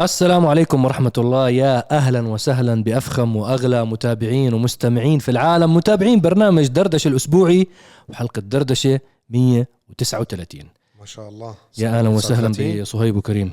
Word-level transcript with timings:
السلام 0.00 0.46
عليكم 0.46 0.84
ورحمة 0.84 1.12
الله. 1.18 1.50
يا 1.50 1.96
أهلا 1.96 2.20
وسهلا 2.28 2.82
بأفخم 2.82 3.36
وأغلى 3.36 3.84
متابعين 3.84 4.54
ومستمعين 4.54 5.18
في 5.18 5.30
العالم 5.30 5.74
متابعين 5.74 6.20
برنامج 6.20 6.66
دردشة 6.66 7.08
الأسبوعي 7.08 7.66
وحلقة 8.08 8.40
دردشة 8.40 9.00
139 9.30 10.60
ما 11.00 11.06
شاء 11.06 11.28
الله. 11.28 11.54
يا 11.78 11.98
أهلا 11.98 12.08
وسهلا 12.08 12.48
39. 12.48 12.82
بصهيب 12.82 13.16
وكريم. 13.16 13.50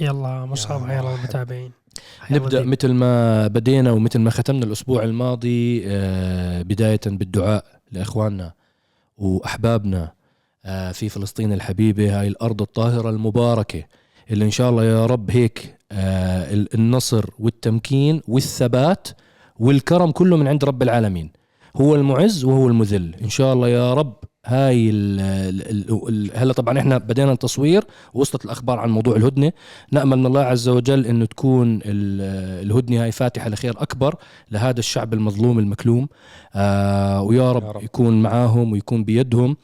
يلا 0.00 0.44
مصعب 0.46 0.88
يا 0.88 0.94
يلا 0.94 1.02
واحد. 1.02 1.18
المتابعين 1.18 1.70
نبدأ 2.30 2.64
مثل 2.64 2.92
ما 2.92 3.46
بدينا 3.46 3.92
ومثل 3.92 4.18
ما 4.18 4.30
ختمنا 4.30 4.64
الأسبوع 4.64 5.02
الماضي 5.02 5.82
آه، 5.86 6.62
بداية 6.62 7.00
بالدعاء 7.06 7.64
لإخواننا 7.92 8.52
وأحبابنا 9.18 10.12
آه، 10.64 10.92
في 10.92 11.08
فلسطين 11.08 11.52
الحبيبة 11.52 12.20
هاي 12.20 12.28
الأرض 12.28 12.62
الطاهرة 12.62 13.10
المباركة. 13.10 13.82
اللي 14.30 14.44
إن 14.44 14.50
شاء 14.50 14.70
الله 14.70 14.84
يا 14.84 15.06
رب 15.06 15.30
هيك 15.30 15.76
آه، 15.92 16.52
ال- 16.54 16.74
النصر 16.74 17.24
والتمكين 17.38 18.20
والثبات 18.28 19.08
والكرم 19.58 20.10
كله 20.10 20.36
من 20.36 20.48
عند 20.48 20.64
رب 20.64 20.82
العالمين. 20.82 21.30
هو 21.76 21.94
المعز 21.94 22.44
وهو 22.44 22.68
المذل. 22.68 23.14
إن 23.22 23.28
شاء 23.28 23.52
الله 23.52 23.68
يا 23.68 23.94
رب 23.94 24.16
هاي 24.46 24.90
ال 24.90 25.20
ال 25.20 26.08
ال 26.08 26.30
هلا 26.34 26.52
طبعا 26.52 26.78
إحنا 26.78 26.98
بدينا 26.98 27.32
التصوير 27.32 27.84
وصلت 28.14 28.44
الأخبار 28.44 28.78
عن 28.78 28.90
موضوع 28.90 29.16
الهدنة. 29.16 29.52
نأمل 29.92 30.16
من 30.18 30.26
الله 30.26 30.40
عز 30.40 30.68
وجل 30.68 31.06
إنه 31.06 31.24
تكون 31.24 31.76
ال- 31.76 32.62
الهدنة 32.66 33.02
هاي 33.02 33.12
فاتحة 33.12 33.48
لخير 33.48 33.74
أكبر 33.82 34.14
لهذا 34.50 34.78
الشعب 34.78 35.14
المظلوم 35.14 35.58
المكلوم. 35.58 36.08
آه 36.54 37.22
ويا 37.22 37.52
رب, 37.52 37.62
يا 37.62 37.70
رب. 37.70 37.82
يكون 37.82 38.22
معاهم 38.22 38.72
ويكون 38.72 39.04
بيدهم. 39.04 39.56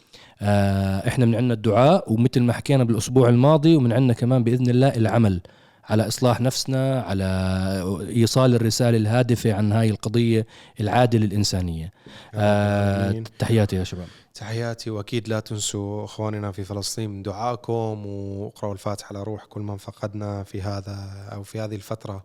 إحنا 1.08 1.24
من 1.26 1.34
عندنا 1.34 1.54
الدعاء 1.54 2.12
ومثل 2.12 2.42
ما 2.42 2.52
حكينا 2.52 2.84
بالأسبوع 2.84 3.28
الماضي 3.28 3.76
ومن 3.76 3.92
عندنا 3.92 4.12
كمان 4.12 4.44
بإذن 4.44 4.70
الله 4.70 4.88
العمل 4.88 5.40
على 5.84 6.08
إصلاح 6.08 6.40
نفسنا 6.40 7.02
على 7.02 7.24
إيصال 8.08 8.54
الرسالة 8.54 8.96
الهادفة 8.96 9.54
عن 9.54 9.72
هاي 9.72 9.90
القضية 9.90 10.46
العادلة 10.80 11.24
الإنسانية. 11.24 11.92
آه. 12.34 13.22
تحياتي 13.38 13.76
يا 13.76 13.84
شباب. 13.84 14.06
تحياتي 14.34 14.90
وأكيد 14.90 15.28
لا 15.28 15.40
تنسوا 15.40 16.04
إخواننا 16.04 16.52
في 16.52 16.64
فلسطين 16.64 17.10
من 17.10 17.22
دعائكم 17.22 18.06
وأقرأوا 18.06 18.72
الفاتحة 18.72 19.08
على 19.08 19.22
روح 19.22 19.44
كل 19.44 19.60
من 19.60 19.76
فقدنا 19.76 20.42
في 20.44 20.62
هذا 20.62 21.28
أو 21.32 21.42
في 21.42 21.60
هذه 21.60 21.74
الفترة 21.74 22.24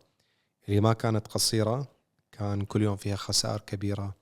اللي 0.69 0.79
ما 0.79 0.93
كانت 0.93 1.27
قصيرة. 1.27 1.87
كان 2.31 2.61
كل 2.61 2.81
يوم 2.81 2.95
فيها 2.95 3.15
خسائر 3.15 3.59
كبيرة 3.59 4.15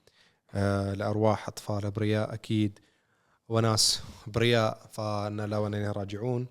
آه، 0.53 0.93
لأرواح 0.93 1.47
أطفال 1.47 1.85
أبرياء 1.85 2.33
أكيد. 2.33 2.80
وناس 3.49 4.01
ابرياء 4.27 4.77
فأنا 4.91 5.47
لا 5.47 5.57
وأنا 5.57 5.91
راجعون. 5.91 6.47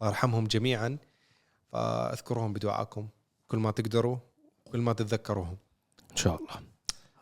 الله 0.00 0.10
يرحمهم 0.10 0.46
جميعا. 0.46 0.98
فاذكروهم 1.72 2.52
بدعائكم 2.52 3.08
كل 3.48 3.58
ما 3.58 3.70
تقدروا 3.70 4.16
كل 4.72 4.78
ما 4.80 4.92
تتذكروهم. 4.92 5.56
إن 6.10 6.16
شاء 6.16 6.36
الله. 6.36 6.50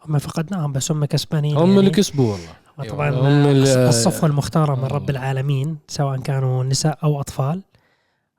هم 0.04 0.18
فقدناهم 0.18 0.72
بس 0.72 0.90
هم 0.92 1.04
كسبانين 1.04 1.56
هم 1.56 1.68
يعني. 1.68 1.78
اللي 1.80 1.90
كسبوا 1.90 2.32
والله. 2.32 2.88
طبعا 2.90 3.10
هم 3.10 3.26
ال- 3.26 3.66
الصفوه 3.68 4.28
المختاره 4.28 4.74
من 4.74 4.84
رب. 4.84 5.10
العالمين 5.10 5.78
سواء 5.88 6.20
كانوا 6.20 6.64
نساء 6.64 6.98
أو 7.04 7.20
أطفال. 7.20 7.62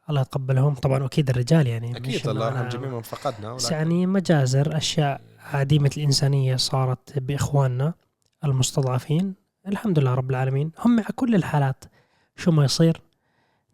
الله 0.10 0.22
يتقبلهم. 0.22 0.74
طبعا 0.74 1.06
أكيد 1.06 1.30
الرجال 1.30 1.68
يعني 1.68 1.98
أكيد 1.98 2.28
الله. 2.28 2.48
يرحم 2.48 2.70
جميع 2.70 2.90
من 2.90 3.02
فقدنا. 3.02 3.54
بس 3.54 3.72
يعني 3.72 4.06
مجازر 4.06 4.78
أشياء 4.78 5.22
عديمة 5.40 5.92
الإنسانية 5.98 6.56
صارت 6.56 7.20
بإخواننا 7.20 7.94
المستضعفين. 8.44 9.34
الحمد 9.68 10.00
لله 10.00 10.14
رب 10.14 10.30
العالمين. 10.30 10.72
هم 10.80 10.96
مع 10.96 11.04
كل 11.16 11.36
الحالات. 11.36 11.86
شو 12.36 12.52
ما 12.52 12.64
يصير 12.66 13.02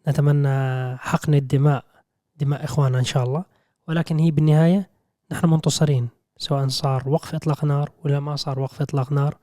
نتمنى 0.08 0.96
حقن 0.96 1.34
الدماء 1.34 1.84
دماء 2.36 2.64
إخواننا 2.64 2.98
إن 2.98 3.04
شاء 3.04 3.24
الله. 3.24 3.44
ولكن 3.88 4.18
هي 4.18 4.30
بالنهاية 4.30 4.88
نحن 5.32 5.46
منتصرين 5.48 6.08
سواء 6.36 6.68
صار 6.68 7.08
وقف 7.08 7.34
إطلاق 7.34 7.64
نار 7.64 7.90
ولا 8.04 8.20
ما 8.20 8.36
صار 8.36 8.58
وقف 8.58 8.82
إطلاق 8.82 9.12
نار. 9.12 9.36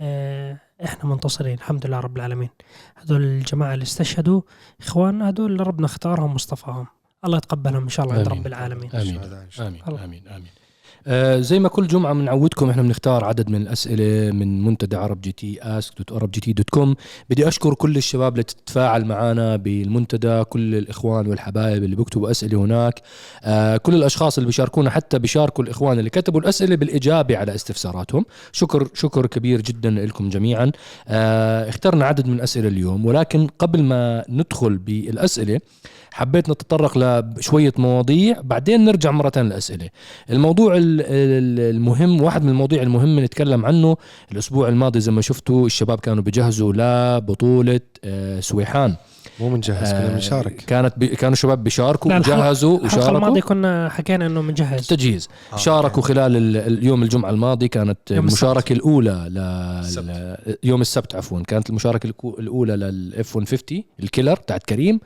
آه، 0.00 0.56
إحنا 0.84 1.10
منتصرين 1.10 1.54
الحمد 1.54 1.86
لله 1.86 2.00
رب 2.00 2.16
العالمين. 2.16 2.50
هذول 2.94 3.22
الجماعة 3.22 3.74
اللي 3.74 3.82
استشهدوا 3.82 4.42
اخواننا 4.80 5.28
هذول 5.28 5.66
ربنا 5.66 5.86
اختارهم 5.86 6.32
واصطفاهم 6.32 6.86
الله 7.24 7.36
يتقبلهم 7.36 7.82
إن 7.82 7.88
شاء 7.88 8.06
الله 8.06 8.16
عند 8.18 8.26
آمين. 8.26 8.40
رب 8.40 8.46
العالمين. 8.46 8.90
آمين. 8.90 9.22
إن. 9.22 9.46
آمين. 9.60 9.82
الله. 9.88 10.04
آمين. 10.04 10.28
آمين. 10.28 10.59
آه 11.06 11.40
زي 11.40 11.58
ما 11.58 11.68
كل 11.68 11.86
جمعة 11.86 12.14
بنعودكم 12.14 12.70
إحنا 12.70 12.82
بنختار 12.82 13.24
عدد 13.24 13.48
من 13.50 13.62
الأسئلة 13.62 14.30
من 14.32 14.64
منتدى 14.64 14.96
عرب 14.96 15.20
جي 15.20 15.32
تي 15.32 15.58
ask 15.62 15.92
dot 15.98 16.12
عرب 16.12 16.30
جي 16.30 16.40
تي 16.40 16.52
dot 16.52 16.70
com 16.70 16.94
بدي 17.30 17.48
أشكر 17.48 17.74
كل 17.74 17.96
الشباب 17.96 18.32
اللي 18.32 18.42
تتفاعل 18.42 19.04
معنا 19.04 19.56
بالمنتدى 19.56 20.44
كل 20.44 20.74
الإخوان 20.74 21.26
والحبايب 21.26 21.84
اللي 21.84 21.96
بيكتبوا 21.96 22.30
أسئلة 22.30 22.58
هناك. 22.64 23.02
آه 23.44 23.76
كل 23.76 23.94
الأشخاص 23.94 24.38
اللي 24.38 24.46
بيشاركونا 24.46 24.90
حتى 24.90 25.18
بيشاركوا 25.18 25.64
الإخوان 25.64 25.98
اللي 25.98 26.10
كتبوا 26.10 26.40
الأسئلة 26.40 26.76
بالإجابة 26.76 27.36
على 27.36 27.54
استفساراتهم. 27.54 28.24
شكر 28.52 28.88
شكر 28.94 29.26
كبير 29.26 29.60
جدا 29.60 29.90
لكم 29.90 30.28
جميعا. 30.28 30.72
آه 31.08 31.68
اخترنا 31.68 32.04
عدد 32.04 32.26
من 32.26 32.34
الأسئلة 32.34 32.68
اليوم 32.68 33.06
ولكن 33.06 33.46
قبل 33.58 33.82
ما 33.82 34.24
ندخل 34.28 34.76
بالأسئلة 34.78 35.60
حبيت 36.12 36.50
نتطرق 36.50 36.98
لشوية 37.38 37.72
مواضيع 37.78 38.40
بعدين 38.42 38.84
نرجع 38.84 39.10
ثانية 39.10 39.42
للأسئلة. 39.48 39.88
الموضوع 40.30 40.76
ال- 40.76 41.00
ال- 41.00 41.76
المهم 41.76 42.22
واحد 42.22 42.42
من 42.42 42.48
المواضيع 42.48 42.82
المهمه 42.82 43.10
اللي 43.10 43.22
نتكلم 43.22 43.66
عنه 43.66 43.96
الأسبوع 44.32 44.68
الماضي 44.68 45.00
زي 45.00 45.12
ما 45.12 45.20
شفتوا 45.20 45.66
الشباب 45.66 46.00
كانوا 46.00 46.22
بيجهزوا 46.22 46.72
لبطولة 46.76 47.80
آه، 48.04 48.40
سويحان. 48.40 48.94
مو 49.40 49.48
منجهز 49.48 49.90
كنا 49.92 50.06
آه، 50.06 50.14
بنشارك. 50.14 50.56
كانت 50.56 50.94
بي 50.96 51.06
كانوا 51.06 51.32
الشباب 51.32 51.64
بيشاركوا 51.64 52.14
وجهزوا 52.16 52.76
الحلقة 52.78 52.98
وشاركوا. 52.98 53.16
الماضيه 53.18 53.40
كنا 53.40 53.88
حكينا 53.88 54.26
إنه 54.26 54.42
بنجهز 54.42 54.86
تجهيز. 54.86 55.28
آه، 55.52 55.56
شاركوا 55.56 55.96
أوكي. 56.02 56.08
خلال 56.14 56.36
ال- 56.36 56.56
اليوم 56.56 57.02
الجمعة 57.02 57.30
الماضي 57.30 57.68
كانت 57.68 57.98
يوم 58.10 58.18
المشاركة 58.26 58.72
الأولى 58.72 59.26
ل... 59.30 59.38
السبت. 59.38 60.58
يوم 60.64 60.80
السبت 60.80 61.14
عفوا. 61.14 61.40
كانت 61.42 61.70
المشاركة 61.70 62.06
الكو- 62.06 62.38
الأولى 62.38 62.76
لل 62.76 63.16
F 63.16 63.36
150 63.36 63.84
ال 64.02 64.07
killer 64.07 64.36
تاعت 64.36 64.62
كريم. 64.62 65.00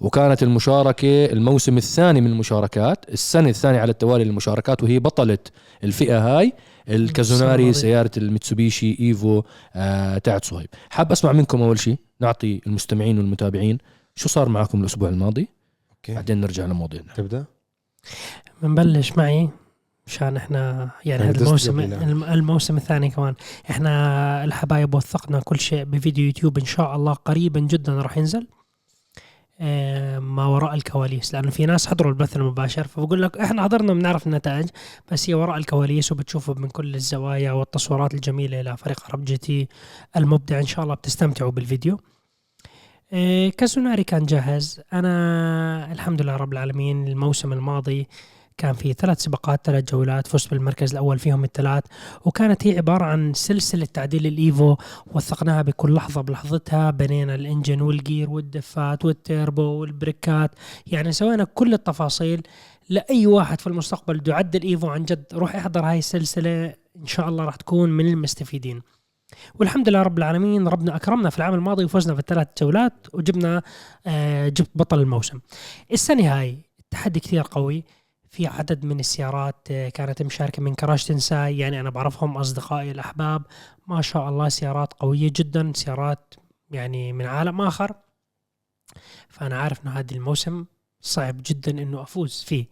وكانت 0.00 0.42
المشاركة 0.42 1.24
الموسم 1.24 1.76
الثاني 1.76 2.20
من 2.20 2.26
المشاركات 2.30 3.04
السنة 3.12 3.48
الثانية 3.48 3.80
على 3.80 3.90
التوالي 3.90 4.24
للمشاركات 4.24 4.82
وهي 4.82 4.98
بطلة 4.98 5.38
الفئة 5.84 6.18
هاي. 6.38 6.52
الكازوناري. 6.88 7.72
سيارة 7.72 8.10
الميتسوبيشي 8.16 8.96
إيفو 9.00 9.42
آه 9.74 10.18
تاعت 10.18 10.44
صهيب. 10.44 10.68
حاب 10.90 11.12
أسمع 11.12 11.32
منكم 11.32 11.62
أول 11.62 11.78
شيء 11.78 11.96
نعطي 12.20 12.60
المستمعين 12.66 13.18
والمتابعين 13.18 13.78
شو 14.14 14.28
صار 14.28 14.48
معكم 14.48 14.80
الأسبوع 14.80 15.08
الماضي؟ 15.08 15.48
أوكي. 15.92 16.14
بعدين 16.14 16.40
نرجع 16.40 16.66
لمواضيعنا 16.66 17.12
تبدأ؟ 17.14 17.44
بنبلش 18.62 19.12
معي 19.12 19.48
مشان 20.06 20.36
إحنا 20.36 20.90
يعني 21.04 21.22
يعني 21.24 21.36
هذا 21.36 21.44
الموسم 21.44 21.80
الم- 21.80 22.24
الموسم 22.24 22.76
الثاني 22.76 23.10
كمان. 23.10 23.34
إحنا 23.70 24.44
الحبايب 24.44 24.94
وثقنا 24.94 25.40
كل 25.40 25.60
شيء 25.60 25.84
بفيديو 25.84 26.24
يوتيوب 26.26 26.58
إن 26.58 26.64
شاء 26.64 26.96
الله 26.96 27.12
قريبا 27.12 27.60
جدا 27.60 27.92
راح 27.92 28.18
ينزل. 28.18 28.46
ما 30.20 30.46
وراء 30.46 30.74
الكواليس 30.74 31.34
لأنه 31.34 31.50
في 31.50 31.66
ناس 31.66 31.86
حضروا 31.86 32.12
البث 32.12 32.36
المباشر 32.36 32.86
فبقول 32.86 33.22
لك 33.22 33.38
إحنا 33.38 33.62
حضرنا 33.62 33.94
بنعرف 33.94 34.26
النتائج 34.26 34.68
بس 35.12 35.30
هي 35.30 35.34
وراء 35.34 35.56
الكواليس 35.56 36.12
وبتشوفوا 36.12 36.54
من 36.54 36.68
كل 36.68 36.94
الزوايا 36.94 37.52
والتصويرات 37.52 38.14
الجميلة 38.14 38.62
لفريق 38.62 39.04
عرب 39.08 39.24
جي 39.24 39.36
تي 39.36 39.68
المبدع 40.16 40.58
إن 40.58 40.66
شاء 40.66 40.82
الله 40.84 40.94
بتستمتعوا 40.94 41.50
بالفيديو. 41.50 42.00
آه، 43.12 43.48
كازوناري 43.48 44.04
كان 44.04 44.26
جاهز. 44.26 44.80
أنا 44.92 45.92
الحمد 45.92 46.22
لله 46.22 46.36
رب 46.36 46.52
العالمين 46.52 47.08
الموسم 47.08 47.52
الماضي 47.52 48.08
كان 48.60 48.72
في 48.72 48.92
ثلاث 48.92 49.20
سباقات 49.20 49.60
ثلاث 49.64 49.84
جولات 49.84 50.26
فزت 50.26 50.50
بالمركز 50.50 50.92
الأول 50.92 51.18
فيهم 51.18 51.44
الثلاث 51.44 51.84
وكانت 52.24 52.66
هي 52.66 52.76
عبارة 52.76 53.04
عن 53.04 53.34
سلسلة 53.34 53.84
تعديل 53.84 54.26
الإيفو 54.26 54.76
وثقناها 55.06 55.62
بكل 55.62 55.94
لحظة 55.94 56.20
بلحظتها 56.20 56.90
بنينا 56.90 57.34
ال 57.34 57.41
engine 57.41 57.80
وال 57.80 57.97
gear 57.97 58.30
والدفات 58.30 59.04
والتيربو 59.04 59.62
والبريكات. 59.62 60.50
يعني 60.86 61.12
سوينا 61.12 61.44
كل 61.44 61.74
التفاصيل. 61.74 62.42
لأي 62.88 63.26
واحد 63.26 63.60
في 63.60 63.66
المستقبل 63.66 64.18
بده 64.18 64.32
يعدل 64.32 64.62
إيفو 64.62 64.88
عن 64.88 65.04
جد 65.04 65.24
روح 65.32 65.56
احضر 65.56 65.84
هاي 65.84 65.98
السلسلة 65.98 66.74
إن 66.96 67.06
شاء 67.06 67.28
الله 67.28 67.44
راح 67.44 67.56
تكون 67.56 67.90
من 67.90 68.08
المستفيدين. 68.08 68.82
والحمد 69.54 69.88
لله 69.88 70.02
رب 70.02 70.18
العالمين 70.18 70.68
ربنا 70.68 70.96
أكرمنا 70.96 71.30
في 71.30 71.38
العام 71.38 71.54
الماضي 71.54 71.84
وفزنا 71.84 72.14
في 72.14 72.20
الثلاث 72.20 72.48
جولات 72.60 73.06
وجبنا 73.12 73.62
آه 74.06 74.48
جبت 74.48 74.70
بطل 74.74 75.00
الموسم. 75.00 75.40
السنة 75.92 76.38
هاي 76.38 76.58
التحدي 76.80 77.20
كثير 77.20 77.42
قوي. 77.50 77.84
في 78.30 78.46
عدد 78.46 78.84
من 78.84 79.00
السيارات 79.00 79.68
آه، 79.70 79.88
كانت 79.88 80.22
مشاركة 80.22 80.62
من 80.62 80.74
كراش 80.74 81.04
تنساي 81.04 81.58
يعني 81.58 81.80
أنا 81.80 81.90
بعرفهم 81.90 82.36
أصدقائي 82.36 82.90
الأحباب. 82.90 83.42
ما 83.86 84.02
شاء 84.02 84.28
الله 84.28 84.48
سيارات 84.48 84.92
قوية 84.92 85.32
جدا 85.36 85.72
سيارات 85.74 86.34
يعني 86.70 87.12
من 87.12 87.26
عالم 87.26 87.60
آخر. 87.60 87.92
فأنا 89.28 89.58
عارف 89.58 89.82
إنه 89.82 89.90
هذا 89.90 90.14
الموسم 90.14 90.64
صعب 91.00 91.36
جدا 91.46 91.82
إنه 91.82 92.02
أفوز 92.02 92.44
فيه. 92.46 92.66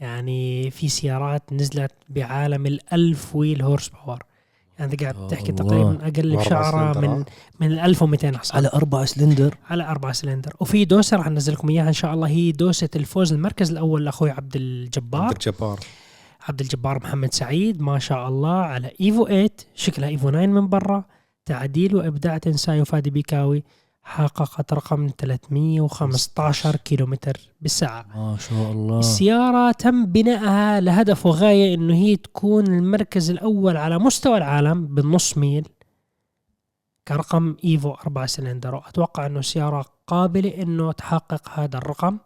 يعني 0.00 0.70
في 0.70 0.88
سيارات 0.88 1.52
نزلت 1.52 1.92
بعالم 2.08 2.66
الألف 2.66 3.36
wheel 3.36 3.62
horsepower. 3.62 4.22
يعني 4.78 4.92
انت 4.92 5.02
قاعد 5.02 5.28
تحكي. 5.28 5.52
تقريبا 5.52 5.98
أقل 6.08 6.44
شعرة 6.44 7.00
من 7.00 7.08
آه. 7.08 7.24
من 7.60 7.72
ال 7.72 7.80
1200 7.80 8.38
حصان 8.38 8.56
على 8.56 8.70
أربعة 8.74 9.04
سلندر؟ 9.04 9.56
على 9.70 9.84
أربعة 9.84 10.12
سلندر. 10.12 10.52
وفي 10.60 10.84
دوسة 10.84 11.16
راح 11.16 11.28
ننزل 11.28 11.52
لكم 11.52 11.68
إياها 11.68 11.88
إن 11.88 11.92
شاء 11.92 12.14
الله. 12.14 12.28
هي 12.28 12.52
دوسة 12.52 12.88
الفوز 12.96 13.32
المركز 13.32 13.70
الأول 13.70 14.04
لأخوي 14.04 14.30
عبد 14.30 14.56
الجبار. 14.56 15.22
عبد 15.22 15.32
الجبار. 15.32 15.80
عبد 16.48 16.60
الجبار 16.60 16.98
محمد 16.98 17.34
سعيد 17.34 17.82
ما 17.82 17.98
شاء 17.98 18.28
الله 18.28 18.56
على 18.56 18.90
إيفو 19.00 19.26
8 19.26 19.48
شكلها 19.74 20.08
إيفو 20.08 20.30
9 20.30 20.46
من 20.46 20.68
برا. 20.68 21.04
تعديل 21.46 21.96
وإبداع 21.96 22.38
تنساي 22.38 22.80
وفادي 22.80 23.10
بيكاوي. 23.10 23.64
حققت 24.04 24.72
رقم 24.72 25.10
315 25.18 26.76
كيلومتر 26.76 27.36
بالساعة. 27.60 28.06
ما 28.14 28.36
شاء 28.36 28.72
الله. 28.72 28.98
السيارة 28.98 29.72
تم 29.72 30.06
بنائها 30.06 30.80
لهدف 30.80 31.26
وغاية 31.26 31.74
إنه 31.74 31.94
هي 31.94 32.16
تكون 32.16 32.66
المركز 32.66 33.30
الأول 33.30 33.76
على 33.76 33.98
مستوى 33.98 34.36
العالم 34.36 34.86
بالنص 34.86 35.38
mile 35.38 35.68
كرقم 37.08 37.56
إيفو 37.64 37.90
4 37.90 38.26
سلندر 38.26 38.74
واتوقع 38.74 39.26
إنه 39.26 39.38
السيارة 39.38 39.84
قابلة 40.06 40.62
إنه 40.62 40.92
تحقق 40.92 41.58
هذا 41.58 41.78
الرقم 41.78 42.18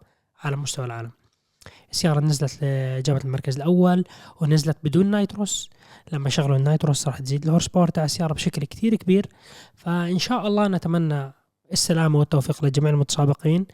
على 0.43 0.57
مستوى 0.57 0.87
العالم. 0.87 1.11
السيارة 1.91 2.21
نزلت 2.21 2.65
جابت 3.07 3.25
المركز 3.25 3.57
الأول 3.57 4.05
ونزلت 4.41 4.77
بدون 4.85 5.07
nitrous. 5.07 5.71
لما 6.13 6.29
شغلوا 6.29 6.57
ال 6.57 6.63
nitrous 6.63 7.09
راح 7.09 7.19
تزيد 7.19 7.45
ال 7.45 7.69
horsepower 7.69 7.89
تاع 7.89 8.05
السيارة 8.05 8.35
بشكل 8.35 8.65
كتير 8.65 8.95
كبير. 8.95 9.27
فإن 9.75 10.19
شاء 10.19 10.47
الله 10.47 10.69
نتمنى 10.69 11.33
السلامة 11.73 12.19
والتوفيق 12.19 12.65
لجميع 12.65 12.91
المتسابقين. 12.91 13.67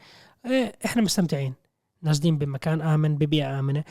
إيه، 0.47 0.73
إحنا 0.85 1.03
مستمتعين. 1.03 1.55
نازلين 2.03 2.39
بمكان 2.39 2.81
آمن 2.81 3.17
ببيئة 3.17 3.59
آمنة. 3.59 3.85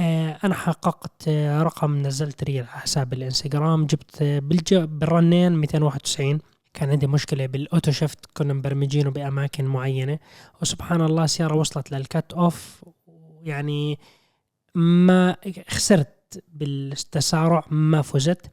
إيه، 0.00 0.38
أنا 0.44 0.54
حققت 0.54 1.28
آه، 1.28 1.62
رقم 1.62 1.96
نزلت 1.96 2.44
reel 2.44 2.64
على 2.64 2.80
حساب 2.80 3.12
الإنستغرام. 3.12 3.86
جبت 3.86 4.22
آه،. 4.22 4.84
بال 4.84 5.03
run 5.03 5.33
ين 5.33 5.52
291 5.52 6.38
كان 6.74 6.90
عندي 6.90 7.06
مشكلة 7.06 7.46
بال 7.46 7.61
auto 7.61 7.90
shift 7.90 8.26
كنا 8.36 8.54
مبرمجينه 8.54 9.10
بأماكن 9.10 9.64
معينة. 9.64 10.18
وسبحان 10.62 11.00
الله 11.00 11.24
السيارة 11.24 11.56
وصلت 11.56 11.92
لل 11.92 12.08
cut 12.08 12.32
off 12.32 12.84
يعني 13.42 13.98
ما 14.74 15.36
خسرت 15.68 16.44
بالتسارع 16.48 17.64
ما 17.70 18.02
فزت. 18.02 18.50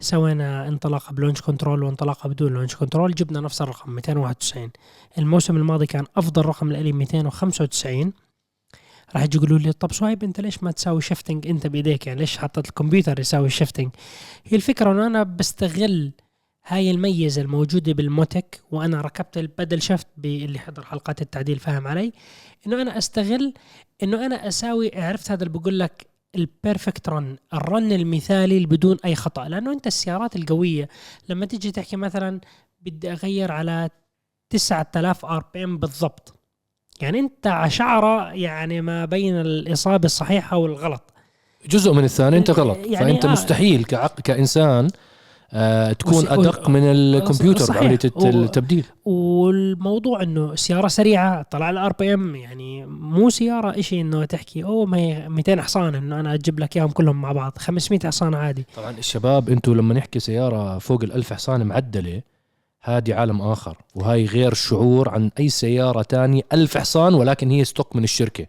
سوينا 0.00 0.68
انطلاقه 0.68 1.12
ب 1.12 1.16
launch 1.16 1.40
control 1.40 1.82
وانطلاقه 1.82 2.28
بدون 2.28 2.52
launch 2.52 2.76
control 2.76 3.14
جبنا 3.14 3.40
نفس 3.40 3.62
الرقم 3.62 3.90
291 3.90 4.70
الموسم 5.18 5.56
الماضي 5.56 5.86
كان 5.86 6.04
أفضل 6.16 6.46
رقم 6.46 6.72
لي 6.72 6.92
295 6.92 8.12
راح 9.14 9.22
يجي 9.22 9.36
يقولوا 9.36 9.58
لي 9.58 9.72
طب 9.72 9.92
صهيب 9.92 10.24
أنت 10.24 10.40
ليش 10.40 10.62
ما 10.62 10.70
تساوي 10.70 11.00
shifting 11.00 11.46
أنت 11.46 11.66
بإيديك 11.66 12.06
يعني 12.06 12.20
ليش 12.20 12.38
حطيت 12.38 12.68
الكمبيوتر 12.68 13.20
يساوي 13.20 13.50
shifting 13.50 13.90
هي 14.44 14.56
الفكرة 14.56 14.92
إنه 14.92 15.06
أنا 15.06 15.22
بستغل 15.22 16.12
هاي 16.66 16.90
الميزة 16.90 17.42
الموجودة 17.42 17.92
بالموتك 17.92 18.60
وأنا 18.70 19.00
ركبت 19.00 19.38
ال 19.38 19.44
paddle 19.44 19.82
shift 19.82 20.06
اللي 20.24 20.58
حضر 20.58 20.84
حلقات 20.84 21.22
التعديل 21.22 21.58
فاهم 21.58 21.86
علي 21.86 22.12
إنه 22.66 22.82
أنا 22.82 22.98
أستغل 22.98 23.54
إنه 24.02 24.26
أنا 24.26 24.48
أساوي 24.48 24.90
عرفت 24.94 25.30
هذا 25.30 25.44
اللي 25.44 25.58
بقول 25.58 25.78
لك 25.78 26.06
ال 26.36 26.45
perfect 26.45 27.08
run 27.08 27.36
ال 27.54 27.64
run 27.64 27.92
المثالي 27.92 28.66
بدون 28.66 28.96
أي 29.04 29.14
خطأ. 29.14 29.48
لأنه 29.48 29.72
أنت 29.72 29.86
السيارات 29.86 30.36
القوية 30.36 30.88
لما 31.28 31.46
تيجي 31.46 31.70
تحكي 31.70 31.96
مثلا 31.96 32.40
بدي 32.80 33.12
أغير 33.12 33.52
على 33.52 33.88
9000 34.50 35.24
RPM 35.24 35.78
بالضبط. 35.78 36.34
يعني 37.00 37.18
أنت 37.20 37.46
ع 37.46 37.60
شعرة 37.60 38.32
يعني 38.32 38.80
ما 38.80 39.04
بين 39.04 39.40
الإصابة 39.40 40.06
الصحيحة 40.06 40.56
والغلط. 40.56 41.12
جزء 41.68 41.92
من 41.92 42.04
الثاني 42.04 42.36
أنت 42.36 42.50
غلط. 42.50 42.78
يعني 42.86 43.06
فأنت 43.06 43.24
آه. 43.24 43.32
مستحيل 43.32 43.84
كعقل 43.84 44.22
كإنسان 44.22 44.88
تكون 45.98 46.14
وس- 46.14 46.26
أدق 46.28 46.68
من 46.68 46.82
الكمبيوتر 46.82 47.64
و- 48.16 48.26
التبديل. 48.28 48.84
والموضوع 49.04 50.22
إنه 50.22 50.54
سيارة 50.54 50.88
سريعة 50.88 51.42
طلع 51.50 51.70
ال 51.70 51.92
RPM 51.92 52.36
يعني 52.36 52.86
مو 52.86 53.30
سيارة 53.30 53.78
إشي 53.78 54.00
إنه 54.00 54.24
تحكي 54.24 54.64
أوه 54.64 54.86
ما 54.86 54.96
هي 54.98 55.28
200 55.28 55.62
حصان 55.62 55.94
إنه 55.94 56.20
أنا 56.20 56.34
أجيب 56.34 56.60
لك 56.60 56.76
إياهم 56.76 56.88
كلهم 56.90 57.22
مع 57.22 57.32
بعض 57.32 57.52
500 57.58 58.00
حصان 58.04 58.34
عادي. 58.34 58.66
طبعا 58.76 58.90
الشباب 58.90 59.48
أنتم 59.48 59.74
لما 59.74 59.94
نحكي 59.94 60.18
سيارة 60.20 60.78
فوق 60.78 61.02
الألف 61.02 61.32
حصان 61.32 61.66
معدلة 61.66 62.22
هذه 62.82 63.14
عالم 63.14 63.42
آخر 63.42 63.76
وهي 63.94 64.24
غير 64.24 64.54
شعور 64.54 65.08
عن 65.08 65.30
أي 65.40 65.48
سيارة 65.48 66.02
تانية 66.02 66.42
ألف 66.52 66.78
حصان 66.78 67.14
ولكن 67.14 67.50
هي 67.50 67.64
stock 67.64 67.96
من 67.96 68.04
الشركة. 68.04 68.46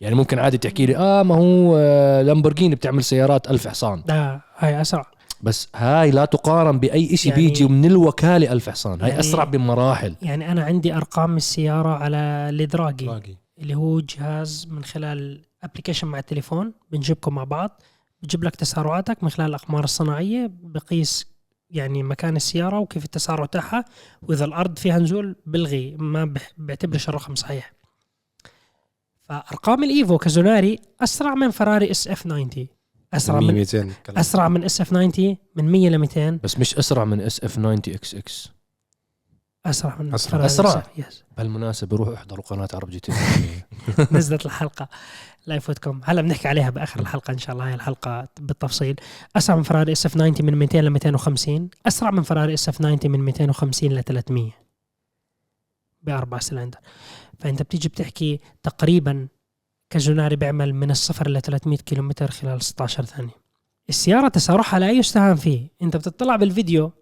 يعني 0.00 0.14
ممكن 0.14 0.38
عادي 0.38 0.58
تحكي 0.58 0.86
لي 0.86 0.96
آه 0.96 1.22
ما 1.22 1.34
هو 1.34 1.76
آه 1.76 2.22
لامبورجيني 2.22 2.74
بتعمل 2.74 3.04
سيارات 3.04 3.50
ألف 3.50 3.68
حصان. 3.68 4.02
ده 4.06 4.40
هاي 4.58 4.80
أسرع. 4.80 5.06
بس 5.42 5.68
هاي 5.76 6.10
لا 6.10 6.24
تقارن 6.24 6.78
بأي 6.80 7.16
شيء 7.16 7.32
يعني- 7.32 7.46
بيجي 7.46 7.64
من 7.64 7.84
الوكالة 7.84 8.52
ألف 8.52 8.68
حصان. 8.68 9.00
هاي 9.00 9.08
يعني- 9.08 9.20
أسرع 9.20 9.44
بمراحل. 9.44 10.16
يعني 10.22 10.52
أنا 10.52 10.64
عندي 10.64 10.94
أرقام 10.94 11.36
السيارة 11.36 11.88
على 11.94 12.16
ال 12.50 13.06
دراجي 13.06 13.36
اللي 13.58 13.74
هو 13.74 14.00
جهاز 14.00 14.66
من 14.70 14.84
خلال 14.84 15.42
application 15.62 16.08
مع 16.08 16.18
التليفون 16.18 16.72
بنجيبكم 16.92 17.34
مع 17.34 17.44
بعض 17.44 17.82
بجيب 18.22 18.44
لك 18.44 18.56
تسارعاتك 18.56 19.22
من 19.24 19.30
خلال 19.30 19.48
الأقمار 19.48 19.84
الصناعية 19.84 20.50
بقيس 20.62 21.26
يعني 21.70 22.02
مكان 22.02 22.36
السيارة 22.36 22.78
وكيف 22.78 23.04
التسارع 23.04 23.46
تاعها. 23.46 23.84
وإذا 24.22 24.44
الأرض 24.44 24.78
فيها 24.78 24.98
نزول 24.98 25.36
بلغي 25.46 25.96
ما 25.98 26.34
بعتبرش 26.58 27.08
الرقم 27.08 27.34
صحيح. 27.34 27.72
فأرقام 29.22 29.84
الإيفو 29.84 30.18
كازوناري 30.18 30.78
أسرع 31.00 31.34
من 31.34 31.50
فراري 31.50 31.90
SF 31.90 32.22
90 32.22 32.68
أسرع 33.14 33.40
100 33.40 33.48
من 33.48 33.54
200 33.54 33.90
كلام. 34.06 34.18
أسرع 34.18 34.48
من 34.48 34.64
SF 34.64 34.90
90 34.90 35.36
من 35.56 35.72
100 35.72 35.88
ل 35.88 35.98
200 35.98 36.30
بس 36.44 36.58
مش 36.58 36.78
أسرع 36.78 37.04
من 37.04 37.20
اس 37.20 37.44
اف 37.44 37.56
90 37.56 37.72
إكس 37.72 38.14
إكس 38.14 38.50
أسرع 39.66 39.96
من 40.02 40.14
أسرع. 40.14 40.48
SF. 40.48 40.98
يس 40.98 41.24
بالمناسبة 41.38 41.96
روحوا 41.96 42.14
احضروا 42.14 42.44
قناة 42.44 42.68
عرب 42.74 42.90
جي 42.90 43.00
تي. 43.00 43.12
نزلت 44.12 44.46
الحلقة. 44.46 44.88
لا 45.46 45.54
يفوتكم 45.54 46.00
هلا 46.04 46.22
بنحكي 46.22 46.48
عليها 46.48 46.70
بآخر 46.70 47.00
الحلقة 47.00 47.32
إن 47.32 47.38
شاء 47.38 47.54
الله. 47.54 47.66
هاي 47.68 47.74
الحلقة 47.74 48.28
بالتفصيل. 48.40 48.96
أسرع 49.36 49.56
من 49.56 49.62
فراري 49.62 49.92
SF 49.92 50.14
90 50.14 50.34
من 50.40 50.54
200 50.54 50.80
ل 50.80 50.90
250 50.90 51.70
أسرع 51.86 52.10
من 52.10 52.22
فراري 52.22 52.54
SF 52.54 52.78
90 52.78 52.98
من 53.04 53.20
250 53.20 53.92
ل 53.92 54.02
300 54.04 54.50
بأربع 56.02 56.38
سلندر. 56.38 56.78
فأنت 57.38 57.62
بتيجي 57.62 57.88
بتحكي 57.88 58.40
تقريبا 58.62 59.28
كازوناري 59.90 60.36
بيعمل 60.36 60.74
من 60.74 60.90
الصفر 60.90 61.30
ل 61.30 61.40
300 61.42 61.78
كيلومتر 61.78 62.30
خلال 62.30 62.62
16 62.62 63.04
ثانية. 63.04 63.30
السيارة 63.88 64.28
تسارعها 64.28 64.78
لا 64.78 64.90
يستهان 64.90 65.36
فيه. 65.36 65.68
أنت 65.82 65.96
بتطلع 65.96 66.36
بالفيديو 66.36 66.92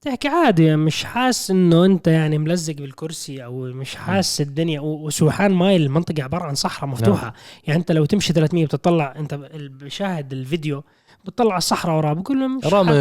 تحكي 0.00 0.28
عادي 0.28 0.76
مش 0.76 1.04
حاسس 1.04 1.50
إنه 1.50 1.84
أنت 1.84 2.06
يعني 2.06 2.38
ملزق 2.38 2.74
بالكرسي 2.74 3.44
أو 3.44 3.60
مش 3.60 3.94
حاسس 3.96 4.40
الدنيا. 4.40 4.80
و- 4.80 5.06
وسويحان 5.06 5.52
هاي 5.52 5.76
المنطقة 5.76 6.22
عبارة 6.22 6.44
عن 6.44 6.54
صحراء 6.54 6.90
مفتوحة. 6.90 7.34
يعني 7.66 7.80
أنت 7.80 7.92
لو 7.92 8.04
تمشي 8.04 8.32
300 8.32 8.64
بتطلع 8.66 9.14
أنت 9.16 9.34
بشاهد 9.34 10.32
الفيديو 10.32 10.84
بتطلع 11.24 11.56
الصحراء 11.56 11.96
وراه 11.96 12.12
بقول 12.12 12.40
له 12.40 12.48
مش 12.48 12.64
رمل. 12.66 12.92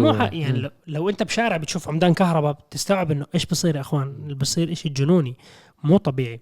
مو 0.00 0.10
و- 0.10 0.12
ح- 0.12 0.32
يعني 0.32 0.58
لو, 0.58 0.70
لو 0.86 1.08
أنت 1.08 1.22
بشارع 1.22 1.56
بتشوف 1.56 1.88
عمدان 1.88 2.14
كهرباء 2.14 2.52
بتستوعب 2.52 3.10
إنه 3.10 3.26
إيش 3.34 3.46
بصير 3.46 3.76
يا 3.76 3.80
إخوان؟ 3.80 4.16
اللي 4.22 4.34
بصير 4.34 4.72
إشي 4.72 4.88
جنوني 4.88 5.36
مو 5.84 5.96
طبيعي. 5.96 6.40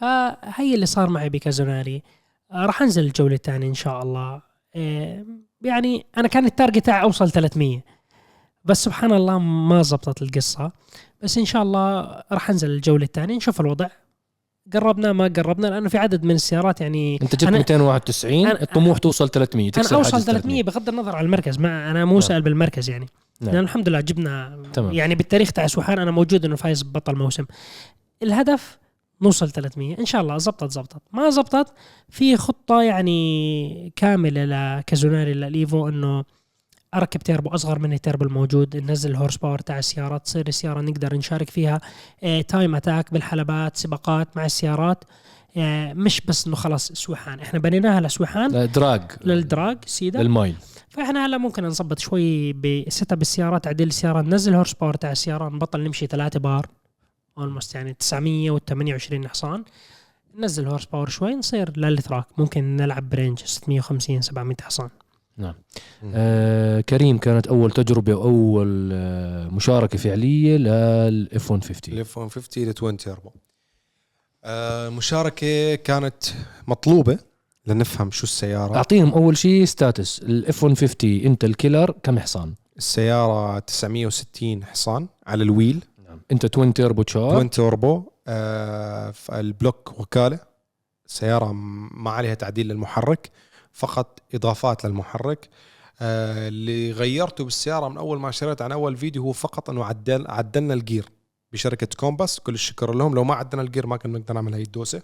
فهي 0.00 0.74
اللي 0.74 0.86
صار 0.86 1.10
معي 1.10 1.28
بكازوناري. 1.28 2.02
آه، 2.52 2.66
راح 2.66 2.82
أنزل 2.82 3.04
الجولة 3.04 3.34
الثانية 3.34 3.68
إن 3.68 3.74
شاء 3.74 4.02
الله. 4.02 4.42
آه، 4.76 5.24
يعني 5.62 6.06
أنا 6.18 6.28
كان 6.28 6.44
التارجت 6.46 6.86
تاعي 6.86 7.02
أوصل 7.02 7.30
300 7.30 7.80
بس 8.64 8.84
سبحان 8.84 9.12
الله 9.12 9.38
ما 9.38 9.82
زبطت 9.82 10.22
القصة. 10.22 10.72
بس 11.22 11.38
إن 11.38 11.44
شاء 11.44 11.62
الله 11.62 12.00
راح 12.32 12.50
أنزل 12.50 12.70
الجولة 12.70 13.04
الثانية. 13.04 13.36
نشوف 13.36 13.60
الوضع. 13.60 13.88
قربنا 14.72 15.12
ما 15.12 15.32
قربنا 15.36 15.66
لأنه 15.66 15.88
في 15.88 15.98
عدد 15.98 16.24
من 16.24 16.34
السيارات 16.34 16.80
يعني 16.80 17.18
أنت 17.22 17.36
جبت 17.36 17.44
أنا- 17.50 17.56
291 17.56 18.48
أنا- 18.48 18.62
الطموح 18.62 18.98
توصل 18.98 19.28
300 19.28 19.70
تكسر 19.70 19.90
أنا 19.90 19.98
أوصل 19.98 20.12
حاجز 20.12 20.24
300 20.26 20.62
بغض 20.62 20.88
النظر 20.88 21.16
عن 21.16 21.24
المركز. 21.24 21.58
ما 21.58 21.90
أنا 21.90 22.04
مو 22.04 22.12
نعم. 22.12 22.20
سائل 22.20 22.42
بالمركز 22.42 22.90
يعني. 22.90 23.06
نعم. 23.40 23.54
لأن 23.54 23.64
الحمد 23.64 23.88
لله 23.88 24.00
جبنا 24.00 24.62
تمام. 24.72 24.92
يعني 24.92 25.14
بالتاريخ 25.14 25.52
تاع 25.52 25.66
سويحان 25.66 25.98
أنا 25.98 26.10
موجود 26.10 26.44
إنه 26.44 26.56
فايز 26.56 26.82
بطل 26.82 27.16
موسم. 27.16 27.44
الهدف 28.22 28.78
نوصل 29.22 29.50
300 29.50 29.98
إن 29.98 30.06
شاء 30.06 30.20
الله 30.20 30.38
زبطت 30.38 30.70
زبطت. 30.72 31.02
ما 31.12 31.30
زبطت 31.30 31.72
في 32.08 32.36
خطة 32.36 32.82
يعني 32.82 33.92
كاملة 33.96 34.44
لكازوناري 34.44 35.34
للإيفو 35.34 35.88
إنه 35.88 36.24
أركب 36.94 37.20
تيربو 37.20 37.50
أصغر 37.50 37.78
من 37.78 37.92
التيربو 37.92 38.24
الموجود 38.24 38.76
ننزل 38.76 39.10
ال 39.10 39.36
horsepower 39.36 39.58
تاع 39.58 39.78
السيارات 39.78 40.24
تصير 40.24 40.48
السيارة 40.48 40.80
نقدر 40.80 41.14
نشارك 41.16 41.50
فيها. 41.50 41.80
آه، 42.22 42.40
time 42.40 42.74
attack 42.74 43.12
بالحلبات 43.12 43.76
سباقات 43.76 44.36
مع 44.36 44.44
السيارات. 44.46 45.04
آه، 45.56 45.92
مش 45.92 46.20
بس 46.20 46.46
إنه 46.46 46.56
خلاص 46.56 46.92
سويحان 46.92 47.40
إحنا 47.40 47.58
بنيناها 47.58 48.00
لسويحان 48.00 48.50
لا، 48.52 48.64
drag 48.64 49.02
لل 49.24 49.42
drag 49.42 49.78
سيدا 49.86 50.22
لل 50.22 50.33
mile 50.33 50.54
فإحنا 50.88 51.26
هلا 51.26 51.38
ممكن 51.38 51.64
نظبط 51.64 51.98
شوي 51.98 52.52
بال 52.52 53.12
setup 53.12 53.22
السياره 53.22 53.58
تعديل 53.58 53.88
السيارة 53.88 54.20
ننزل 54.22 54.54
horsepower 54.54 54.94
تاع 54.94 55.12
السيارة 55.12 55.48
نبطل 55.48 55.80
نمشي 55.84 56.06
3 56.06 56.40
bar. 56.40 56.66
almost 57.38 57.74
يعني 57.74 57.94
928 57.94 59.28
حصان. 59.28 59.64
ننزل 60.38 60.66
horsepower 60.66 61.08
شوي 61.08 61.34
نصير 61.34 61.78
لل 61.78 61.92
track 61.92 62.26
ممكن 62.38 62.76
نلعب 62.76 63.10
ب 63.10 63.15
range 63.15 63.38
650 63.38 64.20
700 64.20 64.56
حصان. 64.62 64.88
نعم. 65.36 65.54
آه 66.14 66.80
كريم 66.80 67.18
كانت 67.18 67.46
أول 67.46 67.70
تجربة 67.70 68.14
واول 68.14 68.90
آه 68.92 69.48
مشاركة 69.48 69.98
فعلية 69.98 70.56
لل 70.56 71.52
F-150 71.52 71.94
ال 71.94 72.18
F-150 72.18 72.64
ال 72.64 72.70
twin 72.70 72.96
turbo 72.96 73.30
آه 74.44 74.88
مشاركة 74.88 75.74
كانت 75.74 76.24
مطلوبة 76.68 77.18
لنفهم 77.66 78.10
شو 78.10 78.24
السيارة. 78.24 78.76
أعطيهم 78.76 79.12
أول 79.12 79.36
شيء 79.36 79.64
stats 79.64 80.18
ال 80.18 80.64
F-150 80.64 81.10
انت 81.20 81.44
الكيلر 81.44 81.94
كم 82.02 82.18
حصان؟ 82.18 82.54
السيارة 82.78 83.58
960 83.58 84.64
حصان 84.64 85.06
على 85.26 85.42
ال 85.42 85.48
wheel. 85.48 85.84
انت 86.32 86.46
twin 86.46 86.74
turbo 86.74 87.02
charge 87.02 87.32
twin 87.32 87.50
turbo 87.50 88.10
آه 88.26 89.14
ال 89.32 89.43
block 89.43 90.00
وكالة 90.00 90.38
سيارة 91.06 91.52
ما 91.52 92.10
عليها 92.10 92.34
تعديل 92.34 92.68
للمحرك 92.68 93.30
فقط 93.72 94.20
إضافات 94.34 94.84
للمحرك. 94.84 95.48
آه 96.00 96.48
اللي 96.48 96.92
غيرته 96.92 97.44
بالسيارة 97.44 97.88
من 97.88 97.96
أول 97.96 98.20
ما 98.20 98.30
شريت 98.30 98.62
عن 98.62 98.72
أول 98.72 98.96
فيديو 98.96 99.22
هو 99.22 99.32
فقط 99.32 99.70
إنه 99.70 99.84
عدل 99.84 100.26
عدلنا 100.28 100.74
ال 100.74 100.81
gear 100.81 101.08
بشركة 101.52 101.88
كومباس 101.96 102.40
كل 102.40 102.54
الشكر 102.54 102.94
لهم 102.94 103.14
لو 103.14 103.24
ما 103.24 103.34
عدلنا 103.34 103.62
ال 103.62 103.67
gear 103.67 103.86
ما 103.86 103.96
كنا 103.96 104.18
نقدر 104.18 104.34
نعمل 104.34 104.54
هاي 104.54 104.62
الدوسة. 104.62 105.02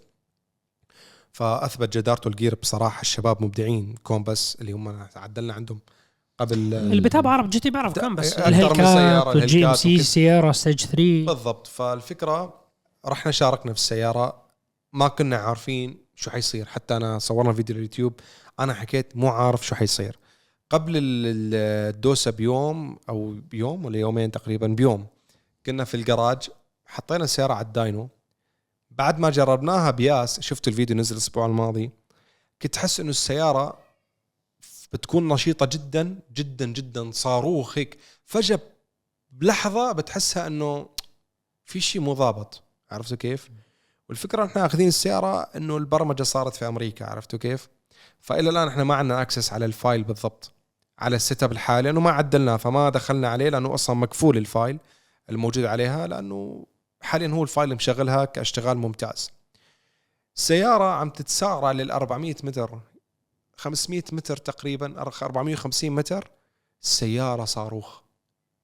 فأثبت 1.33 1.99
جدارته 1.99 2.29
ال 2.29 2.34
gear 2.34 2.55
بصراحة 2.55 3.01
الشباب 3.01 3.43
مبدعين 3.45 3.95
كومباس 4.03 4.57
اللي 4.61 4.73
هم 4.73 5.07
عدلنا 5.17 5.55
عندهم 5.55 5.81
قبل 6.39 6.75
اللي 6.75 7.01
بتابع 7.01 7.31
عرب 7.31 7.51
جي 7.51 7.61
تي 7.61 7.71
بيعرف 7.71 7.93
كم 7.99 8.15
بس؟ 8.15 8.33
الهيلكات 8.33 9.27
والجي 9.27 9.67
إم 9.67 9.75
سي. 9.75 9.99
سيارة 9.99 10.53
stage 10.53 10.81
3 10.85 11.27
بالضبط. 11.27 11.67
فالفكرة 11.67 12.61
رحنا 13.07 13.33
شاركنا 13.33 13.73
في 13.73 13.79
السيارة. 13.79 14.45
ما 14.93 15.09
كنا 15.09 15.37
عارفين 15.37 15.99
شو 16.15 16.31
حيصير. 16.31 16.67
حتى 16.67 16.97
أنا 16.97 17.19
صورنا 17.19 17.53
فيديو 17.53 17.77
اليوتيوب 17.77 18.13
أنا 18.61 18.75
حكيت 18.75 19.17
مو 19.17 19.29
عارف 19.29 19.67
شو 19.67 19.75
حيصير. 19.75 20.19
قبل 20.71 20.97
ال- 20.97 21.03
ال- 21.27 21.95
الدوسة 21.95 22.31
بيوم 22.31 22.99
أو 23.09 23.35
بيوم 23.51 23.85
ولا 23.85 23.99
يومين 23.99 24.31
تقريبا 24.31 24.67
بيوم 24.67 25.07
كنا 25.67 25.85
في 25.85 25.95
الجراج 25.97 26.49
حطينا 26.87 27.25
السيارة 27.25 27.53
على 27.55 27.67
ال 27.67 27.74
dyno. 27.74 28.09
بعد 28.91 29.19
ما 29.19 29.31
جربناها 29.31 29.91
بياس 29.91 30.41
شفتوا 30.41 30.73
الفيديو 30.73 30.97
نزل 30.97 31.13
الأسبوع 31.17 31.47
الماضي 31.47 31.91
كنت 32.63 32.77
أحس 32.77 33.01
إنه 33.01 33.11
السيارة 33.11 33.79
بتكون 34.93 35.29
نشيطة 35.29 35.67
جدا 35.67 36.21
جدا 36.35 36.67
جدا 36.67 37.11
صاروخ 37.11 37.79
هيك 37.79 37.99
فجأة 38.25 38.61
بلحظة 39.31 39.93
بتحسها 39.93 40.47
إنه 40.47 40.89
في 41.65 41.81
شيء 41.81 42.03
مو 42.03 42.13
ضابط 42.13 42.63
عرفتوا 42.91 43.17
كيف؟ 43.17 43.51
والفكرة 44.09 44.45
إحنا 44.45 44.67
آخذين 44.67 44.89
السيارة 44.89 45.41
إنه 45.43 45.77
البرمجة 45.77 46.23
صارت 46.23 46.57
في 46.57 46.69
أمريكا 46.69 47.07
عرفتوا 47.07 47.39
كيف؟ 47.39 47.69
فإلى 48.21 48.51
الآن 48.51 48.69
إحنا 48.69 48.85
ما 48.85 48.95
عندنا 48.95 49.23
access 49.23 49.53
على 49.53 49.65
ال 49.65 49.73
file 49.73 50.05
بالضبط 50.05 50.53
على 50.99 51.17
ال 51.17 51.43
setup 51.43 51.53
الحالي 51.53 51.83
لأنه 51.83 52.01
ما 52.01 52.11
عدلناه 52.11 52.57
فما 52.57 52.89
دخلنا 52.89 53.29
عليه 53.29 53.49
لأنه 53.49 53.75
أصلا 53.75 53.97
مقفول 53.97 54.37
ال 54.37 54.45
file 54.45 54.79
الموجود 55.31 55.65
عليها 55.65 56.07
لأنه 56.07 56.67
حاليا 57.01 57.29
هو 57.29 57.43
ال 57.43 57.49
file 57.49 57.75
مشغلها 57.75 58.25
كاشتغال 58.25 58.79
ممتاز. 58.79 59.31
السياره 60.37 60.85
عم 60.85 61.11
تتسارع 61.11 61.73
لل 61.73 61.91
400 61.91 62.35
متر 62.43 62.81
500 63.57 64.03
متر 64.13 64.37
تقريبا 64.37 65.01
450 65.01 65.91
متر. 65.91 66.31
السياره 66.83 67.45
صاروخ. 67.45 68.01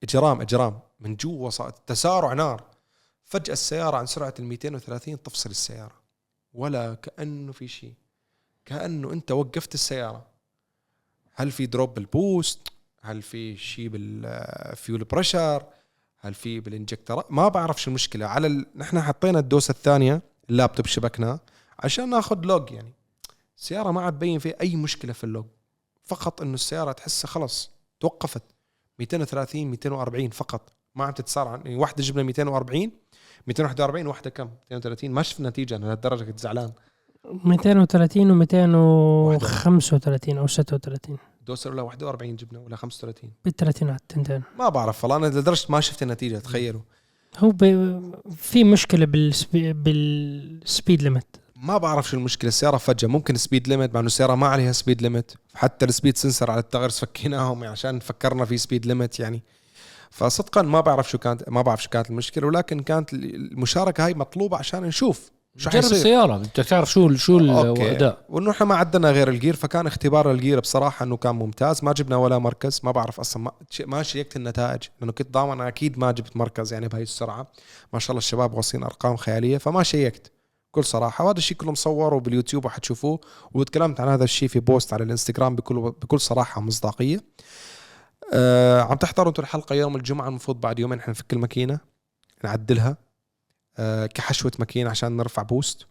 إجرام 0.02 0.40
إجرام. 0.40 0.80
من 1.00 1.16
جوا 1.16 1.50
تسارع 1.86 2.32
نار. 2.32 2.64
فجأة 3.24 3.52
السيارة 3.52 3.96
عن 3.96 4.06
سرعة 4.06 4.34
ال 4.38 4.44
230 4.44 5.22
تفصل 5.22 5.50
السيارة. 5.50 6.00
ولا 6.54 6.94
كأنه 6.94 7.52
في 7.52 7.68
شيء. 7.68 7.94
كأنه 8.64 9.12
أنت 9.12 9.32
وقفت 9.32 9.74
السيارة. 9.74 10.26
هل 11.32 11.50
في 11.50 11.66
drop 11.66 11.94
بال 11.94 12.13
boost؟ 12.13 12.68
هل 13.02 13.22
في 13.22 13.56
شيء 13.56 13.88
بال 13.88 14.27
fuel 14.27 15.04
pressure 15.04 15.64
هل 16.18 16.34
في 16.34 16.60
بال 16.60 16.72
injector؟ 16.72 17.24
ما 17.30 17.48
بعرف 17.48 17.82
شو 17.82 17.90
المشكلة. 17.90 18.26
على 18.26 18.46
ال... 18.46 18.66
نحن 18.76 19.00
حطينا 19.00 19.38
الدوسة 19.38 19.72
الثانية 19.72 20.22
اللابتوب 20.50 20.86
شبكناه 20.86 21.40
عشان 21.78 22.10
ناخذ 22.10 22.40
log 22.40 22.70
يعني. 22.72 22.92
السيارة 23.60 23.90
ما 23.90 24.00
عاد 24.00 24.12
تبين 24.12 24.38
فيه 24.38 24.56
أي 24.60 24.76
مشكلة 24.76 25.12
في 25.12 25.24
ال 25.24 25.28
log. 25.28 25.44
فقط 26.04 26.42
إنه 26.42 26.54
السيارة 26.54 26.92
تحسها 26.92 27.28
خلص 27.28 27.70
توقفت. 28.00 28.42
230 28.98 29.66
240 29.66 30.30
فقط. 30.30 30.72
ما 30.94 31.04
عم 31.04 31.12
تتسارع 31.12 31.56
يعني 31.56 31.76
واحدة 31.76 32.02
جبنا 32.02 32.22
240 32.22 32.90
241 33.46 34.06
واحدة 34.06 34.30
كم؟ 34.30 34.44
230 34.44 35.10
ما 35.10 35.22
شفنا 35.22 35.48
نتيجة 35.48 35.76
أنا 35.76 35.86
لهالدرجة 35.86 36.24
كنت 36.24 36.38
زعلان. 36.38 36.72
230 37.24 38.30
و 38.30 38.34
235 38.34 40.38
أو 40.38 40.46
36 40.46 41.18
دوسر 41.46 41.72
ولا 41.72 41.82
41 41.82 42.36
جبنا 42.36 42.58
ولا 42.58 42.76
35 42.76 43.32
بالثلاثينات 43.44 44.00
تنتين. 44.08 44.42
ما 44.58 44.68
بعرف 44.68 45.04
والله 45.04 45.16
أنا 45.16 45.26
لدرجة 45.26 45.66
ما 45.68 45.80
شفت 45.80 46.02
النتيجة 46.02 46.38
تخيلوا. 46.38 46.82
هو 47.38 47.50
ب... 47.50 47.64
في 48.36 48.64
مشكلة 48.64 49.06
بال 49.06 49.23
spe... 49.23 49.72
بال 49.72 50.09
speed 50.09 51.02
limit 51.02 51.40
ما 51.62 51.78
بعرف 51.78 52.08
شو 52.08 52.16
المشكلة 52.16 52.48
السيارة 52.48 52.76
فجأة 52.76 53.08
ممكن 53.08 53.36
speed 53.36 53.68
limit 53.68 53.94
مع 53.94 54.00
إنه 54.00 54.06
السيارة 54.06 54.34
ما 54.34 54.46
عليها 54.46 54.72
speed 54.72 55.02
limit 55.02 55.34
حتى 55.54 55.84
ال 55.84 55.89
speed 55.89 56.16
sensor 56.16 56.50
على 56.50 56.60
التغرس 56.60 57.00
فكيناهم 57.00 57.64
عشان 57.64 58.00
فكرنا 58.00 58.44
في 58.44 58.58
speed 58.58 58.86
limit 58.86 59.20
يعني. 59.20 59.42
فصدقا 60.10 60.62
ما 60.62 60.80
بعرف 60.80 61.10
شو 61.10 61.18
كانت 61.18 61.48
ما 61.48 61.62
بعرف 61.62 61.82
شو 61.82 61.90
كانت 61.90 62.10
المشكلة 62.10 62.46
ولكن 62.46 62.80
كانت 62.80 63.12
المشاركة 63.12 64.06
هاي 64.06 64.14
مطلوبة 64.14 64.56
عشان 64.56 64.82
نشوف 64.82 65.30
شو 65.56 65.70
جرب 65.70 65.82
حيصير. 65.82 65.96
السيارة 65.96 66.36
بدك 66.36 66.52
تعرف 66.52 66.90
شو 66.90 67.14
شو 67.14 67.38
الأداء. 67.38 68.24
وإنه 68.28 68.50
إحنا 68.50 68.66
ما 68.66 68.74
عدلنا 68.74 69.10
غير 69.10 69.28
ال 69.28 69.34
gear 69.34 69.56
فكان 69.56 69.86
اختبار 69.86 70.30
ال 70.30 70.36
gear 70.36 70.60
بصراحة 70.60 71.04
إنه 71.04 71.16
كان 71.16 71.34
ممتاز. 71.34 71.84
ما 71.84 71.92
جبنا 71.92 72.16
ولا 72.16 72.38
مركز 72.38 72.80
ما 72.84 72.90
بعرف 72.90 73.20
أصلا 73.20 73.42
ما, 73.42 73.52
ما 73.86 74.02
شيكت 74.02 74.36
النتائج 74.36 74.82
لأنه 75.00 75.12
كنت 75.12 75.30
ضامن 75.30 75.60
أكيد 75.60 75.98
ما 75.98 76.12
جبت 76.12 76.36
مركز 76.36 76.72
يعني 76.72 76.88
بهاي 76.88 77.02
السرعة. 77.02 77.46
ما 77.92 77.98
شاء 77.98 78.10
الله 78.10 78.18
الشباب 78.18 78.54
واصلين 78.54 78.84
أرقام 78.84 79.16
خيالية 79.16 79.58
فما 79.58 79.82
شيكت. 79.82 80.32
بكل 80.70 80.84
صراحة 80.84 81.24
وهذا 81.24 81.38
الشيء 81.38 81.56
كله 81.56 81.72
مصور 81.72 82.14
وباليوتيوب 82.14 82.64
وحتشوفوه 82.64 83.20
وتكلمت 83.54 84.00
عن 84.00 84.08
هذا 84.08 84.24
الشيء 84.24 84.48
في 84.48 84.60
post 84.60 84.92
على 84.92 85.04
الإنستغرام 85.04 85.56
بكل 85.56 85.74
بكل 85.80 86.20
صراحة 86.20 86.58
ومصداقيه 86.58 87.20
آه 88.34 88.80
عم 88.80 88.94
تحضروا 88.94 89.28
أنتم 89.28 89.42
الحلقة 89.42 89.74
يوم 89.74 89.96
الجمعة 89.96 90.28
المفروض 90.28 90.60
بعد 90.60 90.78
يومين 90.78 90.98
إحنا 90.98 91.10
نفك 91.10 91.32
الماكينه 91.32 91.80
نعدلها. 92.44 92.96
آه 93.78 94.06
كحشوة 94.06 94.52
ماكينة 94.58 94.90
عشان 94.90 95.16
نرفع 95.16 95.42
boost. 95.42 95.86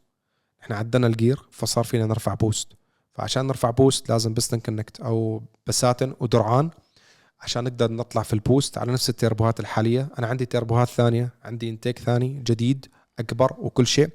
إحنا 0.62 0.76
عدلنا 0.76 1.08
ال 1.08 1.16
gear 1.16 1.48
فصار 1.52 1.84
فينا 1.84 2.06
نرفع 2.06 2.34
boost. 2.34 2.68
فعشان 3.14 3.48
نرفع 3.48 3.70
boost 3.70 4.10
لازم 4.10 4.34
piston 4.34 4.60
connect 4.60 5.00
أو 5.00 5.42
بساتن 5.68 6.14
ودرعان 6.20 6.70
عشان 7.42 7.64
نقدر 7.64 7.92
نطلع 7.92 8.24
في 8.24 8.34
ال 8.34 8.41
boost 8.41 8.78
على 8.78 8.92
نفس 8.92 9.10
ال 9.10 9.16
turboهات 9.16 9.60
الحالية. 9.60 10.10
أنا 10.20 10.28
عندي 10.28 10.46
turboهات 10.46 10.88
ثانية 10.88 11.30
عندي 11.44 11.70
intake 11.70 12.00
ثاني 12.00 12.44
جديد. 12.44 12.88
أكبر 13.20 13.56
وكل 13.60 13.88
شيء. 13.88 14.10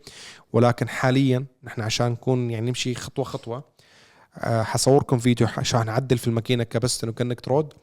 ولكن 0.53 0.89
حاليا 0.89 1.47
نحن 1.65 1.81
عشان 1.81 2.13
نكون 2.13 2.51
يعني 2.51 2.67
نمشي 2.69 2.95
خطوة 2.95 3.25
خطوة 3.25 3.65
آه، 4.39 4.63
حصورلكم 4.63 5.19
فيديو 5.19 5.49
عشان 5.57 5.87
نعدل 5.87 6.19
في 6.19 6.27
الماكينة 6.27 6.65
ك 6.65 6.71
piston 6.71 7.09
و 7.09 7.14
connect 7.14 7.49
rod 7.49 7.75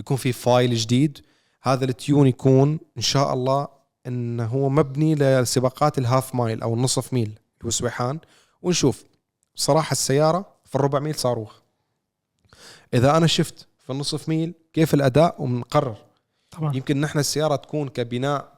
يكون 0.00 0.16
في 0.16 0.32
file 0.32 0.74
جديد. 0.74 1.18
هذا 1.62 1.84
ال 1.84 1.92
tune 1.92 2.26
يكون 2.26 2.80
إن 2.96 3.02
شاء 3.02 3.32
الله 3.32 3.68
إنه 4.06 4.46
هو 4.46 4.68
مبني 4.68 5.14
لسباقات 5.14 5.98
ال 5.98 6.05
half 6.05 6.34
mile 6.34 6.62
أو 6.62 6.74
النصف 6.74 7.12
ميل 7.12 7.26
اللي 7.26 7.64
هو 7.64 7.70
سويحان 7.70 8.18
ونشوف. 8.62 9.04
صراحة 9.54 9.92
السيارة 9.92 10.56
في 10.64 10.74
الربع 10.74 10.98
ميل 10.98 11.14
صاروخ. 11.14 11.52
إذا 12.94 13.16
أنا 13.16 13.26
شفت 13.26 13.68
في 13.78 13.90
النصف 13.92 14.28
ميل 14.28 14.54
كيف 14.72 14.94
الأداء 14.94 15.42
ومنقرر. 15.42 15.96
طبعا 16.50 16.76
يمكن 16.76 17.00
نحن 17.00 17.18
السيارة 17.18 17.56
تكون 17.56 17.88
كبناء 17.88 18.51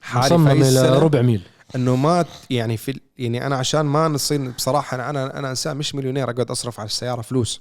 حالي 0.00 0.34
مصمم 0.34 0.62
إلى 0.62 0.98
ربع 0.98 1.22
ميل. 1.22 1.42
إنه 1.74 1.96
ما 1.96 2.24
يعني 2.50 2.76
في 2.76 3.00
يعني 3.18 3.46
أنا 3.46 3.56
عشان 3.56 3.80
ما 3.80 4.08
نصير 4.08 4.50
بصراحة 4.50 4.94
أنا 4.94 5.10
أنا 5.10 5.38
أنا 5.38 5.50
انسان 5.50 5.76
مش 5.76 5.94
مليونير 5.94 6.30
أقعد 6.30 6.50
أصرف 6.50 6.80
على 6.80 6.86
السيارة 6.86 7.22
فلوس. 7.22 7.60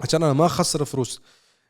عشان 0.00 0.22
أنا 0.22 0.32
ما 0.32 0.46
اخسر 0.46 0.84
فلوس 0.84 1.20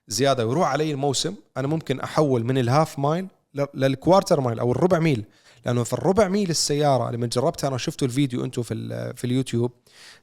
زيادة 0.09 0.47
ويروح 0.47 0.69
علي 0.69 0.91
الموسم 0.91 1.35
أنا 1.57 1.69
ممكن 1.69 2.01
أحول 2.01 2.45
من 2.45 2.59
ال 2.59 2.67
half 2.67 2.99
mile 2.99 3.27
لل 3.75 3.89
quarter 3.89 4.41
mile 4.41 4.59
أو 4.59 4.73
الربع 4.73 4.99
ميل. 4.99 5.25
لأنه 5.67 5.85
في 5.85 5.93
الربع 5.93 6.29
ميل 6.29 6.51
السيارة 6.51 7.11
لما 7.11 7.27
جربتها 7.27 7.69
أنا 7.69 7.79
شفتوا 7.79 8.07
الفيديو 8.09 8.45
أنتم 8.45 8.63
في 8.63 9.13
في 9.17 9.25
اليوتيوب 9.25 9.73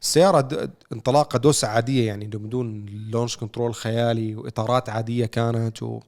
السيارة 0.02 0.70
انطلاقة 0.94 1.40
دوسة 1.40 1.68
عادية 1.68 2.08
يعني 2.08 2.26
بدون 2.26 2.86
launch 2.86 3.38
control 3.38 3.76
خيالي 3.76 4.36
وإطارات 4.36 4.90
عادية 4.90 5.26
كانت 5.26 5.84
و 5.84 6.00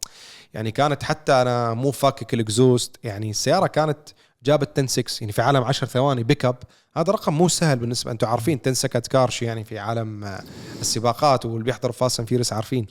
يعني 0.54 0.72
كانت 0.72 1.04
حتى 1.04 1.32
أنا 1.34 1.74
مو 1.74 1.92
فاكك 1.92 2.34
ال 2.34 2.42
exhaust 2.42 3.00
يعني 3.04 3.30
السيارة 3.30 3.68
كانت 3.68 4.10
جابت 4.44 4.80
10 4.80 4.88
6 4.88 5.22
يعني 5.22 5.32
في 5.32 5.42
عالم 5.42 5.64
10 5.64 5.88
ثواني 5.88 6.24
بيك 6.24 6.46
اب 6.46 6.58
هذا 6.98 7.12
رقم 7.12 7.34
مو 7.34 7.48
سهل 7.48 7.80
بالنسبة 7.80 8.12
أنتم 8.12 8.28
عارفين 8.28 8.60
10 8.62 8.74
second 8.74 9.08
cars 9.08 9.42
يعني 9.42 9.64
في 9.64 9.80
عالم 9.80 10.24
آه، 10.24 10.44
السباقات 10.82 11.46
واللي 11.46 11.64
بيحضروا 11.64 11.94
Fast 11.94 12.20
and 12.20 12.30
Furious 12.30 12.54
عارفين. 12.54 12.88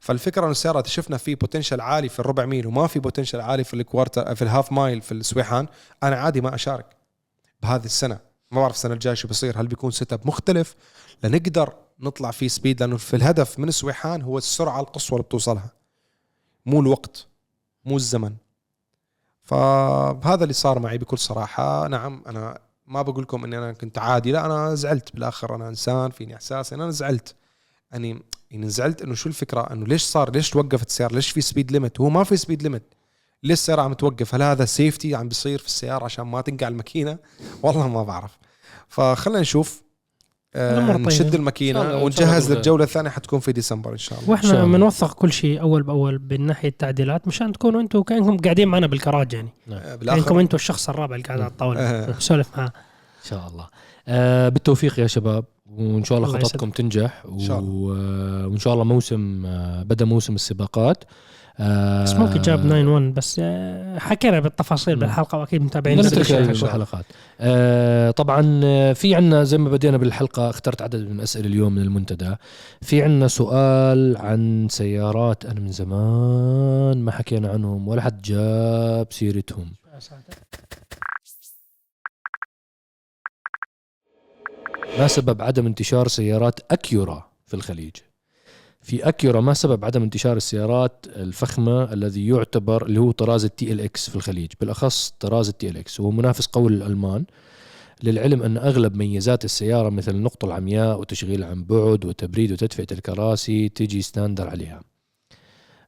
فالفكرة 0.00 0.42
إنه 0.42 0.50
السيارة 0.50 0.82
شفنا 0.86 1.16
في 1.16 1.34
potential 1.34 1.80
عالي 1.80 2.08
في 2.08 2.18
الربع 2.18 2.44
ميل 2.44 2.66
وما 2.66 2.86
في 2.86 2.98
potential 2.98 3.40
عالي 3.40 3.64
في 3.64 3.74
ال 3.74 3.81
quarter 3.81 4.34
في 4.34 4.42
ال 4.42 4.48
half 4.48 4.72
mile 4.72 5.02
في 5.02 5.12
السويحان. 5.12 5.66
أنا 6.02 6.16
عادي 6.16 6.40
ما 6.40 6.54
أشارك 6.54 6.86
بهذه 7.62 7.84
السنة. 7.84 8.18
ما 8.50 8.60
بعرف 8.60 8.74
السنة 8.74 8.94
الجاية 8.94 9.14
شو 9.14 9.28
بصير 9.28 9.60
هل 9.60 9.66
بيكون 9.66 9.90
setup 9.90 10.20
مختلف؟ 10.24 10.74
لنقدر 11.24 11.74
نطلع 12.00 12.30
فيه 12.30 12.48
speed 12.48 12.80
لأنه 12.80 12.96
في 12.96 13.16
الهدف 13.16 13.58
من 13.58 13.68
السويحان 13.68 14.22
هو 14.22 14.38
السرعة 14.38 14.80
القصوى 14.80 15.16
اللي 15.16 15.24
بتوصلها. 15.24 15.79
مو 16.66 16.80
الوقت 16.80 17.26
مو 17.84 17.96
الزمن. 17.96 18.34
فهذا 19.42 20.42
اللي 20.42 20.54
صار 20.54 20.78
معي 20.78 20.98
بكل 20.98 21.18
صراحة. 21.18 21.88
نعم 21.88 22.22
أنا 22.26 22.58
ما 22.86 23.02
بقول 23.02 23.22
لكم 23.22 23.44
إني 23.44 23.58
أنا 23.58 23.72
كنت 23.72 23.98
عادي 23.98 24.32
لا 24.32 24.46
أنا 24.46 24.74
زعلت 24.74 25.14
بالآخر. 25.14 25.54
أنا 25.54 25.68
إنسان 25.68 26.10
فيني 26.10 26.34
إحساس 26.34 26.72
أنا 26.72 26.90
زعلت. 26.90 27.34
يعني 27.92 28.22
يعني 28.50 28.68
زعلت 28.68 29.02
إنه 29.02 29.14
شو 29.14 29.28
الفكرة؟ 29.28 29.72
إنه 29.72 29.86
ليش 29.86 30.02
صار؟ 30.02 30.30
ليش 30.30 30.50
توقفت 30.50 30.86
السيارة؟ 30.86 31.14
ليش 31.14 31.30
في 31.30 31.40
speed 31.40 31.72
limit 31.72 32.00
هو 32.00 32.10
ما 32.10 32.24
في 32.24 32.36
speed 32.36 32.62
limit 32.62 32.82
ليش 33.42 33.52
السيارة 33.52 33.82
عم 33.82 33.92
توقف؟ 33.92 34.34
هل 34.34 34.42
هذا 34.42 34.64
safety 34.64 35.14
عم 35.14 35.28
بيصير 35.28 35.58
في 35.58 35.66
السيارة 35.66 36.04
عشان 36.04 36.24
ما 36.24 36.40
تنقع 36.40 36.68
الماكينة؟ 36.68 37.18
والله 37.62 37.88
ما 37.88 38.02
بعرف. 38.02 38.38
فخلينا 38.88 39.40
نشوف. 39.40 39.82
نشد 40.56 41.26
إن 41.28 41.34
الماكينه 41.34 42.02
ونجهز 42.04 42.52
للجولة 42.52 42.84
الثانية 42.84 43.10
حتكون 43.10 43.40
في 43.40 43.52
ديسمبر 43.52 43.92
إن 43.92 43.96
شاء 43.98 44.18
الله. 44.18 44.30
وإحنا. 44.30 44.64
بنوثق 44.64 45.14
كل 45.14 45.32
شيء 45.32 45.60
أول 45.60 45.82
بأول 45.82 46.22
من 46.30 46.46
ناحية 46.46 46.68
التعديلات 46.68 47.28
مشان 47.28 47.52
تكونوا 47.52 47.80
أنتم 47.80 48.02
كأنكم 48.02 48.36
قاعدين 48.36 48.68
معنا 48.68 48.86
بالكراج 48.86 49.32
يعني. 49.32 49.48
آه، 49.72 49.96
كأنكم 49.96 50.38
أنتم 50.38 50.54
الشخص 50.56 50.88
الرابع 50.88 51.14
اللي 51.16 51.26
قاعد 51.26 51.40
على 51.40 51.50
الطاولة. 51.50 51.80
آه، 51.90 52.10
بسولف 52.10 52.48
معاه. 52.58 52.66
إن 52.66 53.28
شاء 53.28 53.48
الله. 53.48 53.66
آه 54.08 54.48
بالتوفيق 54.48 55.00
يا 55.00 55.06
شباب. 55.06 55.44
وإن 55.76 56.04
شاء 56.04 56.18
الله 56.18 56.28
خططكم 56.28 56.70
تنجح. 56.70 57.22
و- 57.26 57.92
آه، 57.92 58.46
وإن 58.46 58.58
شاء 58.58 58.72
الله 58.74 58.84
موسم 58.84 59.46
آه 59.46 59.82
بدأ 59.82 60.04
موسم 60.04 60.34
السباقات. 60.34 61.04
آه 61.58 62.02
بس 62.02 62.14
ممكن 62.14 62.42
جاب 62.42 62.60
9 62.66 62.88
1 62.94 63.14
بس 63.14 63.40
آه، 63.44 63.98
حكينا 63.98 64.40
بالتفاصيل. 64.40 64.96
بالحلقة 64.96 65.38
وأكيد 65.38 65.62
متابعين. 65.62 66.00
الحلقات 66.00 67.04
آه 67.40 68.10
طبعا 68.10 68.42
في 68.92 69.14
عنا 69.14 69.44
زي 69.44 69.58
ما 69.58 69.70
بدينا 69.70 69.96
بالحلقة 69.96 70.50
اخترت 70.50 70.82
عدد 70.82 71.08
من 71.08 71.16
الأسئلة 71.16 71.46
اليوم 71.46 71.74
من 71.74 71.82
المنتدى 71.82 72.34
في 72.82 73.02
عنا 73.02 73.28
سؤال 73.28 74.16
عن 74.16 74.66
سيارات 74.70 75.44
أنا 75.44 75.60
من 75.60 75.72
زمان 75.72 76.98
ما 77.02 77.10
حكينا 77.12 77.48
عنهم 77.48 77.88
ولا 77.88 78.02
حد 78.02 78.22
جاب 78.22 79.06
سيرتهم 79.10 79.72
ما 84.98 85.06
سبب 85.06 85.42
عدم 85.42 85.66
انتشار 85.66 86.08
سيارات 86.08 86.60
أكيورا 86.72 87.30
في 87.46 87.54
الخليج 87.54 87.96
في 88.82 89.08
أكيورا 89.08 89.40
ما 89.40 89.54
سبب 89.54 89.84
عدم 89.84 90.02
انتشار 90.02 90.36
السيارات 90.36 91.06
الفخمة 91.16 91.92
الذي 91.92 92.26
يعتبر 92.26 92.86
اللي 92.86 93.00
هو 93.00 93.10
طراز 93.10 93.72
ال 93.72 93.80
TLX 93.80 94.10
في 94.10 94.16
الخليج. 94.16 94.50
بالأخص 94.60 95.14
طراز 95.20 95.68
ال 95.68 95.76
TLX 95.76 96.00
وهو 96.00 96.10
منافس 96.10 96.46
قوي 96.46 96.70
للألمان. 96.70 97.24
للعلم 98.02 98.42
أن 98.42 98.56
أغلب 98.56 98.96
ميزات 98.96 99.44
السيارة 99.44 99.88
مثل 99.88 100.14
النقطه 100.14 100.46
العمياء 100.46 101.00
وتشغيل 101.00 101.44
عن 101.44 101.64
بعد 101.64 102.04
وتبريد 102.04 102.52
وتدفئة 102.52 102.86
الكراسي 102.92 103.68
تجي 103.68 104.02
standard 104.02 104.48
عليها. 104.48 104.82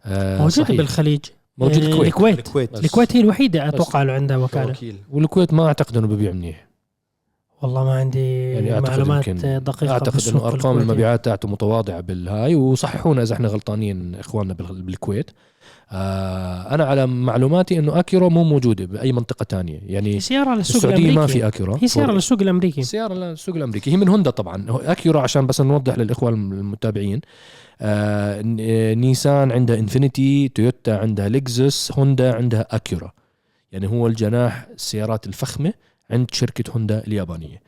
آه 0.05 0.39
موجودة 0.39 0.65
صحيح. 0.65 0.77
بالخليج. 0.77 1.21
موجود 1.59 1.85
آه، 1.85 1.87
الكويت 1.89 2.09
الكويت. 2.09 2.39
الكويت. 2.39 2.85
الكويت 2.85 3.17
هي 3.17 3.21
الوحيدة 3.21 3.69
أتوقع 3.69 4.03
اللي 4.03 4.13
عندها 4.13 4.37
وكالة. 4.37 4.71
وكيل 4.71 4.97
والكويت 5.11 5.55
ما 5.55 5.67
أعتقد 5.67 5.97
إنه 5.97 6.07
ببيع 6.07 6.33
منيح. 6.33 6.72
والله 7.63 7.85
ما 7.85 7.93
عندي 7.93 8.51
يعني 8.53 8.73
أعتقد 8.75 8.91
معلومات 8.91 9.29
دقيقة 9.63 9.93
أعتقد 9.93 10.29
إنه 10.29 10.39
أرقام 10.39 10.57
الكويتي. 10.57 10.83
المبيعات 10.83 11.25
تاعته 11.25 11.49
متواضعة 11.49 12.01
بالهاي 12.01 12.55
وصححونا 12.55 13.23
إذا 13.23 13.35
إحنا 13.35 13.49
غلطانين 13.49 14.15
إخواننا 14.15 14.55
بال- 14.55 14.83
بالكويت. 14.83 15.31
آه 15.93 16.75
أنا 16.75 16.85
على 16.85 17.07
معلوماتي 17.07 17.79
إنه 17.79 17.99
أكيورا 17.99 18.31
مو 18.31 18.45
موجودة 18.45 18.85
بأي 18.85 19.13
منطقة 19.13 19.45
تانية. 19.45 19.81
يعني 19.87 20.21
سيارة 20.21 20.55
للسوق 20.55 20.77
السعودية 20.77 20.97
الأمريكي. 20.97 21.19
ما 21.21 21.27
في 21.27 21.47
أكيورا. 21.47 21.75
هي 21.75 21.89
سيارة 21.89 22.13
للسوق 22.13 22.43
الأمريكي. 22.43 22.83
سيارة 22.83 23.15
للسوق 23.15 23.57
الأمريكي. 23.57 23.93
هي 23.93 23.97
من 23.97 24.09
هوندا 24.09 24.31
طبعا. 24.31 24.71
هو 24.71 24.77
اكيورا 24.79 25.21
عشان 25.21 25.47
بس 25.47 25.61
نوضح 25.61 25.99
للاخوه 25.99 26.29
المتابعين. 26.31 27.21
آه 27.81 28.45
آه، 28.61 28.95
نيسان 28.95 29.53
عندها 29.53 29.79
إنفينيتي 29.79 30.49
تويوتا 30.49 30.91
عندها 30.91 31.29
لكزس 31.29 31.93
هوندا 31.93 32.35
عندها 32.35 32.67
اكيورا 32.71 33.13
يعني 33.73 33.87
هو 33.89 34.07
الجناح 34.07 34.67
السيارات 34.75 35.27
الفخمة 35.27 35.73
عند 36.13 36.35
شركة 36.35 36.73
هوندا 36.73 37.05
اليابانية. 37.07 37.63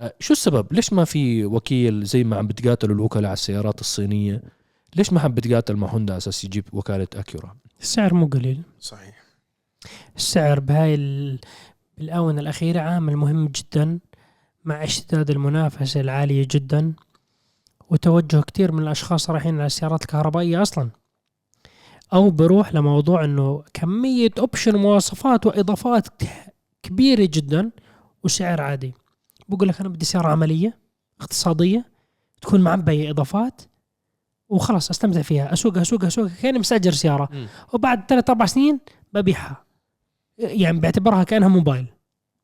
آه 0.00 0.14
شو 0.20 0.32
السبب؟ 0.32 0.72
ليش 0.72 0.92
ما 0.92 1.04
في 1.04 1.44
وكيل 1.44 2.04
زي 2.04 2.24
ما 2.24 2.36
عم 2.36 2.46
بتقاتلوا 2.46 2.94
الوكلاء 2.94 3.24
على 3.24 3.32
السيارات 3.32 3.80
الصينية؟ 3.80 4.42
ليش 4.96 5.12
ما 5.12 5.20
حب 5.20 5.34
بتقاتل 5.34 5.76
مع 5.76 5.88
هوندا 5.88 6.16
أساس 6.16 6.44
يجيب 6.44 6.64
وكالة 6.72 7.08
أكيورا؟ 7.16 7.56
السعر 7.80 8.14
مو 8.14 8.26
قليل. 8.26 8.62
صحيح. 8.80 9.22
السعر 10.16 10.60
بهاي 10.60 10.94
ال- 10.94 11.38
بالآونة 11.98 12.40
الأخيرة 12.40 12.80
عامل 12.80 13.16
مهم 13.16 13.46
جدا 13.48 13.98
مع 14.64 14.84
اشتداد 14.84 15.30
المنافسة 15.30 16.00
العالية 16.00 16.46
جدا 16.50 16.92
وتوجه 17.90 18.40
كثير 18.40 18.72
من 18.72 18.82
الأشخاص 18.82 19.30
رايحين 19.30 19.54
على 19.54 19.66
السيارات 19.66 20.02
الكهربائية 20.02 20.62
أصلا. 20.62 20.90
أو 22.12 22.30
بروح 22.30 22.74
لموضوع 22.74 23.24
أنه 23.24 23.64
كمية 23.74 24.30
أوبشن 24.38 24.76
مواصفات 24.76 25.46
وإضافات 25.46 26.08
ك- 26.08 26.28
كبيرة 26.82 27.28
جدا 27.32 27.70
وسعر 28.24 28.60
عادي. 28.60 28.94
بقول 29.48 29.68
لك 29.68 29.80
أنا 29.80 29.88
بدي 29.88 30.04
سيارة 30.04 30.28
عملية 30.28 30.78
اقتصادية 31.20 31.84
تكون 32.42 32.60
معبية 32.60 33.10
إضافات 33.10 33.62
وخلاص 34.48 34.90
أستمتع 34.90 35.22
فيها. 35.22 35.52
أسوقها 35.52 35.82
أسوقها 35.82 36.08
أسوقها 36.08 36.34
كأني 36.42 36.58
مستاجر 36.58 36.92
سيارة. 36.92 37.28
مم. 37.32 37.48
وبعد 37.72 38.04
ثلاث 38.08 38.30
أربع 38.30 38.46
سنين 38.46 38.80
ببيعها. 39.12 39.64
يعني 40.38 40.80
بعتبرها 40.80 41.24
كأنها 41.24 41.48
موبايل. 41.48 41.86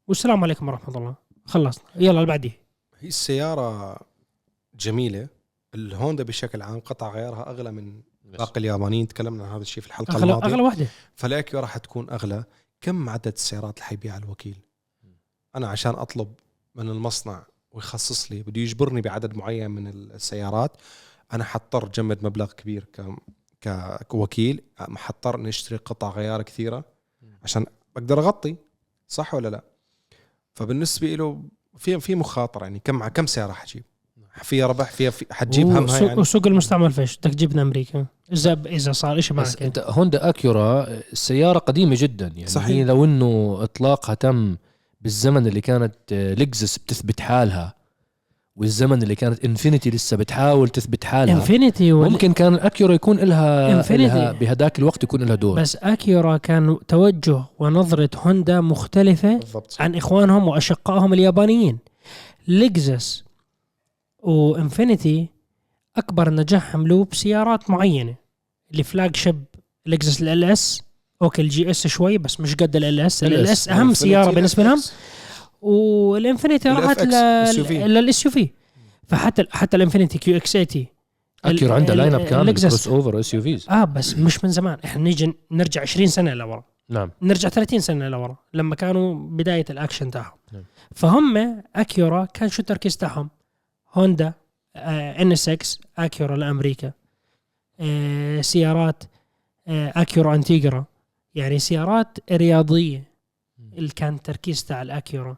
والسلام 0.09 0.45
عليكم 0.45 0.69
ورحمة 0.69 0.97
الله. 0.97 1.15
خلصنا. 1.45 1.85
يلا 1.97 2.11
اللي 2.11 2.27
بعديه. 2.27 2.61
هي 2.99 3.09
السيارة 3.09 3.99
جميلة. 4.75 5.29
الهوندا 5.75 6.25
بشكل 6.25 6.63
عام 6.63 6.81
قطع 6.81 7.13
غيارها 7.13 7.51
أغلى 7.51 7.73
من 7.73 8.03
باقي 8.25 8.61
اليابانيين. 8.61 9.09
تكلمنا 9.09 9.45
عن 9.45 9.51
هذا 9.51 9.63
الشيء 9.63 9.83
في 9.83 9.89
الحلقة 9.89 10.15
أغلى 10.15 10.25
الماضية. 10.25 10.47
أغلى 10.47 10.63
واحدة. 10.63 10.87
فالاكيو 11.15 11.61
راح 11.61 11.79
تكون 11.79 12.11
أغلى. 12.11 12.45
كم 12.81 13.09
عدد 13.09 13.27
السيارات 13.27 13.79
اللي 13.79 13.87
حيبيعها 13.87 14.19
الوكيل؟ 14.19 14.57
أنا 15.57 15.69
عشان 15.69 15.95
أطلب 15.95 16.29
من 16.75 16.89
المصنع 16.89 17.47
ويخصص 17.73 18.33
لي 18.33 18.43
بده 18.43 18.61
يجبرني 18.61 19.01
بعدد 19.01 19.37
معين 19.37 19.71
من 19.71 19.87
السيارات 19.89 20.77
أنا 21.33 21.45
حضطر 21.45 21.89
جمد 21.89 22.25
مبلغ 22.25 22.53
كبير 22.53 22.85
ك 22.93 23.07
ك- 23.61 24.03
كوكيل 24.09 24.63
حضطر 24.79 25.35
إني 25.35 25.49
أشتري 25.49 25.77
قطع 25.79 26.11
غيار 26.11 26.43
كثيرة 26.43 26.85
عشان 27.43 27.67
أقدر 27.97 28.19
أغطي 28.21 28.57
صح 29.09 29.35
ولا 29.35 29.49
لا؟ 29.49 29.65
فبالنسبة 30.55 31.15
له 31.15 31.43
في 31.79 32.01
في 32.01 32.15
مخاطرة 32.15 32.63
يعني 32.63 32.81
كم 32.85 33.09
كم 33.09 33.27
سيارة 33.27 33.53
حجيب؟ 33.53 33.85
فيها 34.43 34.67
ربح 34.67 34.91
فيها 34.91 35.11
في 35.11 35.27
حتجيب 35.31 35.67
وسوق, 35.67 36.03
يعني؟ 36.09 36.21
وسوق 36.21 36.47
المستعمل 36.47 36.91
فيش 36.93 37.17
بدك 37.19 37.31
تجيب 37.35 37.53
من 37.55 37.59
أمريكا. 37.59 38.07
إذا 38.33 38.53
إذا 38.67 38.93
صار 38.93 39.21
شيء 39.21 39.37
بس 39.37 39.49
معك 39.55 39.63
أنت 39.63 39.79
هوندا 39.79 40.29
أكيورا 40.29 40.87
السيارة 41.13 41.59
قديمة 41.59 41.97
جدا 41.99 42.27
يعني 42.27 42.47
صحيح. 42.47 42.69
هي 42.69 42.85
لو 42.85 43.05
إنه 43.05 43.59
إطلاقها 43.63 44.15
تم 44.15 44.57
بالزمن 45.05 45.47
اللي 45.47 45.61
كانت 45.61 45.95
آه، 46.13 46.35
لكزس 46.35 46.79
بتثبت 46.79 47.21
حالها 47.21 47.75
والزمن 48.57 49.03
اللي 49.03 49.15
كانت 49.15 49.45
انفينيتي 49.45 49.91
لسه 49.91 50.17
بتحاول 50.17 50.69
تثبت 50.69 51.05
حالها. 51.05 51.35
انفينيتي 51.35 51.93
وال... 51.93 52.11
ممكن 52.13 52.33
كان 52.33 52.55
الاكيورا 52.55 52.95
يكون 52.95 53.17
لها 53.19 53.83
Infinity. 53.83 53.91
لها 53.93 54.33
بهداك 54.33 54.79
الوقت 54.79 55.05
يكون 55.05 55.23
لها 55.23 55.35
دور. 55.35 55.61
بس 55.61 55.77
اكيورا 55.77 56.37
كان 56.37 56.79
توجه 56.89 57.45
ونظرة 57.59 58.11
هوندا 58.17 58.61
مختلفة 58.61 59.37
بالضبط. 59.39 59.77
عن 59.81 59.95
إخوانهم 59.95 60.49
وأشقائهم 60.49 61.13
اليابانيين. 61.13 61.79
لكزس 62.49 63.25
وانفينيتي 64.19 65.29
أكبر 65.97 66.31
نجاح 66.31 66.75
عملوه 66.77 67.05
بسيارات 67.13 67.71
معينة 67.71 68.15
اللي 68.73 68.83
flagship 68.83 69.45
لكزس 69.87 70.01
LS 70.01 70.08
okay 70.08 70.23
ال 70.23 70.45
GS 70.45 71.87
شوي 71.87 72.19
بس 72.19 72.41
مش 72.41 72.55
قد 72.55 72.77
LS. 72.77 73.25
LS 73.25 73.69
أهم 73.69 73.95
سيارة 73.95 74.31
بالنسبة 74.31 74.63
لهم 74.63 74.83
والإنفينيتي 75.61 76.71
ال 76.73 76.77
راحت. 76.85 77.01
لل 77.03 78.25
SUV. 78.25 78.51
فحتى 79.09 79.45
حتى 79.51 79.77
الإنفينيتي 79.77 80.19
QX 80.19 80.53
80 80.53 80.87
اكيورا 81.45 81.75
عندها 81.75 81.93
ال- 81.95 81.99
lineup 81.99 82.25
كامل. 82.25 82.55
crossover 82.55 83.21
SUVs 83.21 83.67
آه 83.71 83.85
بس 83.85 84.15
مش 84.17 84.45
من 84.45 84.51
زمان. 84.51 84.79
إحنا 84.85 85.03
نيجي 85.03 85.35
نرجع 85.51 85.81
20 85.81 86.07
سنة 86.07 86.35
لورا 86.35 86.65
نعم. 86.89 87.11
نرجع 87.23 87.49
30 87.49 87.81
سنة 87.81 88.09
لورا 88.09 88.37
لما 88.55 88.75
كانوا 88.75 89.15
بداية 89.15 89.65
الأكشن 89.71 90.11
تاعهم. 90.11 90.37
نعم. 90.53 90.63
فهم 90.95 91.63
أكيورا 91.77 92.25
كان 92.25 92.49
شو 92.49 92.61
التركيز 92.61 92.97
تاعهم. 92.97 93.31
هوندا 93.95 94.33
NSX 94.77 95.81
أكيورا 95.99 96.37
لأمريكا. 96.37 96.93
آه 97.81 98.41
سيارات 98.41 99.05
آه 99.69 99.93
أكيورا 99.97 100.35
إنتيجرا. 100.35 100.85
يعني 101.35 101.59
سيارات 101.59 102.19
رياضية. 102.33 103.05
اللي 103.73 103.89
كان 103.89 104.15
التركيز 104.15 104.65
تاع 104.65 104.83
الأكيورا. 104.83 105.37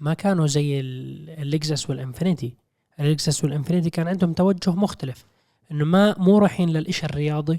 ما 0.00 0.14
كانوا 0.14 0.46
زي 0.46 0.80
ال- 0.80 1.30
اللكزس 1.30 1.90
والإنفينيتي. 1.90 2.52
اللكزس 3.00 3.44
والإنفينيتي 3.44 3.90
كان 3.90 4.08
عندهم 4.08 4.32
توجه 4.32 4.70
مختلف. 4.70 5.24
إنه 5.70 5.84
ما 5.84 6.14
مو 6.18 6.38
رايحين 6.38 6.68
للإشي 6.68 7.06
الرياضي. 7.06 7.58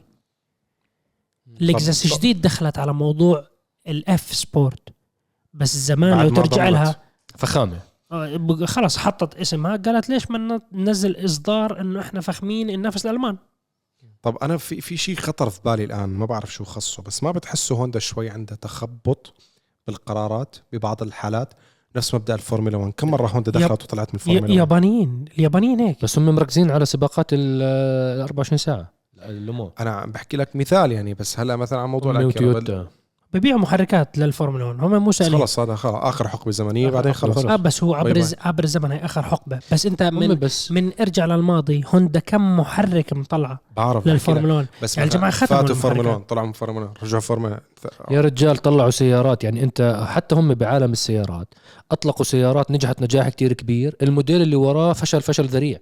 لكزس 1.60 2.08
طب- 2.14 2.18
جديد 2.18 2.42
دخلت 2.42 2.78
على 2.80 2.94
موضوع 2.94 3.48
ال 3.88 4.11
F 4.11 4.34
Sport 4.34 4.89
بس 5.54 5.78
زمان 5.78 6.22
لو 6.28 6.30
ترجع. 6.36 6.70
لها 6.70 7.02
فخامة. 7.38 7.80
آه، 8.12 8.66
خلص 8.66 8.98
حطت 8.98 9.36
اسمها 9.36 9.76
قالت 9.76 10.10
ليش 10.10 10.32
ما 10.32 10.62
ننزل 10.72 11.26
إصدار 11.26 11.82
إنه 11.82 12.00
إحنا 12.00 12.22
فخمين 12.22 12.68
ننافس 12.80 13.06
الألمان؟ 13.06 13.38
طب 14.21 14.38
أنا 14.38 14.58
في 14.58 14.82
في 14.82 14.97
شيء 14.97 15.15
خطر 15.15 15.49
في 15.49 15.60
بالي 15.65 15.84
الآن 15.84 16.10
ما 16.10 16.25
بعرف 16.25 16.53
شو 16.53 16.63
خصه 16.63 17.03
بس 17.03 17.23
ما 17.23 17.32
بتحسوا 17.32 17.77
هوندا 17.77 17.99
شوي 17.99 18.30
عندها 18.30 18.58
تخبط 18.62 19.34
بالقرارات 19.88 20.56
ببعض 20.73 21.03
الحالات 21.03 21.53
نفس 21.95 22.15
مبدأ 22.15 22.34
الفورمولا 22.36 22.77
1 22.77 22.93
كم 22.97 23.12
مرة 23.12 23.27
هوندا 23.27 23.51
دخلت 23.51 23.84
وطلعت 23.84 24.10
من 24.10 24.15
الفورمولا 24.15 24.43
1 24.43 24.53
يابانيين 24.53 25.25
اليابانيين 25.38 25.80
هيك. 25.80 26.03
بس 26.03 26.17
هم 26.19 26.36
مركزين 26.36 26.71
على 26.71 26.86
سباقات 26.86 27.27
ال 27.34 28.21
24 28.21 28.58
ساعة 28.58 28.93
اللومو 29.17 29.71
أنا 29.80 29.91
عم 29.91 30.12
بحكي 30.12 30.38
لك 30.38 30.56
مثال 30.56 30.91
يعني 30.91 31.13
بس 31.13 31.39
هلأ 31.39 31.56
مثلا 31.56 31.80
عن 31.80 31.89
موضوع 31.89 32.19
وتويوتا 32.19 32.88
ببيعوا 33.34 33.60
محركات 33.60 34.18
للفورمولا 34.18 34.66
1 34.66 34.80
هم 34.84 35.04
مو 35.04 35.10
بس 35.10 35.16
سالين 35.18 35.40
خلص 35.40 35.60
هذا 35.60 35.76
خلص 35.76 35.96
آخر 35.96 36.28
حقبة 36.28 36.52
زمنية 36.52 36.86
آخر 36.88 36.96
بعدين 36.96 37.13
خلص 37.13 37.36
خلص. 37.36 37.46
آه 37.46 37.56
بس 37.56 37.84
هو 37.84 37.94
عبر 37.96 38.12
باي. 38.13 38.22
الز- 38.22 38.36
عبر 38.42 38.63
الزمن 38.63 38.92
هي 38.92 39.06
آخر 39.06 39.24
حقبة. 39.24 39.60
بس 39.72 39.86
أنت 39.86 40.04
من 40.04 40.36
بس. 40.36 40.72
من 40.72 40.92
ارجع 41.02 41.26
للماضي 41.26 41.84
هوندا 41.94 42.20
كم 42.20 42.58
محرك 42.60 43.13
مطلعه 43.13 43.60
بعرف. 43.78 44.08
للفورمولا 44.08 44.54
1 44.54 44.68
بس 44.84 44.98
يعني 44.98 45.08
مثلاً 45.08 45.16
الجماعة 45.16 45.32
ختموا 45.32 45.62
فاتوا 45.62 45.76
فورمولا 45.76 46.02
المحركات. 46.02 46.22
1 46.22 46.30
طلعوا 46.30 46.48
من 46.48 46.54
فورمولا 46.54 46.86
1 46.86 47.04
رجعوا 47.04 47.22
فورمولا 47.22 47.60
يا 48.12 48.22
رجال 48.22 48.58
طلعوا 48.58 48.90
سيارات. 48.90 49.44
يعني 49.44 49.63
أنت 49.63 50.06
حتى 50.10 50.36
هم 50.36 50.54
بعالم 50.54 50.92
السيارات 50.92 51.48
أطلقوا 51.92 52.26
سيارات 52.26 52.72
نجحت 52.72 53.02
نجاح 53.02 53.30
كتير 53.30 53.54
كبير. 53.54 53.96
الموديل 54.02 54.42
اللي 54.42 54.56
وراه 54.56 54.94
فشل 54.94 55.22
فشل 55.22 55.46
ذريع. 55.46 55.78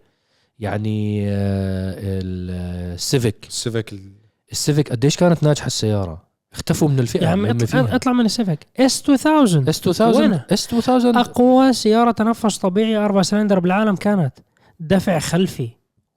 يعني 0.60 1.28
ال- 1.30 2.94
السيفيك 2.94 3.46
السيفيك 3.50 3.94
ال- 3.94 4.14
السيفيك 4.52 4.92
قديش 4.92 5.18
كانت 5.18 5.44
ناجحة 5.44 5.68
السيارة؟ 5.68 6.25
اختفوا 6.56 6.90
من 6.90 7.00
الفئة 7.00 7.24
يا 7.24 7.28
عم 7.30 7.46
اطلع, 7.46 7.96
أطلع 7.96 8.14
من 8.14 8.26
السيفيك 8.26 8.60
S 8.80 9.10
2000 9.10 9.70
S 9.70 9.88
2000 9.88 10.06
وينها؟ 10.18 10.46
S 10.52 10.74
2000 10.74 11.20
أقوى 11.20 11.74
سيارة 11.74 12.12
تنفس 12.12 12.58
طبيعي 12.58 12.98
أربع 12.98 13.22
سلندر 13.22 13.60
بالعالم 13.60 13.96
كانت 13.96 14.34
دفع 14.80 15.20
خلفي 15.20 15.70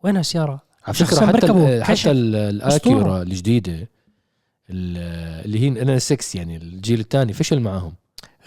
وين 0.04 0.16
السياره؟ 0.16 0.60
على 0.84 0.94
فكرة 0.94 1.26
حتى 1.26 1.46
ال-. 1.46 1.84
حتى 1.84 2.10
ال- 2.10 2.36
الاكيورا. 2.36 3.22
الجديدة 3.22 3.72
ال- 3.72 5.44
اللي 5.44 5.58
هي 5.60 5.68
ان 5.82 5.98
6 5.98 6.36
يعني 6.36 6.56
الجيل 6.56 7.00
الثاني 7.00 7.32
فشل 7.32 7.60
معاهم 7.60 7.92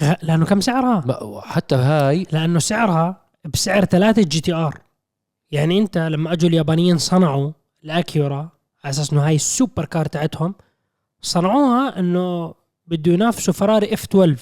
غ... 0.04 0.14
لأنه 0.22 0.46
كم 0.46 0.62
سعرها؟ 0.62 1.04
حتى 1.46 1.76
هاي 1.76 2.28
لأنه 2.32 2.60
سعرها 2.60 3.22
بسعر 3.54 3.86
ثلاثة 3.86 4.22
جي 4.22 4.40
تي 4.42 4.54
آر 4.54 4.78
يعني 5.52 5.80
أنت 5.80 5.98
لما 5.98 6.34
أجوا 6.34 6.50
اليابانيين 6.50 6.98
صنعوا 6.98 7.52
الأكيورا 7.84 8.50
على 8.84 8.90
أساس 8.92 9.14
إنه 9.14 9.28
هاي 9.28 9.36
السوبر 9.36 9.86
كار 9.86 10.06
تاعتهم 10.06 10.56
صنعوها 11.22 12.00
إنه 12.00 12.54
بده 12.88 13.12
ينافسوا 13.14 13.54
فراري 13.54 13.94
اف 13.94 14.04
12 14.04 14.36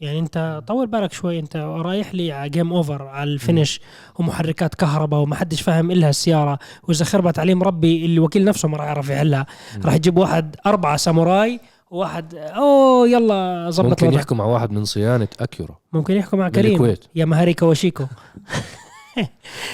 يعني 0.00 0.18
أنت 0.18 0.62
طول 0.66 0.86
بالك 0.86 1.12
شوي 1.12 1.38
أنت 1.38 1.56
رايح 1.56 2.14
لي 2.14 2.32
على 2.32 2.50
جيم 2.50 2.72
اوفر 2.72 3.02
على 3.02 3.30
الفينش 3.30 3.80
ومحركات 4.18 4.74
كهرباء 4.74 5.20
وما 5.20 5.34
حدش 5.36 5.62
فاهم 5.62 5.90
الا 5.90 6.08
السيارة. 6.08 6.58
وإذا 6.82 7.04
خربت 7.04 7.38
عليه 7.38 7.54
مربي 7.54 8.04
اللي 8.04 8.20
وكيل 8.20 8.44
نفسه 8.44 8.68
ما 8.68 8.76
راح 8.76 8.86
يعرف 8.86 9.08
يحلها. 9.08 9.46
راح 9.84 9.94
يجيب 9.94 10.16
واحد 10.18 10.56
أربعة 10.66 10.96
ساموراي 10.96 11.60
وواحد 11.90 12.34
أوه 12.34 13.08
يلا 13.08 13.66
ظبط 13.70 13.88
ممكن 13.88 14.12
يحكوا 14.12 14.36
مع 14.36 14.44
واحد 14.44 14.70
من 14.70 14.84
صيانة 14.84 15.28
اكيورا 15.40 15.76
ممكن 15.92 16.14
يحكوا 16.16 16.38
مع 16.38 16.48
كريم. 16.48 16.94
يا 17.14 17.24
مهاري 17.24 17.54
كواشيكو 17.54 18.04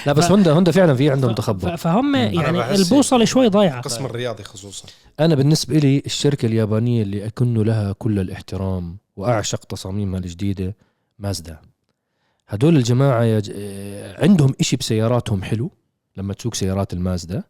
لا 0.07 0.13
بس 0.13 0.31
هوندا 0.31 0.53
هوندا 0.53 0.73
فعلا 0.73 0.95
في 0.95 1.11
عندهم 1.11 1.35
تخبط. 1.35 1.67
فهم 1.67 2.15
يعني 2.15 2.75
البوصلة 2.75 3.25
شوي 3.25 3.49
ضايعة 3.49 3.79
القسم 3.79 4.07
الرياضي 4.07 4.45
خصوصا. 4.45 4.89
أنا 5.21 5.35
بالنسبة 5.35 5.79
لي 5.79 6.03
الشركة 6.07 6.47
اليابانية 6.47 7.03
اللي 7.03 7.27
أكن 7.27 7.55
لها 7.55 7.93
كل 7.93 8.19
الاحترام 8.19 8.97
وأعشق 9.17 9.65
تصاميمها 9.65 10.21
الجديدة 10.21 10.77
مازدا. 11.19 11.59
هدول 12.49 12.77
الجماعة 12.77 13.23
يج... 13.23 13.53
عندهم 14.19 14.55
إشي 14.61 14.77
بسياراتهم 14.77 15.43
حلو 15.43 15.71
لما 16.17 16.35
تسوق 16.35 16.55
سيارات 16.55 16.93
المازدا. 16.93 17.43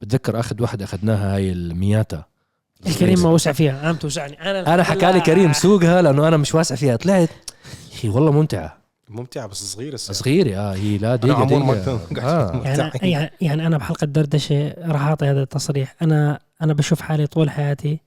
بتذكر 0.00 0.40
أخذ 0.40 0.62
واحدة 0.62 0.84
أخذناها 0.84 1.34
هاي 1.34 1.52
المياتا. 1.52 2.24
الكريم 2.86 3.22
ما 3.22 3.28
وسع 3.28 3.52
فيها. 3.52 3.80
أنا 3.82 3.92
بتوسعني 3.92 4.50
أنا 4.50 4.74
أنا 4.74 4.82
حكى 4.82 5.12
لي 5.12 5.20
كريم 5.20 5.52
سوقها 5.52 6.02
لأنه 6.02 6.28
أنا 6.28 6.36
مش 6.36 6.54
واسع 6.54 6.74
فيها. 6.74 6.96
طلعت 6.96 7.28
يا 7.92 7.96
أخي 7.98 8.08
والله 8.08 8.32
ممتعة. 8.32 8.81
ممتعة 9.12 9.46
بس 9.46 9.64
صغيرة 9.74 9.94
السيارة. 9.94 10.18
صغيرة 10.18 10.56
آه 10.58 10.74
هي 10.74 10.98
لا 10.98 11.16
دقيقة 11.16 11.44
دقيقة. 11.44 11.64
ما- 11.66 12.02
آه. 12.22 12.62
يعني 12.64 12.90
يعني 13.12 13.30
يعني 13.40 13.66
أنا 13.66 13.78
بحلقة 13.78 14.04
دردشة 14.04 14.74
راح 14.78 15.02
أعطي 15.02 15.26
هذا 15.26 15.42
التصريح. 15.42 15.94
أنا 16.02 16.40
أنا 16.62 16.72
بشوف 16.72 17.00
حالي 17.00 17.26
طول 17.26 17.50
حياتي 17.50 18.00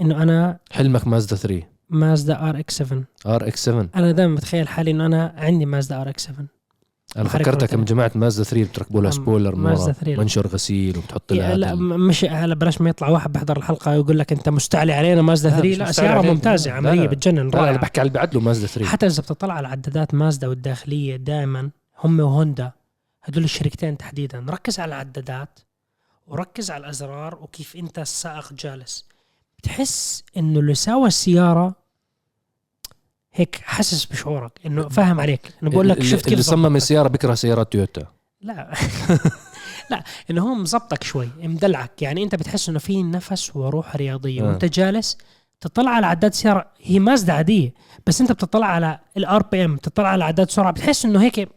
إنه 0.00 0.22
أنا 0.22 0.58
حلمك 0.72 1.06
مازدا 1.06 1.36
3 1.36 1.62
مازدا 1.90 2.48
RX 2.48 2.76
7 2.78 3.02
ار 3.26 3.46
إكس 3.48 3.64
7 3.64 3.88
أنا 3.96 4.12
دائما 4.12 4.34
بتخيل 4.34 4.68
حالي 4.68 4.90
إنه 4.90 5.06
أنا 5.06 5.34
عندي 5.36 5.66
مازدا 5.66 6.00
ار 6.00 6.08
إكس 6.08 6.24
7 6.26 6.46
أنا 7.16 7.28
فكرتك. 7.28 7.74
من 7.74 7.84
جماعة 7.84 8.10
مازدا 8.14 8.44
3 8.44 8.64
بتركبوا 8.70 9.02
لها 9.02 9.10
سبويلر 9.10 9.56
من 9.56 9.62
مازدا 9.64 9.84
ورا 9.84 9.92
3 9.92 10.10
لا. 10.12 10.18
منشر 10.22 10.46
غسيل 10.46 10.98
وبتحط 10.98 11.32
لها 11.32 11.54
لا 11.56 11.74
مش 11.74 12.24
هلا 12.24 12.54
بلاش 12.54 12.80
ما 12.80 12.90
يطلع 12.90 13.08
واحد 13.08 13.32
بيحضر 13.32 13.56
الحلقة 13.56 13.90
ويقول 13.90 14.18
لك 14.18 14.32
أنت 14.32 14.48
مستعلي 14.48 14.92
علينا 14.92 15.22
مازدا 15.22 15.48
لا، 15.50 15.56
3 15.56 15.68
مش 15.70 15.78
لا 15.78 15.88
مستعلي 15.88 16.08
سيارة. 16.08 16.32
ممتازة 16.32 16.70
لا، 16.70 16.76
عملية 16.76 17.00
لا. 17.02 17.06
بتجنن 17.06 17.36
لا 17.36 17.42
أنا 17.42 17.60
رائعة 17.62 17.78
بحكي 17.78 18.00
على 18.00 18.06
اللي 18.08 18.18
بعد 18.18 18.34
له 18.34 18.40
مازدا 18.40 18.66
3 18.66 18.90
حتى 18.90 19.06
إذا 19.06 19.22
بتطلع 19.22 19.54
على 19.54 19.68
عدادات 19.68 20.14
مازدا 20.14 20.48
والداخلية 20.48 21.16
دائما 21.16 21.70
هم 22.04 22.20
وهوندا 22.20 22.72
هدول 23.22 23.44
الشركتين 23.44 23.96
تحديدا 23.96 24.46
ركز 24.48 24.78
على 24.80 24.88
العدادات 24.88 25.58
وركز 26.26 26.70
على 26.70 26.84
الأزرار 26.84 27.34
وكيف 27.42 27.76
أنت 27.76 27.98
السائق 27.98 28.52
جالس 28.52 29.04
بتحس 29.58 30.24
إنه 30.36 30.60
اللي 30.60 30.74
ساوى 30.74 31.08
السيارة 31.08 31.83
هيك 33.34 33.60
حسس 33.64 34.04
بشعورك 34.04 34.52
إنه 34.66 34.88
فاهم 34.88 35.20
عليك 35.20 35.40
إنه 35.62 35.70
بقول 35.70 35.88
لك 35.88 36.02
شفت 36.02 36.24
كيف 36.24 36.32
اللي 36.32 36.42
صمم. 36.42 36.76
السيارة 36.76 37.08
بكره 37.08 37.34
سيارات 37.34 37.72
تويوتا 37.72 38.06
لا 38.40 38.74
لا 39.90 40.04
إنه 40.30 40.42
هو 40.42 40.54
مزبطك 40.54 41.04
شوي 41.04 41.28
مدلعك 41.42 42.02
يعني 42.02 42.22
أنت 42.22 42.34
بتحس 42.34 42.68
إنه 42.68 42.78
في 42.78 43.02
نفس 43.02 43.56
وروح 43.56 43.96
رياضية 43.96 44.42
آه. 44.42 44.44
وأنت 44.44 44.64
جالس 44.64 45.18
تطلع 45.60 45.90
على 45.90 46.06
عداد 46.06 46.34
سيارة 46.34 46.66
هي 46.82 46.98
مازدا 46.98 47.32
عادية 47.32 47.74
بس 48.06 48.20
أنت 48.20 48.32
بتطلع 48.32 48.66
على 48.66 48.98
ال 49.16 49.42
RPM 49.42 49.76
بتطلع 49.76 50.08
على 50.08 50.24
عداد 50.24 50.50
سرعة 50.50 50.72
بتحس 50.72 51.04
إنه 51.04 51.22
هيك 51.22 51.48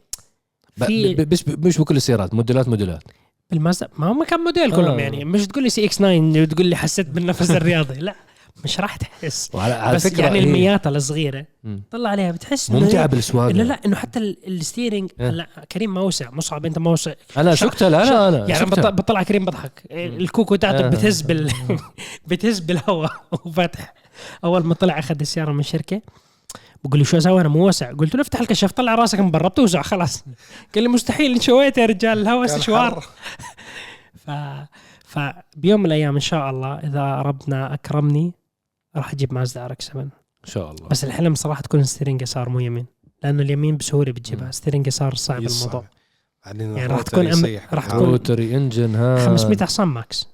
في 0.76 1.16
ب- 1.16 1.34
مش 1.34 1.48
مش 1.48 1.78
بكل 1.78 1.96
السيارات 1.96 2.34
موديلات 2.34 2.70
موديلات 2.70 3.04
بالمازدا 3.52 3.90
ما 3.98 4.12
هم 4.12 4.24
كم 4.24 4.40
موديل 4.40 4.72
كلهم 4.72 4.98
آه. 4.98 5.02
يعني 5.02 5.26
مش 5.26 5.48
تقول 5.48 5.64
لي 5.64 5.70
CX 5.70 5.98
9 5.98 6.42
وتقول 6.42 6.66
لي 6.66 6.76
حسيت 6.76 7.08
بالنفس 7.10 7.52
الرياضي 7.52 8.00
لا 8.00 8.16
مش 8.64 8.80
راح 8.80 8.96
تحس. 8.96 9.50
وعلى 9.54 9.74
على 9.74 9.96
بس 9.96 10.08
فكرة 10.08 10.24
يعني 10.24 10.40
هي 10.40 10.44
المياتا 10.44 10.90
الصغيرة 10.90 11.46
مم. 11.64 11.84
طلع 11.92 12.10
عليها 12.10 12.32
بتحس 12.32 12.72
ممتعة 12.72 13.06
بالسواقة. 13.06 13.52
لا 13.52 13.64
لا 13.64 13.80
إنه 13.86 13.96
حتى 13.96 14.20
ال- 14.20 14.38
ال 14.48 14.55
steering 14.55 15.12
إيه. 15.20 15.30
لا 15.30 15.48
كريم 15.72 15.94
ما 15.94 16.02
وسع 16.02 16.32
مصعب 16.32 16.66
أنت 16.66 16.80
ما 16.80 16.92
وسع 16.92 17.14
أنا 17.38 17.56
شفتها 17.56 17.90
لا 17.90 18.06
لا 18.06 18.28
أنا 18.28 18.38
يعني 18.38 18.56
شفتها. 18.56 18.90
بطلع, 18.90 19.24
كريم 19.24 19.46
بضحك. 19.46 19.84
الكوكو 19.92 20.56
تاعته 20.56 20.86
آه. 20.86 20.90
بتهز 20.90 21.22
بال 21.22 21.52
بتهز 22.28 22.60
بالهواء 22.60 23.12
وفاتح 23.46 23.94
أول 24.44 24.64
ما 24.66 24.74
طلع 24.74 25.00
أخذ 25.00 25.16
السيارة 25.22 25.52
من 25.52 25.60
الشركة 25.60 26.02
بقول 26.84 27.00
لي 27.00 27.06
شو 27.06 27.18
أسوي؟ 27.18 27.42
أنا 27.42 27.50
مو 27.50 27.66
واسع 27.66 27.92
قلت 27.92 28.16
له 28.16 28.22
افتح 28.22 28.40
الكشاف 28.40 28.72
طلع 28.72 28.96
راسك 28.96 29.20
من 29.20 29.32
برا 29.32 29.48
بتوسع 29.48 29.82
خلاص. 29.82 30.24
قال 30.76 30.84
لي 30.84 30.90
مستحيل 30.90 31.34
إنت 31.34 31.42
شويت 31.42 31.78
يا 31.78 31.86
رجال 31.86 32.18
الهواء 32.22 32.48
سشوار. 32.48 33.04
ف 34.26 34.32
فبيوم 35.06 35.80
من 35.80 35.86
الأيام 35.86 36.14
إن 36.16 36.20
شاء 36.20 36.50
الله 36.50 36.76
إذا 36.76 37.16
ربنا 37.22 37.74
أكرمني 37.74 38.34
راح 38.98 39.14
أجيب 39.14 39.34
مازدا 39.34 39.66
R 39.66 39.76
7 39.80 40.02
إن 40.02 40.10
شاء 40.44 40.72
الله. 40.72 40.88
بس 40.88 41.04
الحلم 41.04 41.36
صراحة 41.36 41.62
تكون 41.62 41.84
steering 41.84 42.22
يسار 42.22 42.50
مو 42.50 42.60
يمين 42.60 42.86
لأنه 43.24 43.42
اليمين 43.44 43.78
بسهولة 43.78 44.12
بتجيبها. 44.12 44.52
steering 44.52 44.88
يسار 44.88 45.16
صعب. 45.16 45.44
الموضوع. 45.44 45.86
بعدين 46.46 46.78
يعني 46.78 46.86
راح 46.94 47.00
ال 47.00 47.04
rotary 47.04 47.32
تكون 47.32 47.44
أم-. 47.60 47.74
راح 47.74 47.86
تكون- 47.88 48.00
rotary 48.10 48.56
engine 48.58 48.96
ها. 48.96 49.26
500 49.26 49.58
حصان 49.58 49.88
max 49.88 50.28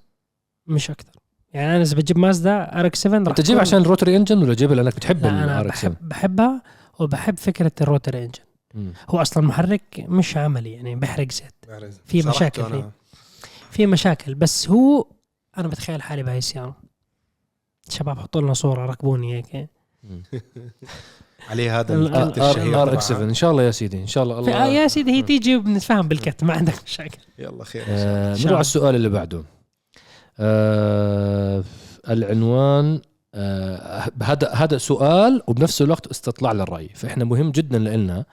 مش 0.67 0.91
أكثر. 0.91 1.11
يعني 1.53 1.75
أنا 1.75 1.81
إذا 1.81 1.95
بجيب 1.95 2.17
مازدا 2.17 2.79
R 2.79 2.89
7 2.93 3.23
راح 3.27 3.35
تجيب 3.35 3.59
عشان 3.59 3.81
ال 3.81 3.86
rotary 3.86 4.15
engine 4.15 4.37
ولا 4.43 4.53
جيبها 4.53 4.75
لأنك 4.75 4.95
بتحب 4.95 5.25
ال 5.25 5.69
RX 5.69 5.85
بحب 5.85 5.95
بحبها 6.01 6.61
وبحب 6.99 7.37
فكرة 7.37 7.71
ال 7.81 7.86
rotary 7.86 8.17
engine 8.17 8.93
هو 9.09 9.21
أصلا 9.21 9.47
محرك 9.47 10.05
مش 10.07 10.37
عملي 10.37 10.71
يعني 10.73 10.95
بيحرق 10.95 11.31
زيت. 11.31 11.53
في 12.05 12.21
شرحته 12.21 12.29
مشاكل. 12.35 12.63
فيه. 12.71 12.91
في 13.71 13.85
مشاكل. 13.85 14.35
بس 14.35 14.69
هو 14.69 15.07
أنا 15.57 15.67
بتخيل 15.67 16.01
حالي 16.01 16.23
بهاي 16.23 16.37
السياره 16.37 16.75
شباب 17.89 18.19
حطوا 18.19 18.41
لنا 18.41 18.53
صوره 18.53 18.85
ركبوني 18.85 19.35
هيك 19.37 19.69
عليه 21.49 21.79
هذا 21.79 21.95
ال- 21.95 22.15
ال 22.15 22.21
kit 22.21 22.37
الشهير 22.37 22.81
RX 22.81 23.07
7 23.07 23.23
ان 23.23 23.33
شاء 23.33 23.51
الله 23.51 23.63
يا 23.63 23.71
سيدي 23.71 24.01
ان 24.01 24.07
شاء 24.07 24.23
الله 24.23 24.35
آه 24.35 24.39
الله 24.39 24.65
يا 24.67 24.87
سيدي 24.87 25.11
هي 25.11 25.21
تيجي 25.21 25.55
وبنتفاهم 25.55 26.07
بال 26.07 26.22
kit 26.22 26.43
ما 26.43 26.53
عندك 26.53 26.83
مشاكل 26.85 27.17
يلا 27.39 27.63
خير 27.63 27.83
آه 27.87 28.33
نروح 28.37 28.45
على. 28.51 28.59
السؤال 28.61 28.95
اللي 28.95 29.09
بعده 29.09 29.43
آه 30.39 31.63
العنوان 32.09 33.01
آه 33.33 34.11
هذا 34.23 34.49
هذا 34.53 34.77
سؤال 34.77 35.41
وبنفس 35.47 35.81
الوقت 35.81 36.07
استطلاع 36.07 36.51
للرأي 36.51 36.89
فإحنا 36.95 37.23
مهم 37.25 37.51
جدا 37.51 37.79
لنا 37.79 38.25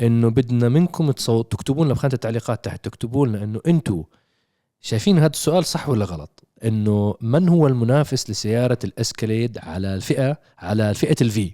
إنه 0.00 0.28
بدنا 0.30 0.68
منكم 0.68 1.10
تصو... 1.10 1.42
تكتبوا 1.42 1.84
لنا 1.84 1.94
بخانة 1.94 2.14
التعليقات 2.14 2.64
تحت 2.64 2.84
تكتبوا 2.84 3.26
لنا 3.26 3.44
إنه 3.44 3.60
أنتوا 3.66 4.04
شايفين 4.80 5.18
هذا 5.18 5.26
السؤال 5.32 5.64
صح 5.64 5.88
ولا 5.88 6.04
غلط 6.04 6.43
إنه 6.64 7.14
من 7.20 7.48
هو 7.48 7.66
المنافس 7.66 8.30
لسيارة 8.30 8.78
الأسكاليد 8.84 9.58
على 9.58 9.94
الفئة 9.94 10.36
على 10.58 10.94
فئة 10.94 11.16
ال 11.20 11.35
V 11.35 11.50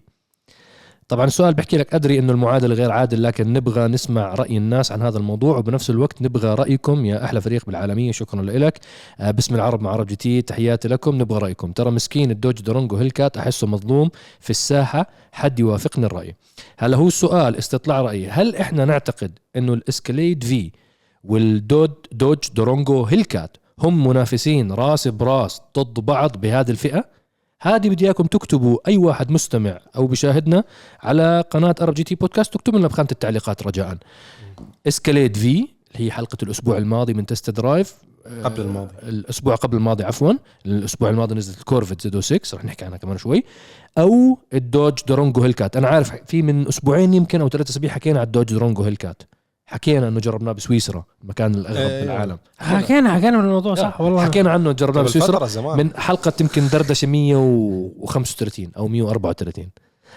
طبعا 1.11 1.25
السؤال 1.25 1.55
بحكي 1.55 1.77
لك 1.77 1.95
أدري 1.95 2.19
إنه 2.19 2.33
المعادلة 2.33 2.75
غير 2.75 2.91
عادل 2.91 3.23
لكن 3.23 3.53
نبغى 3.53 3.89
نسمع 3.89 4.35
رأي 4.35 4.57
الناس 4.57 4.93
عن 4.93 5.03
هذا 5.03 5.19
الموضوع 5.19 5.59
وبنفس 5.59 5.91
الوقت 5.91 6.23
نبغى 6.23 6.55
رأيكم 6.55 7.05
يا 7.05 7.25
أحلى 7.25 7.41
فريق 7.41 7.67
بالعالمية. 7.67 8.13
شكرا 8.13 8.43
لك 8.43 8.79
آه، 9.21 9.31
باسم 9.31 9.55
العرب 9.55 9.83
مع 9.83 9.91
عرب 9.91 10.07
GT 10.07 10.43
تحياتي 10.43 10.89
لكم. 10.89 11.15
نبغى 11.15 11.39
رأيكم. 11.39 11.73
ترى 11.73 11.91
مسكين 11.91 12.31
الدوج 12.31 12.63
درونجو 12.63 12.97
هيلكات 12.97 13.37
أحسه 13.37 13.67
مظلوم 13.67 14.11
في 14.41 14.51
الساحة 14.51 15.07
حد 15.33 15.61
يوافقني 15.61 16.07
الرأي. 16.07 16.37
هلا 16.79 16.97
هو 16.97 17.09
السؤال 17.09 17.57
استطلاع 17.57 18.01
رأيي. 18.01 18.29
هل 18.29 18.57
إحنا 18.57 18.85
نعتقد 18.85 19.39
إنه 19.57 19.75
الإسكليد 19.75 20.45
V 20.45 20.71
والدود 21.25 21.95
دوج 22.13 22.39
درونجو 22.55 23.05
هيلكات 23.05 23.57
هم 23.81 24.07
منافسين 24.07 24.73
راس 24.73 25.09
براس 25.09 25.61
ضد 25.79 26.01
بعض 26.01 26.41
بهذه 26.41 26.71
الفئة. 26.71 27.05
هذه 27.63 27.89
بدي 27.89 28.05
إياكم 28.05 28.25
تكتبوا 28.25 28.79
أي 28.89 28.97
واحد 28.97 29.31
مستمع 29.31 29.81
أو 29.97 30.07
بشاهدنا 30.07 30.65
على 31.01 31.45
قناة 31.51 31.75
عرب 31.81 31.91
GT 31.95 32.15
podcast 32.15 32.55
تكتب 32.55 32.77
لنا 32.77 32.89
بخانة 32.89 33.09
التعليقات 33.13 33.63
رجاء. 33.63 33.99
اسكاليد 34.89 35.37
V 35.37 35.49
اللي 35.49 35.69
هي 35.95 36.11
حلقة 36.11 36.39
الأسبوع 36.43 36.79
الماضي 36.79 37.15
من 37.15 37.27
test 37.27 37.51
drive 37.51 37.95
قبل 38.45 38.61
الماضي. 38.61 38.95
الأسبوع 39.03 39.55
قبل 39.55 39.77
الماضي 39.77 40.05
عفوا. 40.05 40.33
الأسبوع 40.67 41.11
الماضي 41.11 41.35
نزلت 41.35 41.59
الكورفت 41.59 42.03
Z06 42.03 42.57
رح 42.57 42.65
نحكي 42.65 42.85
عنها 42.85 42.99
كمان 42.99 43.19
شوي. 43.19 43.45
أو 43.99 44.39
الدوج 44.53 44.99
درونجو 45.09 45.43
هيلكات 45.43 45.77
أنا 45.77 45.89
عارف 45.89 46.13
في 46.27 46.43
من 46.43 46.69
أسبوعين 46.69 47.15
يمكن 47.15 47.41
أو 47.41 47.49
ثلاثة 47.49 47.71
أسابيع 47.71 47.91
حكينا 47.91 48.19
على 48.19 48.27
الدوج 48.27 48.47
درونجو 48.47 48.83
هيلكات 48.83 49.23
حكينا 49.71 50.09
إنه 50.09 50.21
جربناه 50.21 50.53
بسويسرا 50.53 51.05
المكان 51.23 51.55
الأغرب 51.55 51.77
أيوة. 51.79 52.01
بالعالم. 52.01 52.39
حكينا 52.59 53.15
حكينا 53.15 53.39
عن 53.39 53.45
الموضوع 53.45 53.75
صح 53.75 54.01
والله. 54.01 54.25
حكينا 54.25 54.51
عنه 54.51 54.73
جربناه 54.73 55.03
بسويسرا. 55.03 55.75
من 55.77 55.97
حلقة 55.97 56.33
يمكن 56.41 56.69
دردشة 56.69 57.07
135 57.07 58.73
أو 58.77 58.89
134 58.89 59.71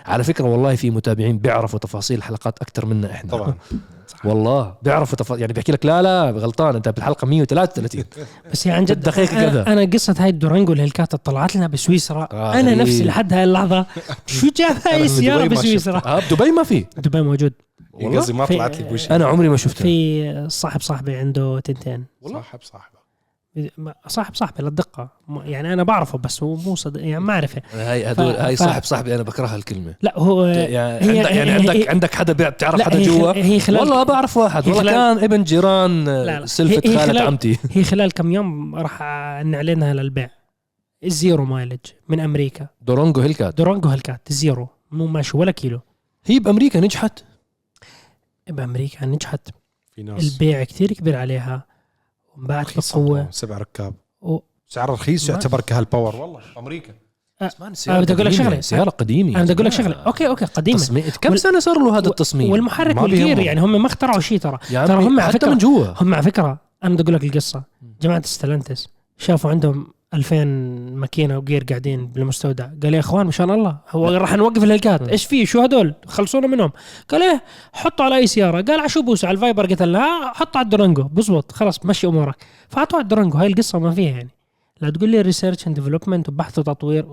على 0.05 0.23
فكرة 0.23 0.45
والله 0.45 0.75
في 0.75 0.91
متابعين 0.91 1.37
بيعرفوا 1.37 1.79
تفاصيل 1.79 2.17
الحلقات 2.17 2.59
أكثر 2.61 2.85
منا 2.85 3.11
إحنا. 3.11 3.31
طبعا. 3.31 3.53
والله 4.25 4.73
بيعرفوا 4.81 5.17
تفاصيل 5.17 5.41
يعني 5.41 5.53
بيحكي 5.53 5.71
لك 5.71 5.85
لا 5.85 6.01
لا 6.01 6.31
غلطان 6.31 6.75
أنت 6.75 6.89
بالحلقة 6.89 7.25
133 7.27 8.03
بس 8.51 8.67
هي 8.67 8.71
عن 8.73 8.85
جد 8.85 8.99
دقيقة 8.99 9.39
أنا, 9.39 9.49
كذا. 9.49 9.67
أنا 9.73 9.85
قصة 9.93 10.15
هاي 10.19 10.29
الدورانجو 10.29 10.73
الهلكات 10.73 11.15
طلعت 11.15 11.55
لنا 11.55 11.67
بسويسرا. 11.67 12.27
آه، 12.31 12.53
أنا 12.53 12.61
غريب. 12.67 12.77
نفسي 12.81 13.03
لحد 13.03 13.33
هاي 13.33 13.43
اللحظة. 13.43 13.85
شو 14.25 14.47
جاب 14.57 14.75
هاي 14.87 15.03
السيارة 15.03 15.47
بسويسرا؟ 15.47 16.01
آه 16.05 16.21
بدبي 16.31 16.51
ما 16.51 16.63
في. 16.63 16.85
دبي 16.97 17.21
موجود. 17.21 17.53
والله؟ 17.93 18.19
قصدي 18.19 18.33
ما 18.33 18.45
طلعت 18.45 18.77
لي 18.77 18.83
بوشي. 18.89 19.15
أنا 19.15 19.25
عمري 19.25 19.49
ما 19.49 19.57
شفتها 19.57 19.83
في 19.83 20.45
صاحب 20.49 20.81
صاحبي 20.81 21.15
عنده 21.15 21.59
تنتين. 21.59 22.05
صاحب 22.25 22.59
صاحبه 22.61 22.92
صاحب 24.07 24.35
صاحبي 24.35 24.63
للدقه 24.63 25.09
م- 25.27 25.41
يعني 25.41 25.73
أنا 25.73 25.83
بعرفه 25.83 26.17
بس 26.17 26.43
هو 26.43 26.55
مو 26.55 26.75
صد... 26.75 26.97
يعني 26.97 27.19
ما 27.19 27.33
اعرفه 27.33 27.61
هاي 27.73 28.11
هدول 28.11 28.33
ف- 28.33 28.39
هاي 28.39 28.55
صاحب 28.55 28.83
صاحبي 28.83 29.15
أنا 29.15 29.23
بكرهها 29.23 29.55
الكلمة. 29.55 29.95
لا 30.01 30.19
هو 30.19 30.45
يعني 30.45 31.05
هي- 31.05 31.17
عندك 31.19 31.31
يعني 31.31 31.51
هي- 31.51 31.55
عندك 31.55 31.75
هي- 31.75 31.89
عندك 31.89 32.15
حدا 32.15 32.33
بيع- 32.33 32.49
بتعرف 32.49 32.79
لا 32.79 32.85
حدا 32.85 32.97
هي 32.99 33.03
جوا؟ 33.03 33.31
هي 33.35 33.59
خلال 33.59 33.79
والله 33.79 34.03
بعرف 34.03 34.37
واحد 34.37 34.67
والله 34.67 34.81
خلال- 34.81 34.93
كان 34.93 35.23
ابن 35.23 35.43
جيران 35.43 36.05
لا، 36.05 36.39
لا. 36.39 36.45
سلفة 36.45 36.73
هي- 36.85 36.91
هي 36.93 36.97
خالة 36.97 37.13
خلال- 37.13 37.27
عمتي. 37.27 37.57
هي 37.71 37.83
خلال 37.83 38.11
كم 38.11 38.31
يوم 38.31 38.75
راح 38.75 39.01
نعلنها 39.45 39.93
للبيع. 39.93 40.29
ال 41.03 41.12
zero 41.12 41.45
mileage 41.45 41.79
من 42.09 42.19
أمريكا. 42.19 42.67
دورونجو 42.81 43.21
هيلكات. 43.21 43.57
دورانجو 43.57 43.89
هالكات 43.89 44.21
zero. 44.33 44.67
مو 44.91 45.07
ماشي 45.07 45.37
ولا 45.37 45.51
كيلو. 45.51 45.79
هي 46.25 46.39
بأمريكا 46.39 46.79
نجحت. 46.79 47.19
بأمريكا 48.49 49.05
نجحت. 49.05 49.49
في 49.95 50.03
ناس. 50.03 50.33
البيع 50.33 50.63
كتير 50.63 50.93
كبير 50.93 51.15
عليها. 51.15 51.65
وانباعت 52.37 52.65
رخيصة 52.69 52.99
بقوة. 53.05 53.27
سبع 53.31 53.57
ركاب. 53.57 53.93
و... 54.21 54.39
سعر 54.67 54.89
رخيص 54.89 55.29
يعتبر 55.29 55.61
كهال 55.61 55.79
power. 55.79 56.15
والله 56.15 56.39
أمريكا. 56.57 56.93
أنا 57.87 58.01
بدي 58.01 58.13
أقول 58.13 58.25
لك 58.25 58.31
شغلة. 58.31 58.61
سيارة 58.61 58.89
قديمة. 58.89 59.35
أنا 59.35 59.43
بدي 59.43 59.53
أقول 59.53 59.65
لك 59.65 59.71
شغلة. 59.71 59.95
okay 59.95 60.27
okay 60.27 60.45
قديمة. 60.45 60.77
تصميم 60.77 61.03
كم 61.21 61.29
وال- 61.31 61.39
سنة 61.39 61.59
صار 61.59 61.79
له 61.79 61.97
هذا 61.97 62.07
التصميم؟ 62.09 62.51
والمحرك 62.51 63.01
والجير. 63.01 63.39
يعني 63.39 63.61
هم 63.61 63.81
ما 63.81 63.87
اخترعوا 63.87 64.19
شيء 64.19 64.37
ترى. 64.39 64.57
ترى 64.71 65.03
هم 65.03 65.19
على 65.19 65.33
فكرة- 65.33 65.47
من 65.47 65.57
جوا. 65.57 65.87
هم 66.01 66.13
على 66.13 66.23
فكرة 66.23 66.57
أنا 66.83 66.93
بدي 66.93 67.03
أقول 67.03 67.13
لك 67.15 67.23
القصة. 67.23 67.63
جماعة 68.01 68.21
ستلانتس 68.25 68.87
شافوا 69.17 69.49
عندهم 69.49 69.87
2000 70.13 70.45
ماكينة 70.95 71.37
وجير 71.37 71.63
قاعدين 71.69 72.07
بالمستودع. 72.07 72.69
قال 72.83 72.93
يا 72.93 72.99
إخوان 72.99 73.27
مشان 73.27 73.49
الله. 73.49 73.77
هو 73.89 74.09
راح 74.09 74.33
نوقف 74.33 74.63
الهلكات 74.63 75.09
إيش 75.09 75.25
في 75.25 75.45
شو 75.45 75.61
هدول 75.61 75.93
خلصونا 76.07 76.47
منهم. 76.47 76.71
قال 77.09 77.23
إيه؟ 77.23 77.43
حطوا 77.73 78.05
على 78.05 78.15
أي 78.15 78.27
سيارة. 78.27 78.61
قال 78.61 78.79
على 78.79 78.89
شو 78.89 79.01
بوسع 79.01 79.27
على 79.27 79.35
ال 79.35 79.40
Viper. 79.40 79.65
قلت 79.65 79.83
له 79.83 79.99
ها 79.99 80.33
حطوا 80.33 80.57
على 80.57 80.65
الدورانجو 80.65 81.03
بزبط. 81.03 81.51
خلاص 81.51 81.85
مشي 81.85 82.07
أمورك. 82.07 82.35
فحطوا 82.69 82.97
على 82.97 83.03
الدورانجو 83.03 83.37
هاي 83.37 83.47
القصة 83.47 83.79
ما 83.79 83.91
فيها 83.91 84.11
يعني. 84.11 84.29
لا 84.81 84.89
تقول 84.89 85.09
لي 85.09 85.21
research 85.21 85.67
and 85.67 85.75
development 85.75 86.29
وبحث 86.29 86.59
وتطوير. 86.59 87.05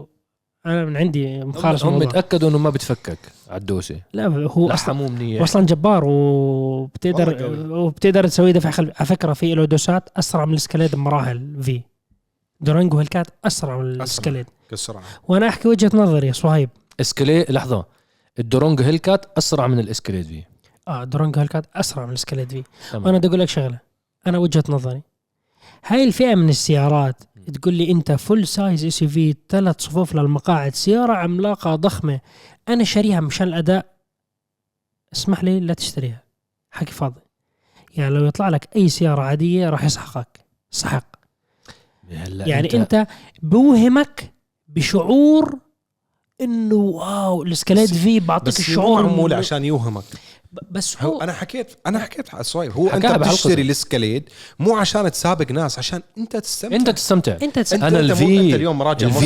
أنا 0.66 0.84
من 0.84 0.96
عندي 0.96 1.44
مخالص 1.44 1.84
هم 1.84 1.98
متأكدوا 1.98 2.48
إنه 2.48 2.58
ما 2.58 2.70
بتفكك 2.70 3.18
على 3.50 3.60
الدوسة. 3.60 3.96
لا 4.12 4.26
هو 4.26 4.70
أصلا 4.70 4.92
لحموه 4.92 5.08
منيح 5.08 5.40
واصلا 5.40 5.66
جبار 5.66 6.04
وبتقدر. 6.06 7.50
وبتقدر 7.70 8.26
تسوي 8.26 8.52
دفع 8.52 8.70
خلفي 8.70 8.92
على 8.96 9.06
فكرة 9.06 9.32
في 9.32 9.54
له 9.54 9.64
دوسات 9.64 10.08
أسرع 10.16 10.44
من 10.44 10.50
الاسكاليد 10.50 10.88
V 10.88 10.94
بمراحل 10.94 11.56
في 11.62 11.80
دورانجو 12.60 12.98
هيلكات 12.98 13.26
أسرع 13.44 13.78
من 13.78 13.90
الاسكاليد 13.90 14.46
كالسرعه 14.70 15.02
وأنا 15.28 15.48
أحكي 15.48 15.68
وجهة 15.68 15.90
نظري 15.94 16.26
يا 16.26 16.32
صهيب. 16.32 16.70
اسكلي 17.00 17.46
لحظة. 17.48 17.86
الدورنجو 18.38 18.82
هيلكات 18.82 19.38
أسرع 19.38 19.66
من 19.66 19.78
الاسكاليد 19.78 20.26
V. 20.26 20.44
آه 20.88 21.04
دورانجو 21.04 21.40
هيلكات 21.40 21.66
أسرع 21.74 22.04
من 22.04 22.10
الاسكاليد 22.10 22.50
V. 22.50 22.64
تمام. 22.92 23.06
وأنا 23.06 23.18
بدي 23.18 23.28
أقول 23.28 23.40
لك 23.40 23.48
شغلة. 23.48 23.78
أنا 24.26 24.38
وجهة 24.38 24.64
نظري. 24.68 25.02
هاي 25.86 26.04
الفئة 26.04 26.34
من 26.34 26.48
السيارات 26.48 27.16
تقول 27.54 27.74
لي 27.74 27.90
أنت 27.90 28.12
full 28.12 28.46
size 28.46 28.84
SUV 28.84 29.34
ثلاث 29.48 29.80
صفوف 29.80 30.14
للمقاعد 30.14 30.74
سيارة 30.74 31.12
عملاقة 31.12 31.74
ضخمة. 31.74 32.20
أنا 32.68 32.84
شاريها 32.84 33.20
مشان 33.20 33.48
الأداء. 33.48 33.86
اسمح 35.12 35.44
لي 35.44 35.60
لا 35.60 35.74
تشتريها. 35.74 36.22
حكي 36.70 36.92
فاضي. 36.92 37.20
يعني 37.96 38.14
لو 38.14 38.26
يطلع 38.26 38.48
لك 38.48 38.68
أي 38.76 38.88
سيارة 38.88 39.22
عادية 39.22 39.70
راح 39.70 39.84
يسحقك. 39.84 40.40
سحق. 40.70 41.09
يعني 42.10 42.64
انت, 42.64 42.74
انت 42.74 43.06
بوهمك 43.42 44.32
بشعور 44.68 45.58
انه 46.40 46.74
wow 46.74 47.42
الاسكاليد 47.42 47.94
V 47.94 48.20
بعطيك 48.20 48.58
الشعور 48.58 49.02
معمول 49.06 49.34
عشان 49.34 49.64
يوهمك. 49.64 50.04
بس 50.70 51.02
هو 51.02 51.12
هو 51.12 51.20
أنا 51.20 51.32
حكيت 51.32 51.66
أنا 51.86 51.98
حكيت 51.98 52.34
على 52.34 52.44
هو 52.54 52.88
أنت. 52.88 53.06
بتشتري 53.06 53.62
الاسكاليد 53.62 54.28
مو 54.58 54.76
عشان 54.76 55.10
تسابق 55.10 55.52
ناس 55.52 55.78
عشان 55.78 56.02
أنت 56.18 56.36
تستمتع. 56.36 56.76
أنت 56.76 56.90
تستمتع. 56.90 57.36
أنت 57.42 57.58
تس... 57.58 57.72
أنت 57.72 57.82
أنا 57.82 58.00
أنت, 58.00 58.10
الفي- 58.10 58.40
انت 58.40 58.54
اليوم 58.54 58.82
راجع 58.82 59.08
بس 59.08 59.22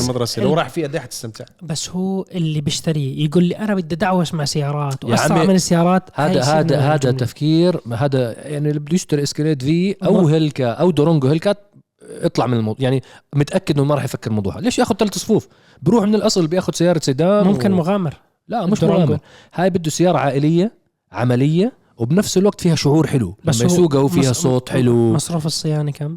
المدرسة 0.00 0.42
ال- 0.42 0.48
لو 0.48 0.54
راح 0.54 0.68
فيه 0.68 0.86
قد 0.86 0.94
إيه 0.94 1.00
حتستمتع؟ 1.02 1.44
بس 1.62 1.90
هو 1.90 2.22
اللي 2.32 2.60
بيشتريه 2.60 3.24
يقول 3.24 3.44
لي 3.44 3.58
أنا 3.58 3.74
بدي 3.74 3.94
دعوس 3.96 4.34
مع 4.34 4.44
سيارات 4.44 5.04
يا 5.04 5.08
واسرع 5.08 5.44
من 5.44 5.54
السيارات 5.54 6.02
هذا 6.14 6.42
هذا 6.42 6.78
هذا. 6.80 7.10
تفكير 7.10 7.80
هذا 7.92 8.48
يعني 8.48 8.68
اللي 8.68 8.80
بده 8.80 8.94
يشتري 8.94 9.22
اسكاليد 9.22 9.62
V 9.62 9.96
أو 10.04 10.28
هيلكا 10.28 10.66
أو 10.70 10.90
دورونجو 10.90 11.28
هيلكات 11.28 11.73
اطلع 12.08 12.46
من 12.46 12.54
الموضوع. 12.56 12.82
يعني 12.84 13.02
متأكد 13.36 13.74
إنه 13.78 13.84
ما 13.84 13.94
راح 13.94 14.04
يفكر 14.04 14.30
الموضوع. 14.30 14.58
ليش 14.58 14.78
ياخذ 14.78 14.94
ثلاث 14.94 15.18
صفوف؟ 15.18 15.48
بروح 15.82 16.04
من 16.04 16.14
الأصل 16.14 16.46
بياخذ 16.46 16.72
سيارة 16.72 17.00
سيدان 17.02 17.46
ممكن 17.46 17.72
و... 17.72 17.76
مغامر. 17.76 18.14
لا 18.48 18.66
مش. 18.66 18.82
مغامر. 18.84 19.18
هاي 19.54 19.70
بده 19.70 19.90
سيارة 19.90 20.18
عائلية 20.18 20.72
عملية 21.12 21.72
وبنفس 21.96 22.38
الوقت 22.38 22.60
فيها 22.60 22.74
شعور 22.74 23.06
حلو. 23.06 23.36
بس 23.44 23.60
لما 23.62 23.70
هو 23.70 23.74
يسوقها 23.74 24.00
وفيها 24.00 24.30
مص- 24.30 24.42
صوت 24.42 24.68
حلو. 24.68 25.12
مصروف 25.12 25.46
الصيانة 25.46 25.90
كم؟ 25.92 26.16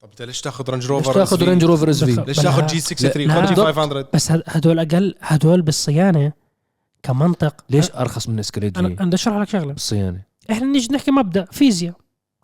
طب 0.00 0.08
انت 0.10 0.22
ليش 0.22 0.40
تاخذ 0.40 0.70
رينج 0.70 0.82
ليش 0.82 0.90
روفر 0.90 1.14
تاخذ 1.14 1.44
رينج 1.44 1.64
روفر 1.64 1.90
SV 1.90 2.24
ليش 2.26 2.36
تاخذ 2.36 2.66
G 2.66 2.80
63 2.80 3.28
لا. 3.28 3.34
خذ 3.34 3.40
G 3.40 3.54
بالضبط. 3.54 3.74
500 3.76 4.06
بس 4.14 4.32
هد- 4.32 4.42
هدول 4.46 4.78
أقل 4.78 5.14
هدول 5.20 5.62
بالصيانة 5.62 6.32
كمنطق. 7.02 7.54
ليش 7.70 7.90
أرخص 7.90 8.28
من 8.28 8.38
اسكاليد 8.38 8.78
أنا 8.78 8.88
V 8.88 8.94
أنا 9.00 9.06
بدي 9.06 9.14
أشرح 9.16 9.36
لك 9.36 9.48
شغلة. 9.48 9.72
بالصيانة. 9.72 10.20
إحنا 10.50 10.66
نيجي 10.66 10.94
نحكي 10.94 11.10
مبدأ 11.10 11.44
فيزياء. 11.52 11.94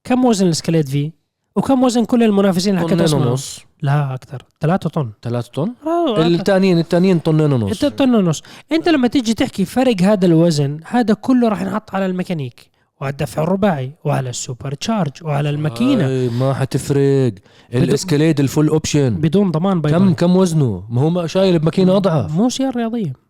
كم 0.05 0.24
وزن 0.24 0.46
الاسكاليد 0.47 0.88
V 0.88 1.12
وكم 1.57 1.83
وزن 1.83 2.05
كل 2.05 2.23
المنافسين 2.23 2.79
اللي 2.79 2.88
حكيت 2.88 3.11
طنين 3.11 3.27
ونص. 3.27 3.61
لا 3.83 4.14
أكثر. 4.14 4.42
3 4.61 4.90
طن. 4.90 5.11
3 5.23 5.49
طن. 5.49 5.73
الثانيين 6.19 6.79
الثانيين 6.79 7.19
طنين 7.19 7.53
ونص. 7.53 7.85
طن 7.85 8.14
ونص. 8.14 8.42
انت 8.73 8.88
لما 8.88 9.09
تيجي 9.09 9.35
تحكي 9.35 9.64
فرق 9.64 10.03
هذا 10.03 10.27
الوزن 10.27 10.81
هذا 10.87 11.14
كله 11.14 11.49
راح 11.49 11.62
ينحط 11.62 11.95
على 11.95 12.07
الميكانيك 12.07 12.71
وعلى 13.01 13.12
الدفع 13.12 13.42
الرباعي 13.42 13.92
وعلى 14.05 14.31
ال 14.31 14.75
supercharge 14.75 15.12
وعلى 15.23 15.51
الماكينة. 15.51 16.07
آي، 16.07 16.29
ما 16.29 16.55
حتفرق. 16.55 17.33
الاسكاليد 17.75 18.40
ال 18.40 18.46
full 18.46 18.69
option. 18.69 19.14
بدون 19.14 19.51
ضمان 19.51 19.81
بأي 19.81 19.92
كم. 19.92 20.14
كم 20.14 20.37
وزنه؟ 20.37 20.85
ما 20.90 21.03
هو 21.03 21.27
شايل 21.27 21.59
بماكينة 21.59 21.97
أضعف. 21.97 22.35
مو 22.35 22.49
سياره 22.49 22.77
رياضية. 22.77 23.26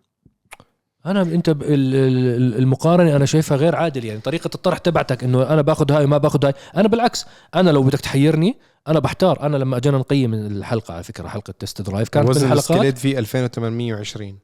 أنا 1.07 1.23
أنت 1.23 1.51
ب- 1.51 1.63
ال- 1.63 1.95
ال- 1.95 2.59
المقارنة 2.59 3.17
أنا 3.17 3.27
شايفها 3.27 3.57
غير 3.57 3.77
عادل 3.77 4.05
يعني 4.05 4.21
طريقة 4.21 4.51
الطرح 4.55 4.79
تبعتك 4.79 5.25
إنه 5.25 5.43
أنا 5.43 5.63
باخذ 5.63 5.93
هاي 5.93 6.05
وما 6.05 6.19
باخذ 6.19 6.45
هاي 6.47 6.55
أنا 6.77 6.89
بالعكس 6.89 7.27
أنا 7.55 7.71
لو 7.71 7.83
بدك 7.83 8.01
تحيرني 8.01 8.57
أنا 8.89 8.99
بحتار 8.99 9.43
أنا 9.43 9.57
لما 9.57 9.77
أجينا 9.77 9.99
نقيم 9.99 10.35
الحلقة 10.35 10.95
على 10.95 11.03
فكرة 11.03 11.29
حلقة 11.29 11.55
test 11.59 11.83
drive 11.83 12.09
كانت 12.09 12.25
من 12.25 12.31
وزن 12.31 12.53
الحلقات 12.53 12.99
في 12.99 13.19
2820 13.19 14.39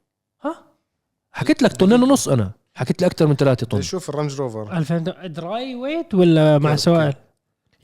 حكيت 1.33 1.63
لك 1.63 1.73
طنين 1.73 2.03
ونص 2.03 2.29
أنا 2.29 2.51
حكيت 2.75 3.01
لي 3.01 3.07
أكثر 3.07 3.27
من 3.27 3.35
ثلاثة 3.35 3.67
طن. 3.67 3.83
شوف 3.83 4.09
الرينج 4.11 4.35
روفر. 4.41 4.73
2000 4.79 4.99
dry 5.27 5.75
weight 5.75 6.15
ولا 6.15 6.59
مع. 6.59 6.77
سوائل 6.77 7.15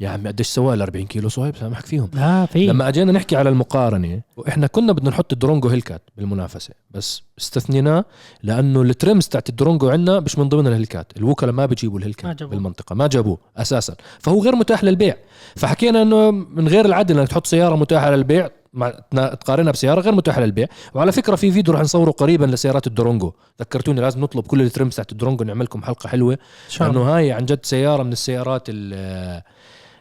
يا 0.01 0.09
عمي 0.09 0.29
قديش 0.29 0.47
سوى 0.47 0.75
ال 0.75 0.83
40 0.83 1.07
كيلو 1.07 1.29
صهيب؟ 1.29 1.57
سامحك 1.57 1.87
فيهم. 1.87 2.11
لا 2.15 2.47
في. 2.47 2.67
لما 2.67 2.89
أجينا 2.89 3.13
نحكي 3.13 3.37
على 3.37 3.49
المقارنة 3.49 4.21
وإحنا 4.37 4.67
كنا 4.67 4.93
بدنا 4.93 5.11
نحط 5.11 5.33
الدورنجو 5.33 5.69
هيلكات 5.69 6.03
بالمنافسة 6.17 6.75
بس 6.91 7.23
استثنيناه 7.39 8.05
لأنه 8.43 8.83
ال 8.83 8.91
trims 8.91 9.29
تاعت 9.29 9.49
الدورنجو 9.49 9.89
عندنا 9.89 10.21
مش 10.21 10.39
من 10.39 10.49
ضمن 10.49 10.67
الهيلكات 10.67 11.13
الوكلاء 11.17 11.53
ما 11.53 11.67
بيجيبوا 11.67 11.95
ما 11.95 11.99
الهيلكات 11.99 12.37
جابوه. 12.37 12.55
بالمنطقة 12.57 12.95
ما 12.95 13.07
جابوه 13.07 13.39
أساسا. 13.57 13.95
فهو 14.21 14.43
غير 14.43 14.57
متاح 14.57 14.85
للبيع. 14.85 15.17
فحكينا 15.57 16.03
إنه 16.03 16.31
من 16.31 16.69
غير 16.69 16.85
العدل 16.87 17.19
إنك 17.19 17.29
تحط 17.29 17.47
سيارة 17.47 17.77
متاحة 17.77 18.11
للبيع 18.11 18.49
مع 18.73 18.91
تقارنها 19.35 19.73
بسيارة 19.73 20.01
غير 20.01 20.13
متاحة 20.15 20.41
للبيع. 20.41 20.67
وعلى 20.95 21.13
فكرة 21.13 21.37
في 21.37 21.53
فيديو 21.53 21.75
رح 21.75 21.81
نصوره 21.81 22.11
قريبا 22.11 22.45
لسيارات 22.45 22.87
الدورنجو. 22.87 23.33
ذكرتوني 23.61 24.01
لازم 24.01 24.21
نطلب 24.21 24.47
كل 24.47 24.63
ال 24.63 24.68
trims 24.68 24.95
تاعت 24.97 25.13
الدورنجو 25.13 25.45
نعمل 25.45 25.65
لكم 25.65 25.83
حلقة 25.83 26.09
حلوة. 26.09 26.39
لأنه 26.81 27.03
هاي 27.03 27.33
عن 27.33 27.47
جد 27.47 27.61
سيارة 27.63 28.03
من 28.03 28.13
السيارات 28.13 28.63
ال- 28.69 29.43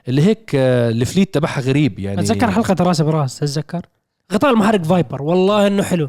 اللي 0.07 0.21
هيك 0.21 0.51
آه، 0.55 0.89
ال 0.89 0.97
fleet 0.97 1.33
تبعها 1.33 1.59
غريب 1.61 1.99
يعني. 1.99 2.21
أتذكر 2.21 2.51
حلقة 2.51 2.75
راس 2.83 3.01
براس 3.01 3.39
تتذكر 3.39 3.85
غطاء 4.33 4.51
المحرك 4.51 4.83
fiber 4.83 5.21
والله 5.21 5.67
إنه 5.67 5.83
حلو. 5.83 6.07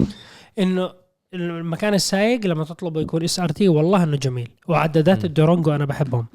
إنه 0.58 0.92
المكان 1.34 1.94
السايق 1.94 2.46
لما 2.46 2.64
تطلبه 2.64 3.00
يكون 3.00 3.24
SRT 3.24 3.68
والله 3.68 4.02
إنه 4.04 4.16
جميل. 4.16 4.48
وعدادات. 4.68 5.24
الدورونجو 5.24 5.74
أنا 5.74 5.84
بحبهم. 5.84 6.26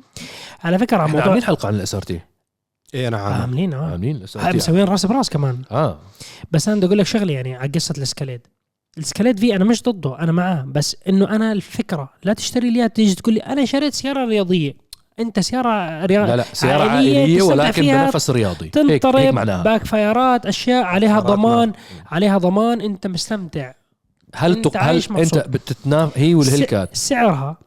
على 0.63 0.79
فكرة 0.79 0.97
إحنا 0.97 1.07
موضوع 1.07 1.23
عاملين 1.23 1.43
حلقة 1.43 1.67
عن 1.67 1.75
ال 1.75 1.95
SRT. 1.95 2.19
إيه 2.93 3.09
نعم 3.09 3.33
عاملين 3.33 3.73
آه. 3.73 3.91
عاملين 3.91 4.15
ال 4.15 4.37
SRT. 4.37 4.57
مسويين 4.57 4.85
رأس 4.87 5.05
براس 5.05 5.29
كمان. 5.29 5.61
آه. 5.71 5.99
بس 6.51 6.67
أنا 6.67 6.77
بدي 6.77 6.85
أقول 6.85 6.97
لك 6.97 7.05
شغلة 7.05 7.33
يعني 7.33 7.55
على 7.55 7.71
قصة 7.75 7.93
الاسكاليد 7.97 8.41
الاسكاليد 8.97 9.39
V 9.39 9.55
أنا 9.55 9.65
مش 9.65 9.83
ضده 9.83 10.19
أنا 10.19 10.31
معاه. 10.31 10.65
بس 10.67 10.97
إنه 11.09 11.29
أنا 11.35 11.51
الفكرة 11.51 12.09
لا 12.23 12.33
تشتري 12.33 12.71
لي 12.71 12.89
تيجي 12.89 13.15
تقول 13.15 13.33
لي 13.33 13.39
أنا 13.39 13.65
شريت 13.65 13.93
سيارة 13.93 14.25
رياضية. 14.25 14.82
أنت 15.19 15.39
سيارة 15.39 16.05
رياضيه 16.05 16.35
لا 16.35 16.35
لا 16.35 16.45
سيارة 16.53 16.89
عائلية 16.89 17.19
عائلية 17.19 17.39
تستمتع 17.39 17.63
ولكن 17.63 17.81
بنفس 17.81 18.29
رياضي. 18.29 18.65
هيك 18.65 18.77
هيك 18.77 19.03
تنطرب 19.03 19.33
معناها. 19.33 19.63
backfire 19.63 19.85
ات 19.85 20.45
أشياء 20.45 20.83
عليها 20.83 21.19
ضمان 21.19 21.67
نار. 21.67 21.77
عليها 22.05 22.37
ضمان 22.37 22.81
أنت 22.81 23.07
مستمتع. 23.07 23.73
هل 24.35 24.55
أنت 24.55 24.67
تق... 24.67 24.83
هل 24.83 25.03
أنت. 25.17 25.37
بتتناف 25.37 26.17
هي 26.17 26.35
والهيلكات 26.35 26.95
سعرها. 26.95 27.57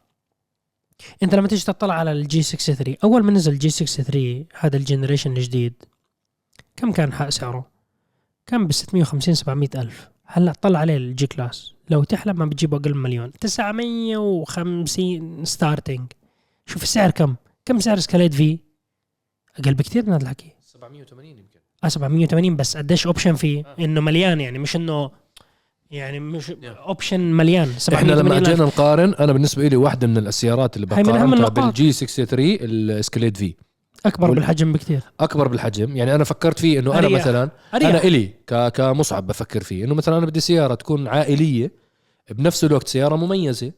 أنت 1.23 1.35
لما 1.35 1.49
تيجي 1.49 1.65
تطلع 1.65 1.95
على 1.95 2.13
ال 2.13 2.28
G 2.28 2.43
63 2.43 2.97
أول 3.05 3.23
ما 3.23 3.33
نزل 3.33 3.53
ال 3.53 3.62
G 3.62 3.71
63 3.71 4.45
هذا 4.59 4.77
ال 4.77 4.82
generation 4.82 5.37
الجديد 5.37 5.73
كم 6.77 6.93
كان 6.93 7.13
حق 7.13 7.29
سعره؟ 7.29 7.67
كان 8.47 8.67
ب 8.67 8.73
650 8.73 9.35
700 9.35 9.69
ألف. 9.75 10.09
هلا 10.27 10.53
طلع 10.61 10.79
عليه 10.79 10.97
ال 10.97 11.27
G-Class 11.27 11.75
لو 11.91 12.05
تحلم 12.05 12.39
ما 12.39 12.47
بتجيبه 12.47 12.77
أقل 12.77 12.95
من 12.95 13.03
مليون. 13.03 13.33
950 13.33 15.45
starting 15.45 16.13
شوف 16.67 16.83
السعر 16.83 17.11
كم؟ 17.11 17.35
كم 17.65 17.81
سعر 17.81 17.99
اسكاليد 17.99 18.35
V؟ 18.35 18.59
أقل 19.59 19.75
بكثير 19.75 20.07
من 20.07 20.13
هذا 20.13 20.23
الحكي. 20.23 20.53
780 20.61 21.31
يمكن. 21.31 21.61
آه 21.85 21.89
780 21.89 22.57
بس. 22.57 22.77
قديش 22.77 23.07
option 23.07 23.35
فيه 23.35 23.63
إنه 23.81 24.01
مليان 24.01 24.41
يعني 24.41 24.59
مش 24.59 24.77
إنه 24.77 25.11
يعني 25.91 26.21
مش 26.21 26.53
option 26.65 27.21
مليان. 27.21 27.69
إحنا 27.95 28.13
لما 28.13 28.31
780 28.31 28.37
ألف. 28.39 28.49
أجينا 28.49 28.65
نقارن 28.67 29.15
أنا 29.15 29.33
بالنسبة 29.33 29.69
لي 29.69 29.77
واحدة 29.77 30.07
من 30.07 30.19
السيارات 30.19 30.77
اللي 30.77 30.87
بقارنها. 30.87 31.49
بال 31.49 31.78
G 31.78 31.93
63 31.93 32.45
الاسكاليد 32.61 33.37
V. 33.37 33.55
أكبر 34.07 34.29
وال- 34.31 34.35
بالحجم 34.37 34.73
بكثير. 34.73 35.01
أكبر 35.21 35.49
بالحجم. 35.49 35.97
يعني 35.97 36.15
أنا 36.15 36.25
فكرت 36.25 36.59
فيه 36.59 36.79
إنه 36.79 36.99
أنا. 36.99 37.09
مثلا 37.09 37.51
أريح. 37.75 37.89
أنا 37.89 38.03
إلي 38.05 38.27
ك... 38.47 38.69
كمصعب 38.73 39.27
بفكر 39.27 39.63
فيه 39.63 39.85
إنه 39.85 39.95
مثلا 39.95 40.19
أنا 40.19 40.27
بدي 40.27 40.41
سيارة 40.41 40.75
تكون 40.75 41.09
عائلية 41.09 41.73
بنفس 42.31 42.65
الوقت 42.65 42.89
سيارة 42.89 43.17
مميزة 43.17 43.67
آه 43.67 43.73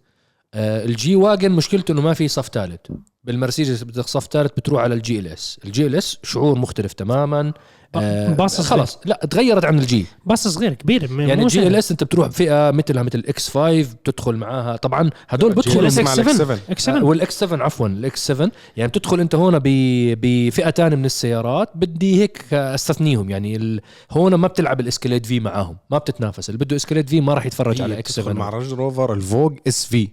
ال 0.55 1.17
G-Wagon 1.17 1.53
مشكلته 1.53 1.93
إنه 1.93 2.01
ما 2.01 2.15
في 2.15 2.29
صف 2.29 2.49
ثالث. 2.49 2.81
بالمرسيدس 3.25 3.83
بدك 3.83 4.07
صف 4.07 4.27
ثالث 4.27 4.51
بتروح 4.57 4.83
على 4.83 4.95
ال 4.95 5.27
GLS 5.27 5.87
ال 5.87 5.95
GLS 5.95 6.19
شعور 6.23 6.59
مختلف 6.59 6.93
تماما. 6.93 7.53
آه 7.95 8.33
باص. 8.33 8.61
خلاص 8.61 8.99
لا 9.05 9.21
تغيرت 9.31 9.65
عن 9.65 9.79
ال 9.79 9.88
G. 9.88 10.07
باص 10.27 10.49
صغير 10.49 10.75
كبير 10.75 11.03
يعني 11.21 11.37
مو 11.41 11.43
ال 11.47 11.77
G. 11.77 11.84
LS 11.84 11.91
انت 11.91 12.05
بتروح 12.05 12.27
بفئه 12.29 12.71
مثلها 12.71 13.03
مثل 13.03 13.19
ال 13.19 13.49
X5 13.51 13.95
بتدخل 13.95 14.37
معاها. 14.37 14.77
طبعا 14.77 15.11
هدول 15.29 15.53
X7. 15.63 15.77
الإكس 15.77 15.95
7 16.37 16.59
إكس 16.71 16.85
7 16.85 17.05
والاكس 17.05 17.39
7 17.39 17.65
عفوا 17.65 17.89
الاكس 17.89 18.27
7 18.27 18.51
يعني 18.77 18.89
بتدخل 18.89 19.21
انت 19.21 19.35
هون 19.35 19.59
ب- 19.59 20.19
بفئة 20.21 20.71
ثانية 20.71 20.97
من 20.97 21.05
السيارات 21.05 21.71
بدي 21.75 22.21
هيك 22.23 22.55
استثنيهم. 22.55 23.31
يعني 23.31 23.57
ال... 23.57 23.81
هون 24.11 24.35
ما 24.35 24.49
بتلعب 24.49 24.81
الاسكاليد 24.81 25.27
V 25.27 25.41
معاهم. 25.41 25.77
ما 25.91 25.99
بتتنافس. 25.99 26.49
اللي 26.51 26.65
بده 26.65 26.77
اسكاليد 26.77 27.09
V 27.11 27.21
ما 27.21 27.35
راح 27.35 27.47
يتفرج 27.47 27.83
على 27.83 27.99
X7 27.99 28.33
مع 28.33 28.51
رينج 28.51 28.73
روفر 28.73 29.13
الفوق 29.13 29.53
SV 29.69 30.09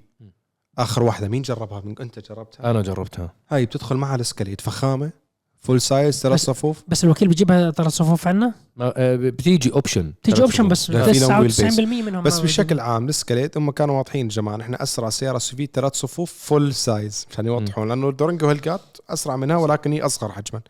آخر 0.77 1.03
واحدة 1.03 1.27
مين 1.27 1.41
جربها؟ 1.41 1.81
من 1.85 1.95
أنت 2.01 2.19
جربتها؟ 2.31 2.71
أنا 2.71 2.81
جربتها. 2.81 3.33
هاي 3.49 3.65
بتدخل 3.65 3.95
معها 3.95 4.15
الاسكاليد 4.15 4.61
فخامة 4.61 5.11
full 5.57 5.81
size 5.81 6.19
ثلاث 6.19 6.39
صفوف. 6.39 6.83
بس 6.87 7.03
الوكيل 7.03 7.27
بيجيبها 7.27 7.71
ثلاث 7.71 7.91
صفوف 7.91 8.27
عنا؟ 8.27 8.53
ما- 8.75 8.93
آه، 8.97 9.15
بتيجي 9.15 9.71
option 9.73 10.13
تيجي 10.23 10.41
option 10.41 10.67
بس 10.67 10.89
لا، 10.89 11.11
في 11.13 11.19
long 11.19 11.33
wheel 11.33 11.51
99% 11.51 12.01
منهم 12.03 12.23
بس 12.23 12.39
بشكل 12.39 12.79
عام 12.79 13.05
الاسكاليد 13.05 13.57
هم 13.57 13.71
كانوا 13.71 13.97
واضحين 13.97 14.25
يا 14.25 14.31
جماعة 14.31 14.55
نحن 14.57 14.75
أسرع 14.79 15.09
سيارة 15.09 15.37
SUV 15.37 15.69
ثلاث 15.73 15.95
صفوف 15.95 16.33
full 16.33 16.73
size 16.73 17.25
عشان 17.31 17.45
يوضحون 17.45 17.87
لأنه 17.89 18.09
الدورنجو 18.09 18.47
هيلكات 18.47 18.81
أسرع 19.09 19.35
منها 19.35 19.57
ولكن 19.57 19.93
هي 19.93 20.01
أصغر 20.01 20.31
حجما. 20.31 20.61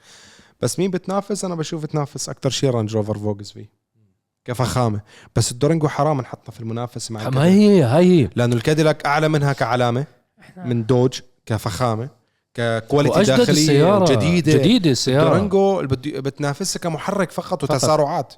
بس 0.61 0.79
مين 0.79 0.91
بتنافس؟ 0.91 1.45
أنا 1.45 1.55
بشوف 1.55 1.85
تنافس 1.85 2.29
أكثر 2.29 2.49
شيء 2.49 2.69
رينج 2.69 2.95
روفر 2.95 3.17
فوق 3.17 3.51
SV 3.51 3.65
كفخامة. 4.45 5.01
بس 5.35 5.51
الدورنجو 5.51 5.87
حرام 5.87 6.21
نحطها 6.21 6.51
في 6.51 6.59
المنافسة 6.59 7.13
مع 7.13 7.29
ما. 7.29 7.45
هي 7.45 7.83
هاي 7.83 8.23
هي. 8.23 8.29
لأنه 8.35 8.55
الكاديلاك 8.55 9.05
أعلى 9.05 9.29
منها 9.29 9.53
كعلامة 9.53 10.05
من 10.57 10.85
Dodge 10.85 11.19
كفخامة 11.45 12.09
ك 12.53 12.62
quality 12.62 13.23
داخلية 13.23 13.49
السيارة. 13.49 14.15
جديدة. 14.15 14.53
جديدة 14.53 14.91
السيارة. 14.91 15.23
ال 15.23 15.30
Durango 15.31 15.81
بتنافسها 16.21 16.79
كمحرك 16.79 17.31
فقط 17.31 17.65
فقط. 17.65 17.71
وتسارعات. 17.71 18.33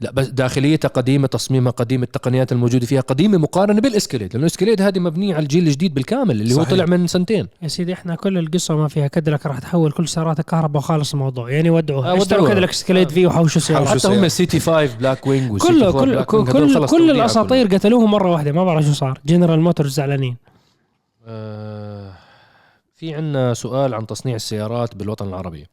لا 0.00 0.10
بس 0.10 0.26
داخليتها 0.26 0.88
قديمه 0.88 1.26
تصميمها 1.26 1.72
قديم 1.72 2.02
التقنيات 2.02 2.52
الموجودة 2.52 2.86
فيها 2.86 3.00
قديمة 3.00 3.38
مقارنة 3.38 3.80
بال 3.80 3.90
Escalade 3.90 4.32
لأنه 4.32 4.40
ال 4.46 4.50
Escalade 4.50 4.82
هذه 4.82 4.98
مبنية 4.98 5.34
على 5.34 5.42
الجيل 5.42 5.66
الجديد 5.66 5.94
بالكامل 5.94 6.40
اللي 6.40 6.54
صحيح. 6.54 6.68
هو 6.68 6.74
طلع 6.74 6.86
من 6.86 7.06
سنتين. 7.06 7.48
يا 7.62 7.68
سيدي 7.68 7.92
إحنا 7.92 8.14
كل 8.14 8.38
القصة 8.38 8.76
ما 8.76 8.88
فيها 8.88 9.06
كاديلاك 9.06 9.46
راح 9.46 9.58
تحول 9.58 9.92
كل 9.92 10.08
سيارات 10.08 10.40
الكهرباء 10.40 10.78
وخالص 10.82 11.12
الموضوع. 11.12 11.50
يعني 11.50 11.70
ودعوها 11.70 12.12
آه، 12.12 12.16
اشتروا. 12.16 12.48
كاديلاك 12.48 12.72
Escalade 12.72 13.10
في 13.10 13.26
وحوشوا 13.26 13.62
حوشوا 13.62 13.86
حتى 13.86 14.08
هم 14.08 14.12
سيارة. 14.12 14.28
CT 14.28 14.60
5 14.60 14.96
Blackwing 14.96 15.58
كله 15.58 15.90
CT 15.90 15.98
4 15.98 16.24
كل 16.24 16.44
كل 16.44 16.86
كل 16.86 17.10
الأساطير 17.10 17.66
قتلوهم 17.66 18.10
مرة 18.10 18.30
واحدة 18.30 18.52
ما 18.52 18.64
بعرف 18.64 18.84
شو 18.84 18.92
صار. 18.92 19.20
جنرال 19.26 19.60
موتورز 19.60 19.92
زعلانين. 19.94 20.36
آه، 21.26 22.12
في 22.94 23.14
عنا 23.14 23.54
سؤال 23.54 23.94
عن 23.94 24.06
تصنيع 24.06 24.36
السيارات 24.36 24.94
بالوطن 24.96 25.28
العربي. 25.28 25.66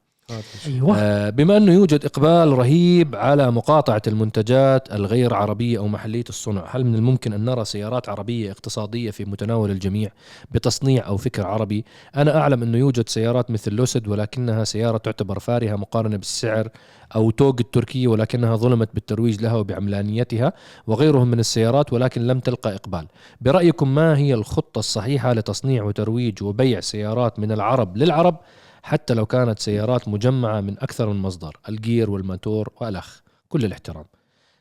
أيوه. 0.68 0.98
آه، 0.98 1.30
بما 1.30 1.58
أنه 1.58 1.74
يوجد 1.74 2.06
إقبال 2.06 2.58
رهيب 2.58 3.16
على 3.16 3.52
مقاطعة 3.52 4.02
المنتجات 4.08 4.94
الغير 4.94 5.34
عربية 5.34 5.78
أو 5.78 5.88
محلية 5.88 6.24
الصنع 6.30 6.66
هل 6.70 6.86
من 6.86 6.96
الممكن 6.96 7.34
أن 7.34 7.46
نرى 7.46 7.66
سيارات 7.66 8.10
عربية 8.10 8.52
اقتصادية 8.52 9.12
في 9.12 9.26
متناول 9.26 9.72
الجميع 9.72 10.10
بتصنيع 10.52 11.08
أو 11.08 11.18
فكر 11.18 11.48
عربي؟ 11.48 11.86
أنا 12.16 12.38
أعلم 12.38 12.64
أنه 12.64 12.78
يوجد 12.78 13.10
سيارات 13.10 13.52
مثل 13.52 13.74
لوسيد 13.74 14.08
ولكنها 14.08 14.64
سيارة 14.64 14.98
تعتبر 14.98 15.40
فارهة 15.40 15.76
مقارنة 15.76 16.18
بالسعر 16.18 16.70
أو 17.16 17.32
TOGG 17.32 17.60
التركية 17.60 18.08
ولكنها 18.08 18.56
ظلمت 18.56 18.90
بالترويج 18.94 19.42
لها 19.42 19.56
وبعملانيتها 19.56 20.54
وغيرهم 20.88 21.28
من 21.28 21.40
السيارات 21.40 21.94
ولكن 21.94 22.28
لم 22.28 22.40
تلقى 22.40 22.76
إقبال. 22.76 23.08
برأيكم 23.42 23.96
ما 23.96 24.18
هي 24.18 24.34
الخطة 24.34 24.80
الصحيحة 24.80 25.34
لتصنيع 25.34 25.84
وترويج 25.84 26.44
وبيع 26.44 26.80
سيارات 26.80 27.40
من 27.40 27.52
العرب 27.52 27.98
للعرب 27.98 28.38
حتى 28.86 29.14
لو 29.14 29.26
كانت 29.26 29.60
سيارات 29.60 30.08
مجمعة 30.08 30.62
من 30.62 30.76
أكثر 30.80 31.10
من 31.10 31.16
مصدر 31.22 31.58
ال 31.70 31.78
gear 31.78 32.10
والماتور 32.12 32.70
وإلخ. 32.82 33.22
كل 33.50 33.66
الاحترام. 33.66 34.06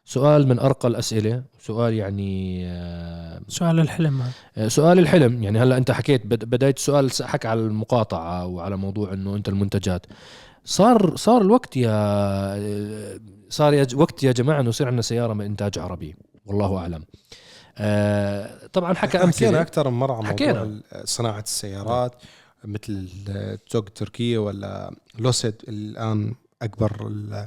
سؤال 0.05 0.49
من 0.49 0.59
أرقى 0.59 0.89
الأسئلة. 0.89 1.43
سؤال 1.61 1.95
يعني 1.95 2.63
آه، 2.69 3.41
سؤال 3.49 3.81
الحلم. 3.81 4.23
آه، 4.57 4.69
سؤال 4.69 4.99
الحلم. 4.99 5.43
يعني 5.43 5.59
هلأ 5.59 5.77
أنت 5.77 5.91
حكيت 5.91 6.27
بد- 6.27 6.45
بداية 6.45 6.75
السؤال 6.77 7.11
حكى 7.23 7.49
على 7.49 7.61
المقاطعة 7.61 8.47
وعلى 8.47 8.77
موضوع 8.77 9.13
أنه 9.13 9.37
أنت 9.37 9.49
المنتجات. 9.49 10.07
صار 10.65 11.17
صار 11.17 11.43
الوقت 11.43 11.77
يا 11.77 11.91
آه، 11.93 13.19
صار 13.49 13.75
يا 13.75 13.85
ج- 13.85 13.97
وقت 13.97 14.23
يا 14.23 14.33
جماعة 14.33 14.61
أنه 14.61 14.69
يصير 14.69 14.87
عندنا 14.87 15.03
سيارة 15.03 15.33
من 15.33 15.45
إنتاج 15.45 15.79
عربي. 15.79 16.17
والله 16.47 16.79
أعلم. 16.79 17.05
آه، 17.79 18.51
طبعا 18.73 18.95
حكى 18.95 19.07
حكينا 19.09 19.25
أمثلة. 19.25 19.61
أكثر 19.61 19.91
من 19.91 19.99
مرة 19.99 20.15
عن 20.15 20.27
حكينا. 20.27 20.65
موضوع 20.65 20.81
صناعة 21.05 21.41
السيارات. 21.41 22.15
مثل 22.65 23.09
التوج 23.29 23.85
التركية 23.87 24.39
ولا 24.39 24.95
لوسيد 25.19 25.55
الآن 25.69 26.35
أكبر 26.63 27.07
ال- 27.07 27.47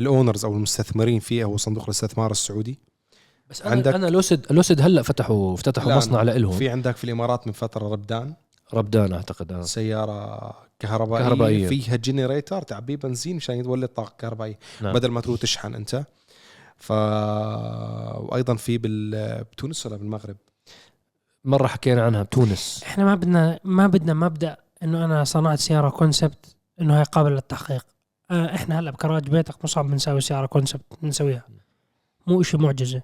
الأونرز 0.00 0.44
أو 0.44 0.54
المستثمرين 0.54 1.20
فيها 1.20 1.44
هو 1.44 1.56
صندوق 1.56 1.82
الاستثمار 1.84 2.30
السعودي؟ 2.30 2.78
بس 3.50 3.62
أنا, 3.62 3.70
عندك- 3.70 3.94
أنا 3.94 4.06
لوسيد 4.06 4.46
لوسيد 4.52 4.80
هلأ 4.80 5.02
فتحوا 5.02 5.54
افتتحوا 5.54 5.94
مصنع 5.94 6.22
لإلهم. 6.22 6.58
في 6.58 6.68
عندك 6.68 6.96
في 6.96 7.04
الإمارات 7.04 7.46
من 7.46 7.52
فترة 7.52 7.88
ربدان. 7.88 8.34
ربدان 8.74 9.12
أعتقد 9.12 9.52
آه. 9.52 9.62
سيارة 9.62 10.54
كهربائية, 10.78 11.24
كهربائية. 11.24 11.68
فيها 11.68 11.96
generator 11.96 12.62
تعبيه 12.62 12.96
بنزين 12.96 13.36
مشان 13.36 13.56
يولد 13.56 13.88
طاقة 13.88 14.14
كهربائية. 14.18 14.58
نعم. 14.80 14.92
بدل 14.94 15.08
ما 15.08 15.20
تروح 15.20 15.40
تشحن 15.40 15.74
أنت. 15.74 16.04
ف 16.76 16.92
وأيضا 18.20 18.54
في 18.54 18.78
بال... 18.78 19.44
بتونس 19.52 19.86
ولا 19.86 19.96
بالمغرب؟ 19.96 20.36
مرة 21.48 21.66
حكينا 21.66 22.02
عنها 22.02 22.22
بتونس. 22.22 22.82
إحنا 22.86 23.04
ما 23.04 23.14
بدنا 23.14 23.60
ما 23.64 23.86
بدنا 23.86 24.14
مبدأ 24.14 24.56
إنه 24.82 25.04
أنا 25.04 25.24
صنعت 25.24 25.58
سيارة 25.58 25.90
concept 25.90 26.56
إنه 26.80 26.98
هي 26.98 27.02
قابلة 27.02 27.34
للتحقيق. 27.34 27.86
آه 28.30 28.54
إحنا 28.54 28.78
هلأ 28.78 28.90
بكراج 28.90 29.28
بيتك 29.28 29.64
مصعب 29.64 29.90
بنساوي 29.90 30.20
سيارة 30.20 30.46
concept 30.46 30.82
بنسويها 31.02 31.42
مو 32.26 32.40
إشي 32.40 32.56
معجزة. 32.56 33.02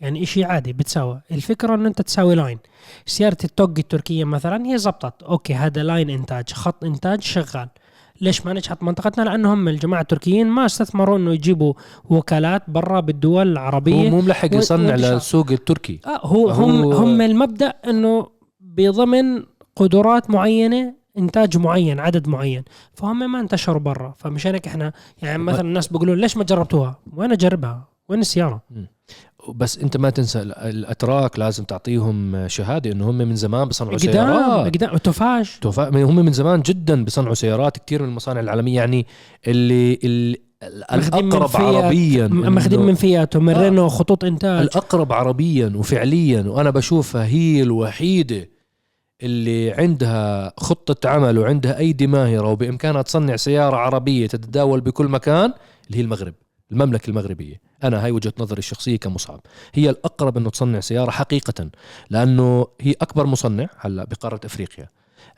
يعني 0.00 0.22
إشي 0.22 0.44
عادي 0.44 0.72
بتساوى. 0.72 1.20
الفكرة 1.30 1.74
إنه 1.74 1.88
أنت 1.88 2.02
تساوي 2.02 2.34
line 2.34 2.58
سيارة 3.06 3.36
ال 3.44 3.51
TOGG 3.51 3.78
التركية 3.78 4.24
مثلا 4.24 4.66
هي 4.66 4.78
زبطت. 4.78 5.22
أوكي 5.22 5.54
هذا 5.54 5.82
line 5.82 6.10
إنتاج. 6.10 6.52
خط 6.52 6.84
إنتاج 6.84 7.22
شغال. 7.22 7.68
ليش 8.20 8.46
ما 8.46 8.52
نجحت 8.52 8.82
منطقتنا؟ 8.82 9.22
لأنهم 9.24 9.68
الجماعة 9.68 10.00
التركيين 10.00 10.46
ما 10.46 10.66
استثمروا 10.66 11.16
إنه 11.18 11.32
يجيبوا 11.34 11.72
وكالات 12.04 12.62
برا 12.70 13.00
بالدول 13.00 13.36
هو 13.36 13.42
العربيه 13.42 14.10
مو 14.10 14.20
ملحق 14.20 14.54
يصنع. 14.54 14.94
للسوق 14.94 15.50
التركي. 15.50 16.00
آه 16.06 16.20
هو 16.26 16.50
هم 16.50 16.82
هو- 16.82 16.92
هم 16.92 17.20
المبدأ 17.20 17.68
إنه 17.88 18.26
بضمن 18.60 19.42
قدرات 19.76 20.30
معينة 20.30 20.94
إنتاج 21.18 21.56
معين 21.58 22.00
عدد 22.00 22.28
معين. 22.28 22.64
فهم 22.94 23.32
ما 23.32 23.40
انتشروا 23.40 23.80
برا. 23.80 24.14
فمشان 24.18 24.54
هيك 24.54 24.66
إحنا 24.66 24.92
يعني 25.22 25.42
مثلا 25.42 25.60
الناس 25.60 25.88
بيقولوا 25.88 26.14
ليش 26.14 26.36
ما 26.36 26.44
جربتوها؟ 26.44 26.98
وين 27.16 27.32
أجربها؟ 27.32 27.88
وين 28.08 28.20
السيارة؟ 28.20 28.62
بس 29.52 29.78
انت 29.78 29.96
ما 29.96 30.10
تنسى 30.10 30.42
ال- 30.42 30.52
الاتراك 30.58 31.38
لازم 31.38 31.64
تعطيهم 31.64 32.48
شهادة 32.48 32.92
انه 32.92 33.10
هم 33.10 33.14
من 33.18 33.36
زمان 33.36 33.68
بيصنعوا 33.68 33.96
قدام 33.96 34.12
سيارات. 34.12 34.74
قدام 34.74 34.96
توفاج. 34.96 35.50
توفا- 35.60 35.88
هم 35.96 36.16
من 36.16 36.32
زمان 36.32 36.60
جدا 36.62 37.04
بيصنعوا 37.04 37.34
سيارات 37.34 37.76
كثير 37.86 38.02
من 38.02 38.08
المصانع 38.08 38.40
العالمية 38.40 38.76
يعني 38.76 39.06
اللي, 39.46 39.98
اللي 40.04 40.36
الأقرب 40.92 41.50
عربيا 41.56 42.26
ماخذين 42.28 42.80
من 42.80 42.94
فيات 42.94 43.36
ومن 43.36 43.54
آه. 43.54 43.62
رينو 43.62 43.88
خطوط 43.88 44.24
إنتاج. 44.24 44.62
الأقرب 44.62 45.12
عربيا 45.12 45.72
وفعليا 45.76 46.42
وأنا 46.42 46.70
بشوفها 46.70 47.24
هي 47.26 47.62
الوحيدة 47.62 48.48
اللي 49.22 49.70
عندها 49.72 50.52
خطة 50.58 51.08
عمل 51.08 51.38
وعندها 51.38 51.78
أيدي 51.78 52.06
ماهرة 52.06 52.48
وبإمكانها 52.48 53.02
تصنع 53.02 53.36
سيارة 53.36 53.76
عربية 53.76 54.26
تتداول 54.26 54.80
بكل 54.80 55.08
مكان 55.08 55.52
اللي 55.86 55.98
هي 55.98 56.00
المغرب 56.00 56.34
المملكة 56.72 57.10
المغربية. 57.10 57.60
أنا 57.84 58.04
هاي 58.04 58.10
وجهة 58.10 58.32
نظري 58.38 58.58
الشخصية 58.58 58.96
كمصعب. 58.96 59.40
هي 59.74 59.90
الأقرب 59.90 60.36
إنه 60.36 60.50
تصنع 60.50 60.80
سيارة 60.80 61.10
حقيقة 61.10 61.70
لأنه 62.10 62.66
هي 62.80 62.94
أكبر 63.00 63.26
مصنع 63.26 63.66
هلأ 63.78 64.04
بقارة 64.04 64.40
أفريقيا. 64.44 64.88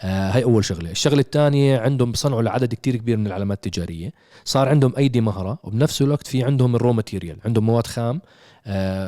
آه 0.00 0.30
هاي 0.30 0.44
أول 0.44 0.64
شغلة. 0.64 0.90
الشغلة 0.90 1.20
الثانية 1.20 1.78
عندهم 1.78 2.12
بصنعوا 2.12 2.42
لعدد 2.42 2.74
كتير 2.74 2.96
كبير 2.96 3.16
من 3.16 3.26
العلامات 3.26 3.66
التجارية. 3.66 4.12
صار 4.44 4.68
عندهم 4.68 4.92
أيدي 4.96 5.20
مهرة 5.20 5.58
وبنفس 5.62 6.02
الوقت 6.02 6.26
في 6.26 6.44
عندهم 6.44 6.76
ال 6.76 6.80
raw 6.80 6.92
material. 6.92 7.36
عندهم 7.44 7.66
مواد 7.66 7.86
خام 7.86 8.20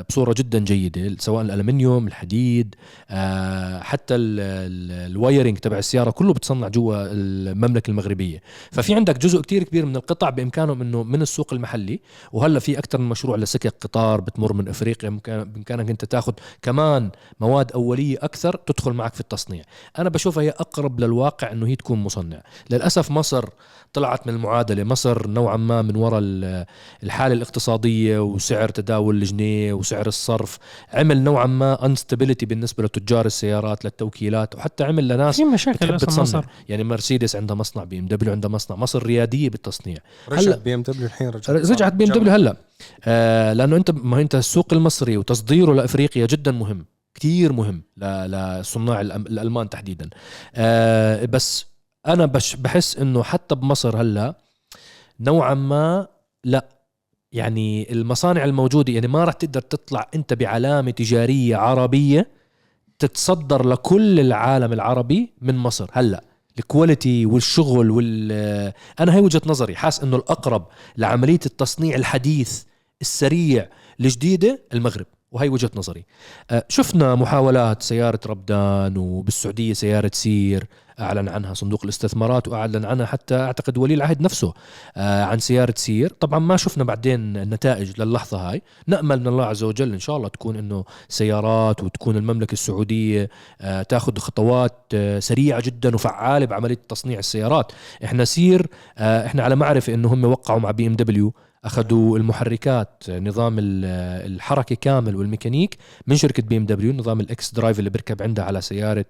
بصورة 0.09 0.35
جدا 0.39 0.59
جيدة 0.59 1.17
سواء 1.19 1.45
الألمنيوم 1.45 2.07
الحديد 2.07 2.75
آه، 3.11 3.81
حتى 3.81 4.15
ال- 4.15 4.41
ال- 4.41 5.11
ال 5.13 5.19
wiring 5.19 5.59
تبع 5.59 5.79
السيارة 5.79 6.11
كله 6.11 6.33
بتصنع 6.35 6.69
جوا 6.69 6.97
المملكة 7.13 7.91
المغربية. 7.91 8.43
ففي 8.73 8.95
عندك 8.95 9.19
جزء 9.19 9.41
كتير 9.41 9.63
كبير 9.63 9.87
من 9.87 9.97
القطع 9.97 10.31
بإمكانهم 10.31 10.81
إنه 10.81 11.03
من 11.03 11.23
السوق 11.23 11.53
المحلي 11.53 12.01
وهلأ 12.33 12.59
في 12.59 12.79
أكثر 12.79 12.99
من 12.99 13.09
مشروع 13.09 13.37
لسكك 13.37 13.75
قطار 13.81 14.21
بتمر 14.21 14.53
من 14.53 14.69
إفريقيا 14.69 15.11
بإمكانك 15.29 15.91
أنت 15.91 16.05
تاخذ 16.05 16.33
كمان 16.63 17.11
مواد 17.41 17.73
أولية 17.73 18.17
أكثر 18.23 18.57
تدخل 18.57 18.93
معك 18.93 19.15
في 19.15 19.21
التصنيع. 19.21 19.65
أنا 19.99 20.09
بشوفها 20.09 20.43
هي 20.43 20.51
أقرب 20.51 21.01
للواقع 21.01 21.53
إنه 21.53 21.67
هي 21.67 21.77
تكون 21.77 21.99
مصنع. 22.03 22.43
للأسف 22.71 23.11
مصر 23.11 23.45
طلعت 23.93 24.27
من 24.27 24.35
المعادلة. 24.35 24.85
مصر 24.85 25.29
نوعا 25.29 25.57
ما 25.57 25.83
من 25.83 25.97
وراء 25.97 26.21
ال- 26.23 26.67
الحالة 27.03 27.35
الاقتصادية 27.35 28.19
وسعر 28.19 28.69
تداول 28.69 29.17
الجنيه 29.17 29.44
وسعر 29.73 30.07
الصرف 30.07 30.59
عمل 30.93 31.23
نوعا 31.25 31.47
ما 31.47 31.87
instability 31.87 32.47
بالنسبة 32.47 32.85
لتجار 32.85 33.27
السيارات 33.27 33.85
للتوكيلات 33.85 34.55
وحتى 34.55 34.85
عمل 34.85 35.09
لناس 35.09 35.37
في 35.37 35.45
مشاكل 35.45 35.87
بتحب 35.87 35.97
تصنع. 35.97 36.23
مصر 36.23 36.45
يعني 36.69 36.85
مرسيدس 36.85 37.37
عندها 37.37 37.57
مصنع 37.57 37.85
بي 37.85 37.99
ام 37.99 38.07
دبليو 38.07 38.33
عندها 38.33 38.51
مصنع 38.51 38.77
مصر 38.77 39.03
ريادية 39.07 39.51
بالتصنيع. 39.51 39.97
هلا- 40.33 40.37
رجعت 40.41 40.59
بي 40.59 40.75
ام 40.75 40.83
دبليو 40.83 41.07
الحين 41.07 41.29
رجعت 41.29 41.51
رجعت 41.51 41.93
بي 41.93 42.05
ام 42.05 42.11
دبليو 42.11 42.33
هلأ. 42.33 42.57
آه 43.05 43.53
لأنه 43.53 43.77
أنت 43.77 43.91
ما 43.91 44.21
أنت 44.21 44.35
السوق 44.35 44.73
المصري 44.73 45.17
وتصديره 45.17 45.73
لأفريقيا 45.75 46.27
جدا 46.27 46.53
مهم 46.53 46.87
كتير 47.15 47.53
مهم 47.53 47.83
ل- 47.97 48.31
لصناع 48.61 49.01
الألمان 49.01 49.69
تحديدا. 49.71 50.11
آه 50.55 51.25
بس 51.25 51.67
أنا 52.07 52.27
بش 52.27 52.57
بحس 52.57 52.97
إنه 52.97 53.23
حتى 53.23 53.55
بمصر 53.55 54.01
هلأ 54.01 54.35
نوعا 55.21 55.55
ما 55.55 56.07
لأ. 56.45 56.69
يعني 57.35 57.93
المصانع 57.93 58.45
الموجودة 58.45 58.93
يعني 58.93 59.09
ما 59.09 59.25
راح 59.25 59.35
تقدر 59.35 59.61
تطلع 59.61 60.09
أنت 60.15 60.35
بعلامة 60.35 60.91
تجارية 60.91 61.57
عربية 61.57 62.29
تتصدر 62.99 63.67
لكل 63.69 64.21
العالم 64.21 64.73
العربي 64.73 65.33
من 65.43 65.57
مصر. 65.57 65.91
هلأ 65.93 66.25
الكواليتي 66.59 67.27
والشغل 67.27 67.91
وال 67.91 68.33
أنا 69.01 69.15
هي 69.15 69.21
وجهة 69.21 69.43
نظري. 69.47 69.77
حاس 69.77 70.03
إنه 70.03 70.17
الأقرب 70.17 70.67
لعملية 70.97 71.41
التصنيع 71.47 71.97
الحديث 71.97 72.63
السريع 73.01 73.69
الجديده 74.01 74.63
المغرب 74.73 75.07
وهي 75.33 75.49
وجهة 75.49 75.71
نظري. 75.77 76.05
آه، 76.51 76.65
شفنا 76.69 77.15
محاولات 77.15 77.83
سيارة 77.83 78.21
ربدان 78.27 78.97
وبالسعودية 78.97 79.73
سيارة 79.73 80.11
سير. 80.15 80.67
أعلن 81.01 81.29
عنها 81.29 81.55
صندوق 81.55 81.81
الاستثمارات 81.85 82.49
وأعلن 82.49 82.85
عنها 82.85 83.07
حتى 83.07 83.35
أعتقد 83.35 83.79
ولي 83.79 83.95
العهد 83.95 84.21
نفسه 84.21 84.55
آه، 84.97 85.25
عن 85.25 85.39
سيارة 85.39 85.75
سير. 85.77 86.13
طبعا 86.21 86.39
ما 86.39 86.57
شفنا 86.57 86.85
بعدين 86.85 87.37
النتائج 87.37 88.01
للحظة 88.01 88.51
هاي. 88.51 88.63
نأمل 88.87 89.21
من 89.21 89.27
الله 89.27 89.45
عز 89.45 89.63
وجل 89.63 89.93
إن 89.93 89.99
شاء 89.99 90.17
الله 90.17 90.29
تكون 90.29 90.57
إنه 90.57 90.85
سيارات 91.09 91.85
وتكون 91.85 92.17
المملكة 92.17 92.53
السعودية 92.53 93.31
آه، 93.61 93.83
تأخذ 93.83 94.19
خطوات 94.19 94.75
آه، 94.95 95.19
سريعة 95.19 95.63
جدا 95.65 95.95
وفعالة 95.95 96.47
بعملية 96.47 96.79
تصنيع 96.89 97.19
السيارات. 97.19 97.73
إحنا 98.05 98.25
Ceer 98.25 98.67
إحنا 98.99 99.43
على 99.43 99.57
معرفة 99.57 99.95
إنه 99.95 100.15
هم 100.15 100.25
وقعوا 100.25 100.61
مع 100.61 100.71
بي 100.71 100.87
إم 100.87 100.95
دبليو. 100.95 101.35
أخذوا 101.65 102.19
المحركات 102.19 103.05
نظام 103.11 103.59
ال- 103.59 103.85
الحركة 104.35 104.75
كامل 104.77 105.17
والميكانيك 105.17 105.77
من 106.07 106.17
شركة 106.17 106.43
بي 106.43 106.57
إم 106.57 106.67
دبليو 106.67 106.93
نظام 106.93 107.21
ال 107.21 107.55
xDrive 107.55 107.79
اللي 107.79 107.91
بيركب 107.91 108.23
عندها 108.23 108.45
على 108.45 108.61
سيارة 108.61 109.05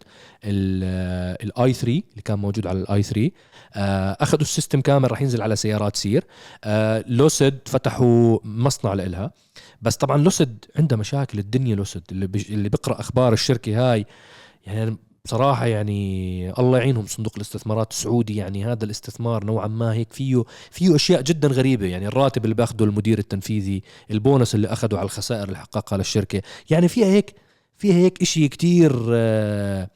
ال 0.45 1.73
i3 1.73 1.87
اللي 1.93 2.23
كان 2.25 2.39
موجود 2.39 2.67
على 2.67 2.79
ال 2.81 3.03
i3 3.03 3.31
آه، 3.75 4.17
أخذوا 4.21 4.41
ال 4.43 4.48
system 4.48 4.81
كامل 4.81 5.11
راح 5.11 5.23
ينزل 5.23 5.43
على 5.43 5.57
سيارات 5.57 5.97
Ceer. 5.97 6.25
آه، 6.65 7.05
Lucid 7.09 7.59
فتحوا 7.67 8.39
مصنع 8.45 8.95
لإلها. 8.95 9.31
بس 9.83 9.97
طبعا 9.97 10.19
لوسيد 10.19 10.65
عندها 10.77 10.99
مشاكل 10.99 11.39
الدنيا 11.39 11.75
لوسيد 11.75 12.03
اللي 12.51 12.69
بيقرأ 12.69 13.01
أخبار 13.01 13.33
الشركة 13.33 13.93
هاي 13.93 14.07
يعني 14.67 14.97
بصراحة 15.29 15.67
يعني 15.67 16.53
الله 16.59 16.79
يعينهم 16.79 17.07
صندوق 17.07 17.33
الاستثمارات 17.37 17.91
السعودي 17.93 18.37
يعني 18.37 18.65
هذا 18.65 18.85
الاستثمار 18.85 19.45
نوعا 19.45 19.67
ما 19.67 19.93
هيك 19.93 20.13
فيه 20.13 20.45
فيه 20.71 20.95
أشياء 20.95 21.21
جدا 21.23 21.49
غريبة. 21.49 21.87
يعني 21.87 22.07
الراتب 22.09 22.45
اللي 22.45 22.55
بأخده 22.55 22.85
المدير 22.85 23.19
التنفيذي 23.19 23.83
البونص 24.11 24.55
اللي 24.55 24.69
أخده 24.69 24.97
على 24.99 25.05
الخسائر 25.05 25.45
اللي 25.45 25.59
حققها 25.59 25.97
للشركة 25.97 26.43
يعني 26.71 26.89
فيها 26.89 27.07
هيك 27.07 27.35
فيها 27.77 27.95
هيك 27.95 28.23
إشي 28.23 28.49
كتير 28.49 28.93
آه، 29.13 29.89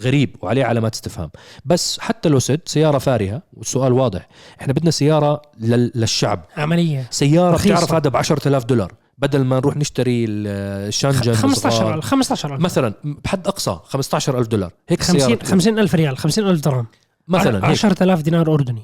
غريب 0.00 0.36
وعليه 0.42 0.64
علامات 0.64 0.94
استفهام. 0.94 1.30
بس 1.64 1.98
حتى 2.00 2.28
لو 2.28 2.38
سد 2.38 2.60
سيارة 2.66 2.98
فارهة 2.98 3.42
والسؤال 3.52 3.92
واضح 3.92 4.28
إحنا 4.60 4.72
بدنا 4.72 4.90
سيارة 4.90 5.42
لل- 5.60 5.92
للشعب. 5.94 6.44
عملية. 6.56 7.06
سيارة 7.10 7.54
رخيصة. 7.54 7.74
بتعرف 7.74 7.92
هذا 7.94 8.10
ب 8.10 8.16
10000 8.16 8.64
دولار. 8.64 8.92
بدل 9.18 9.44
ما 9.44 9.56
نروح 9.56 9.76
نشتري 9.76 10.24
الشانجن 10.28 11.34
15000 11.34 12.04
15000 12.04 12.60
مثلا 12.60 12.94
بحد 13.04 13.46
أقصى 13.46 13.78
15000 13.84 14.46
دولار. 14.46 14.72
هيك 14.88 15.02
50 15.02 15.20
سيارة 15.20 15.44
50000 15.44 15.94
ريال 15.94 16.18
50000 16.18 16.60
درهم. 16.60 16.86
مثلا 17.28 17.56
هيك. 17.56 17.64
10000 17.64 18.22
دينار 18.22 18.54
أردني. 18.54 18.82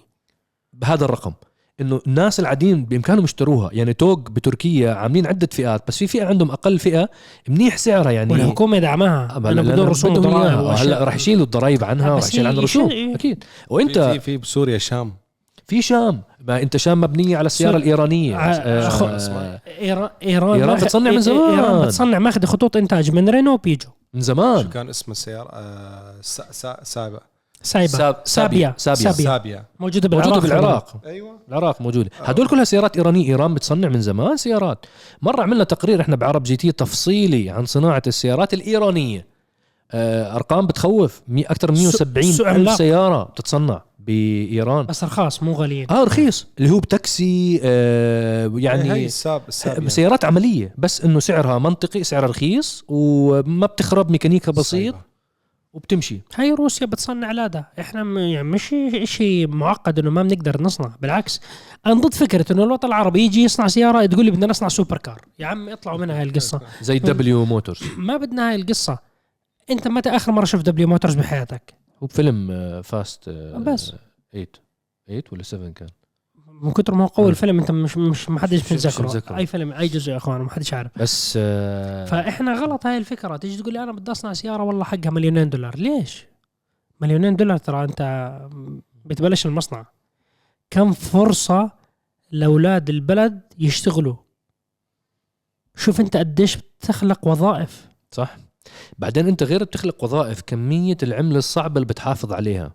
بهذا 0.72 1.04
الرقم. 1.04 1.32
إنه 1.80 2.00
الناس 2.06 2.40
العاديين 2.40 2.84
بإمكانهم 2.84 3.24
يشتروها. 3.24 3.70
يعني 3.72 3.94
توج 3.94 4.28
بتركيا 4.28 4.94
عاملين 4.94 5.26
عدة 5.26 5.48
فئات 5.52 5.88
بس 5.88 5.98
في 5.98 6.06
فئة 6.06 6.24
عندهم 6.24 6.50
أقل 6.50 6.78
فئة 6.78 7.08
منيح 7.48 7.76
سعرها 7.76 8.10
يعني. 8.10 8.32
والحكومة 8.32 8.78
دعمها. 8.78 9.40
لأن 9.40 9.62
بدون 9.62 9.86
رسوم. 9.88 10.26
هلأ 10.26 11.04
راح 11.04 11.14
يشيلوا 11.14 11.44
الضرائب 11.44 11.84
عنها 11.84 12.16
بس 12.16 12.28
يشيل 12.28 12.46
عنها 12.46 12.62
رسوم. 12.62 12.90
أكيد. 13.14 13.44
في 13.44 13.74
وانت 13.74 13.98
في, 13.98 14.20
في 14.20 14.36
بسوريا 14.36 14.78
شام. 14.78 15.21
في 15.72 15.82
شام. 15.82 16.22
ما 16.40 16.62
انت 16.62 16.76
شام 16.76 17.00
مبنية 17.00 17.36
على 17.36 17.46
السيارة 17.46 17.72
سوري. 17.72 17.82
الإيرانية. 17.82 18.36
آه، 18.38 18.88
أخو- 18.90 19.02
آه، 19.02 19.60
إيران 19.80 20.10
إيران 20.22 20.74
بتصنع 20.76 21.10
من 21.10 21.20
زمان. 21.20 21.58
إيران 21.58 21.86
بتصنع 21.86 22.18
ماخذ 22.18 22.44
خطوط 22.46 22.76
إنتاج 22.76 23.10
من 23.10 23.28
رينو 23.28 23.52
وبيجو 23.54 23.88
من 24.14 24.20
شو 24.20 24.26
زمان 24.26 24.68
كان 24.68 24.88
اسم 24.88 25.12
السيارة؟ 25.12 25.48
آه 25.52 26.14
سا 26.22 26.44
سا 26.50 26.76
سابا. 26.82 27.20
سايبا 27.62 27.88
ساب- 27.92 28.16
سابيا. 28.24 28.74
سابيا. 28.76 28.94
سابيا. 29.12 29.24
سابيا. 29.24 29.64
موجودة 29.80 30.08
بالعراق. 30.08 30.28
موجودة 30.34 30.54
بالعراق. 30.56 30.96
أيوه. 31.06 31.36
العراق 31.48 31.80
موجودة. 31.80 32.10
هدول 32.24 32.48
كلها 32.48 32.64
سيارات 32.64 32.96
إيرانية. 32.96 33.28
إيران 33.28 33.54
بتصنع 33.54 33.88
من 33.88 34.00
زمان 34.02 34.36
سيارات. 34.36 34.86
مرة 35.22 35.42
عملنا 35.42 35.64
تقرير 35.64 36.00
إحنا 36.00 36.16
بعرب 36.16 36.42
GT 36.42 36.72
تفصيلي 36.72 37.50
عن 37.50 37.64
صناعة 37.66 38.02
السيارات 38.06 38.54
الإيرانية. 38.54 39.26
آه، 39.94 40.36
أرقام 40.36 40.66
بتخوف. 40.66 41.22
أكثر 41.38 41.70
من 41.70 41.76
سو- 41.76 41.82
170 41.82 42.32
سو 42.32 42.44
ألف. 42.46 42.74
سيارة 42.74 43.22
بتتصنع. 43.22 43.82
بإيران. 44.06 44.86
بس 44.86 45.04
رخاص 45.04 45.42
مو 45.42 45.52
غاليين. 45.52 45.86
آه 45.90 46.04
رخيص. 46.04 46.46
اللي 46.58 46.70
هو 46.70 46.78
بتاكسي 46.80 47.60
آه 47.64 48.52
يعني 48.56 48.88
يعني 48.88 49.00
هي 49.00 49.06
الساب 49.06 49.42
السابيا 49.48 49.88
سيارات 49.88 50.24
عملية. 50.24 50.74
بس 50.78 51.04
إنه 51.04 51.20
سعرها 51.20 51.58
منطقي 51.58 52.04
سعرها 52.04 52.26
رخيص 52.28 52.84
وما 52.88 53.66
بتخرب 53.66 54.10
ميكانيكا 54.10 54.52
بسيط 54.52 54.64
سايبا. 54.64 54.98
وبتمشي. 55.72 56.20
هاي 56.34 56.50
روسيا 56.52 56.86
بتصنع 56.86 57.32
لادا 57.32 57.64
إحنا 57.80 58.02
م- 58.04 58.18
يعني 58.18 58.48
مش 58.48 58.74
شيء 59.04 59.48
معقد 59.48 59.98
إنه 59.98 60.10
ما 60.10 60.22
بنقدر 60.22 60.62
نصنع. 60.62 60.92
بالعكس 61.02 61.40
أنا 61.86 61.94
ضد 61.94 62.14
فكرة 62.14 62.52
إنه 62.52 62.64
الوطن 62.64 62.88
العربي 62.88 63.20
يجي 63.22 63.42
يصنع 63.44 63.66
سيارة 63.66 64.06
تقول 64.06 64.24
لي 64.24 64.30
بدنا 64.30 64.46
نصنع 64.46 64.68
supercar 64.68 65.20
يا 65.38 65.46
عم 65.46 65.68
اطلعوا 65.68 65.98
منها 65.98 66.16
هاي 66.18 66.22
القصة. 66.22 66.60
زي 66.82 66.98
W 66.98 67.44
Motors 67.44 67.80
ما 67.96 68.16
بدنا 68.16 68.48
هاي 68.50 68.54
القصة. 68.56 68.98
أنت 69.70 69.88
متى 69.88 70.08
آخر 70.10 70.32
مرة 70.32 70.44
شفت 70.44 70.66
W 70.66 70.88
Motors 70.88 71.14
بحياتك؟ 71.14 71.74
وبفيلم 72.02 72.50
آه، 72.50 72.80
Fast 72.80 73.28
بس. 73.28 73.94
8 74.32 74.46
8 75.06 75.22
ولا 75.32 75.42
7 75.42 75.70
كان؟ 75.70 75.88
من 76.62 76.72
كتر 76.72 76.94
ما 76.94 77.04
هو 77.04 77.08
قوي 77.08 77.26
آه. 77.26 77.30
الفيلم 77.30 77.58
انت 77.58 77.70
مش 77.70 77.96
مش 77.96 78.28
ما 78.30 78.40
حدش 78.40 78.72
متذكره 78.72 79.04
متذكره. 79.06 79.36
أي 79.36 79.46
فيلم 79.46 79.72
أي 79.72 79.86
جزء 79.88 80.12
يا 80.12 80.16
أخوان 80.16 80.40
ما 80.40 80.50
حدش 80.50 80.74
عارف 80.74 80.98
بس 80.98 81.34
آه، 81.40 82.04
فإحنا 82.04 82.54
غلط 82.54 82.86
هاي 82.86 82.98
الفكرة. 82.98 83.36
تيجي 83.36 83.62
تقول 83.62 83.72
لي 83.74 83.82
أنا 83.82 83.92
بدي 83.92 84.10
أصنع 84.10 84.32
سيارة 84.32 84.62
والله 84.62 84.84
حقها 84.84 85.10
مليونين 85.10 85.50
دولار. 85.50 85.76
ليش؟ 85.76 86.26
مليونين 87.00 87.36
دولار 87.36 87.56
ترى 87.58 87.84
أنت 87.84 88.32
بتبلش 89.04 89.46
المصنع. 89.46 89.86
كم 90.70 90.92
فرصة 90.92 91.70
لأولاد 92.32 92.90
البلد 92.90 93.40
يشتغلوا؟ 93.58 94.16
شوف 95.76 96.00
أنت 96.00 96.16
قديش 96.16 96.56
بتخلق 96.56 97.26
وظائف. 97.28 97.88
صح. 98.10 98.36
بعدين 98.98 99.28
انت 99.28 99.42
غير 99.42 99.64
بتخلق 99.64 100.04
وظائف 100.04 100.40
كمية 100.46 100.96
العملة 101.02 101.38
الصعبة 101.38 101.74
اللي 101.74 101.86
بتحافظ 101.86 102.32
عليها. 102.32 102.74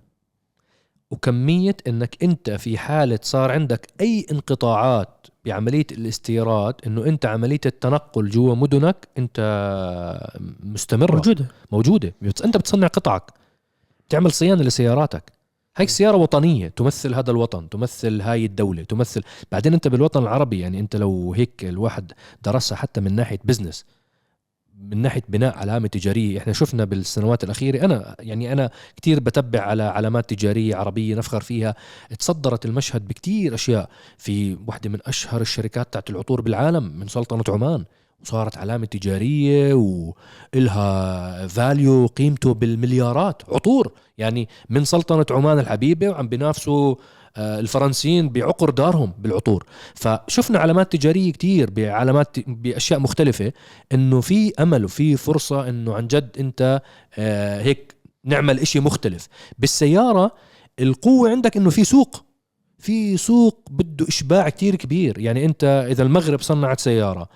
وكمية 1.12 1.78
انك 1.88 2.24
انت 2.24 2.50
في 2.50 2.78
حالة 2.78 3.20
صار 3.22 3.52
عندك 3.52 3.88
أي 4.02 4.26
انقطاعات 4.32 5.28
بعملية 5.46 5.86
الاستيراد 5.92 6.76
إنه 6.88 7.06
انت 7.06 7.26
عملية 7.26 7.60
التنقل 7.66 8.30
جوا 8.30 8.56
مدنك 8.56 9.08
انت 9.18 9.40
مستمرة. 10.60 11.16
موجودة. 11.16 11.48
موجودة. 11.72 12.14
انت 12.46 12.58
بتصنع 12.58 12.88
قطعك. 12.88 13.32
بتعمل 14.08 14.32
صيانة 14.32 14.64
لسياراتك. 14.64 15.32
هيك 15.78 15.90
سيارة 15.90 16.18
وطنية 16.18 16.68
تمثل 16.68 17.16
هذا 17.16 17.32
الوطن 17.32 17.70
تمثل 17.70 18.22
هاي 18.22 18.46
الدولة 18.46 18.84
تمثل. 18.84 19.24
بعدين 19.52 19.74
انت 19.74 19.88
بالوطن 19.88 20.22
العربي 20.24 20.60
يعني 20.60 20.80
انت 20.80 20.96
لو 20.96 21.34
هيك 21.34 21.66
الواحد 21.66 22.12
درسها 22.44 22.76
حتى 22.76 23.02
من 23.02 23.16
ناحية 23.16 23.40
بزنس 23.44 23.86
من 24.82 25.02
ناحية 25.02 25.22
بناء 25.30 25.58
علامة 25.58 25.88
تجارية. 25.88 26.38
إحنا 26.38 26.54
شفنا 26.54 26.86
بالسنوات 26.86 27.44
الأخيرة 27.44 27.86
أنا 27.86 28.16
يعني 28.20 28.54
أنا 28.54 28.70
كتير 28.96 29.20
بتبع 29.20 29.60
على 29.60 29.84
علامات 29.84 30.30
تجارية 30.34 30.76
عربية 30.76 31.16
نفخر 31.16 31.42
فيها. 31.42 31.76
تصدرت 32.20 32.66
المشهد 32.66 33.08
بكتير 33.08 33.54
أشياء. 33.54 33.90
في 34.18 34.58
واحدة 34.68 34.90
من 34.90 35.00
أشهر 35.06 35.42
الشركات 35.42 35.94
تاعت 35.94 36.10
العطور 36.10 36.42
بالعالم 36.42 37.00
من 37.00 37.08
سلطنة 37.08 37.44
عمان 37.50 37.86
وصارت 38.22 38.58
علامة 38.58 38.86
تجارية 38.86 39.74
وإلها 39.74 41.48
فاليو 41.48 42.06
قيمته 42.06 42.54
بالمليارات. 42.54 43.42
عطور 43.50 43.92
يعني 44.18 44.50
من 44.70 44.86
سلطنة 44.86 45.26
عمان 45.32 45.60
الحبيبة 45.60 46.10
وعم 46.10 46.28
بينافسوا 46.28 46.96
الفرنسيين 47.38 48.30
بعقر 48.30 48.70
دارهم 48.70 49.14
بالعطور. 49.20 49.66
فشفنا 49.96 50.60
علامات 50.60 50.92
تجارية 50.92 51.32
كتير 51.32 51.70
بعلامات 51.70 52.38
بأشياء 52.48 53.00
مختلفة 53.00 53.54
إنه 53.94 54.22
في 54.22 54.54
أمل 54.60 54.86
وفي 54.86 55.18
فرصة 55.18 55.70
إنه 55.70 55.96
عن 55.96 56.08
جد 56.08 56.30
أنت 56.40 56.82
آه، 57.18 57.62
هيك 57.62 57.96
نعمل 58.26 58.60
إشي 58.60 58.80
مختلف. 58.80 59.28
بالسيارة 59.60 60.32
القوة 60.80 61.30
عندك 61.30 61.58
إنه 61.58 61.70
في 61.70 61.84
سوق. 61.84 62.26
في 62.80 63.18
سوق 63.18 63.70
بده 63.72 64.08
إشباع 64.08 64.50
كتير 64.50 64.76
كبير. 64.76 65.20
يعني 65.20 65.46
أنت 65.46 65.88
إذا 65.92 66.04
المغرب 66.04 66.42
صنعت 66.42 66.80
سيارة 66.80 67.30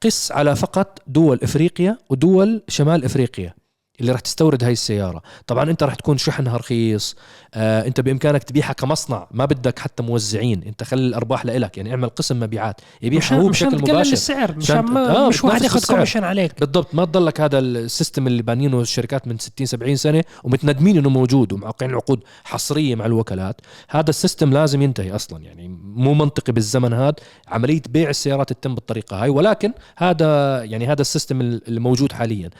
قس 0.00 0.32
على 0.32 0.56
فقط 0.56 1.02
دول 1.06 1.38
إفريقيا 1.42 1.98
ودول 2.10 2.62
شمال 2.68 3.04
إفريقيا. 3.04 3.54
اللي 4.02 4.12
راح 4.12 4.20
تستورد 4.20 4.64
هاي 4.64 4.72
السيارة. 4.72 5.22
طبعا 5.46 5.70
أنت 5.70 5.82
راح 5.82 5.94
تكون 5.94 6.18
شحنها 6.18 6.56
رخيص 6.56 7.16
آه 7.54 7.86
أنت 7.86 8.00
بإمكانك 8.00 8.42
تبيعها 8.44 8.72
كمصنع 8.72 9.26
ما 9.30 9.44
بدك 9.44 9.78
حتى 9.78 10.02
موزعين. 10.02 10.62
أنت 10.62 10.84
خلي 10.84 11.06
الأرباح 11.06 11.46
لإلك 11.46 11.76
يعني 11.76 11.90
اعمل 11.90 12.08
قسم 12.08 12.40
مبيعات. 12.40 12.80
يبيعها 13.02 13.36
هو 13.36 13.48
بشكل 13.48 13.76
مباشر. 13.76 14.12
السعر 14.12 14.56
مشان 14.56 14.80
ما 14.80 15.16
آه، 15.16 15.28
مش 15.28 15.44
واحد 15.44 15.62
ياخذ. 15.62 15.86
commission 15.86 16.24
عليك. 16.24 16.60
بالضبط. 16.60 16.94
ما 16.94 17.04
تضلك 17.04 17.40
هذا 17.40 17.58
ال 17.58 17.68
system 17.68 18.26
اللي 18.26 18.42
بانينه 18.42 18.80
الشركات 18.80 19.28
من 19.28 19.38
60 19.38 19.66
70 19.66 19.96
سنة 19.96 20.24
ومتندمين 20.44 20.98
إنه 20.98 21.10
موجود 21.10 21.52
ومعقين 21.52 21.94
عقود 21.94 22.20
حصرية 22.44 22.94
مع 22.94 23.06
الوكالات. 23.06 23.60
هذا 23.88 24.10
ال 24.10 24.16
system 24.16 24.52
لازم 24.52 24.82
ينتهي 24.82 25.14
أصلا 25.14 25.42
يعني 25.42 25.68
مو 25.82 26.14
منطقي 26.14 26.52
بالزمن 26.52 26.92
هذا. 26.92 27.14
عملية 27.48 27.82
بيع 27.88 28.10
السيارات 28.10 28.52
تتم 28.52 28.74
بالطريقة 28.74 29.22
هاي 29.22 29.28
ولكن 29.28 29.72
هذا 29.96 30.62
يعني 30.64 30.86
هذا 30.86 31.00
ال 31.00 31.06
system 31.06 31.40
اللي 31.40 31.80
موجود 31.80 32.12
حاليا. 32.12 32.50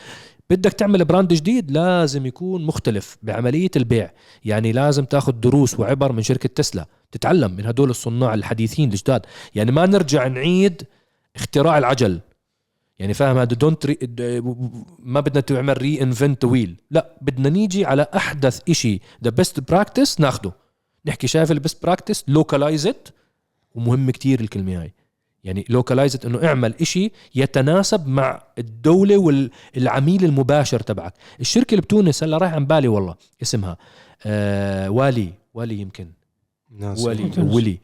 بدك 0.50 0.72
تعمل 0.72 1.04
brand 1.04 1.32
جديد 1.32 1.70
لازم 1.70 2.26
يكون 2.26 2.64
مختلف 2.66 3.18
بعملية 3.22 3.70
البيع. 3.76 4.10
يعني 4.44 4.72
لازم 4.72 5.04
تاخذ 5.04 5.32
دروس 5.32 5.80
وعبر 5.80 6.12
من 6.12 6.22
شركة 6.22 6.48
تسلا. 6.48 6.86
تتعلم 7.12 7.56
من 7.56 7.66
هدول 7.66 7.90
الصناع 7.90 8.34
الحديثين 8.34 8.90
الجداد. 8.90 9.26
يعني 9.54 9.72
ما 9.72 9.86
نرجع 9.86 10.26
نعيد 10.26 10.82
اختراع 11.36 11.78
العجل. 11.78 12.20
يعني 12.98 13.14
فاهم 13.14 13.38
هذا؟ 13.38 13.54
don't 13.54 13.86
re... 13.86 13.98
ما 14.98 15.20
بدنا 15.20 15.40
تعمل 15.40 15.82
reinvent 15.82 16.44
wheel 16.44 16.76
لا 16.90 17.16
بدنا 17.20 17.48
نيجي 17.48 17.84
على 17.84 18.06
أحدث 18.16 18.60
إشي. 18.68 19.00
the 19.24 19.30
best 19.30 19.60
practice 19.70 20.20
ناخده. 20.20 20.52
نحكي 21.06 21.26
شايف 21.26 21.52
ال 21.52 21.58
best 21.58 21.82
practice 21.82 22.24
localize 22.28 22.88
ومهم 23.74 24.10
كتير 24.10 24.40
الكلمة 24.40 24.82
هاي. 24.82 24.94
يعني 25.44 25.64
localize 25.68 26.26
إنه 26.26 26.44
اعمل 26.46 26.74
إشي 26.80 27.10
يتناسب 27.34 28.06
مع 28.06 28.42
الدولة 28.58 29.16
والعميل 29.76 30.24
المباشر 30.24 30.80
تبعك. 30.80 31.14
الشركة 31.40 31.70
اللي 31.74 31.82
بتونس 31.82 32.24
هلا 32.24 32.38
رايح 32.38 32.52
عن 32.54 32.66
بالي 32.66 32.88
والله 32.88 33.14
اسمها 33.42 33.76
آه 34.26 34.90
والي 34.90 35.32
والي 35.54 35.80
يمكن. 35.80 36.08
ناس 36.70 37.00
ولي 37.04 37.28
تونس. 37.28 37.54
ولي 37.54 37.78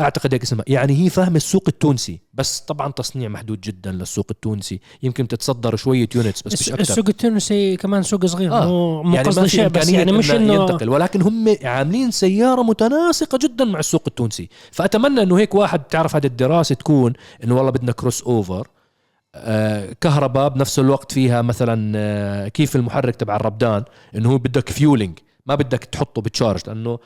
أعتقد 0.00 0.34
هيك 0.34 0.42
اسمها. 0.42 0.64
يعني 0.68 1.04
هي 1.04 1.10
فاهمة 1.10 1.36
السوق 1.36 1.64
التونسي 1.68 2.20
بس 2.34 2.60
طبعا 2.60 2.92
تصنيع 2.92 3.28
محدود 3.28 3.60
جدا 3.60 3.92
للسوق 3.92 4.26
التونسي. 4.30 4.80
يمكن 5.02 5.28
تتصدر 5.28 5.76
شوية 5.76 6.08
units 6.14 6.42
بس 6.42 6.52
مش 6.52 6.68
أكثر. 6.68 6.80
السوق 6.80 7.08
التونسي 7.08 7.76
كمان 7.76 8.02
سوق 8.02 8.26
صغير 8.26 8.52
آه. 8.52 8.66
مو 8.66 9.02
مو 9.02 9.14
يعني 9.14 9.28
قصد 9.28 9.38
ما 9.38 9.46
في 9.46 9.56
شيء 9.56 9.68
بس 9.68 9.88
يعني 9.88 10.12
مش 10.12 10.30
انه 10.30 10.54
ينتقل. 10.54 10.88
ولكن 10.88 11.22
هم 11.22 11.56
عاملين 11.64 12.10
سيارة 12.10 12.62
متناسقة 12.62 13.38
جدا 13.42 13.64
مع 13.64 13.78
السوق 13.78 14.02
التونسي. 14.06 14.48
فأتمنى 14.70 15.22
إنه 15.22 15.38
هيك 15.38 15.54
واحد 15.54 15.82
تعرف 15.82 16.16
هذه 16.16 16.26
الدراسة 16.26 16.74
تكون 16.74 17.12
إنه 17.44 17.56
والله 17.56 17.70
بدنا 17.70 17.92
crossover 17.92 18.68
آه 19.34 19.92
كهرباء 20.00 20.48
بنفس 20.48 20.78
الوقت 20.78 21.12
فيها 21.12 21.42
مثلا 21.42 21.92
آه 21.96 22.48
كيف 22.48 22.76
المحرك 22.76 23.16
تبع 23.16 23.36
الروبدان 23.36 23.84
إنه 24.16 24.30
هو 24.30 24.38
بدك 24.38 24.68
fueling 24.68 25.18
ما 25.46 25.54
بدك 25.54 25.84
تحطه 25.84 26.22
ب 26.22 26.27
charge 26.27 26.60
لأنه 26.66 26.98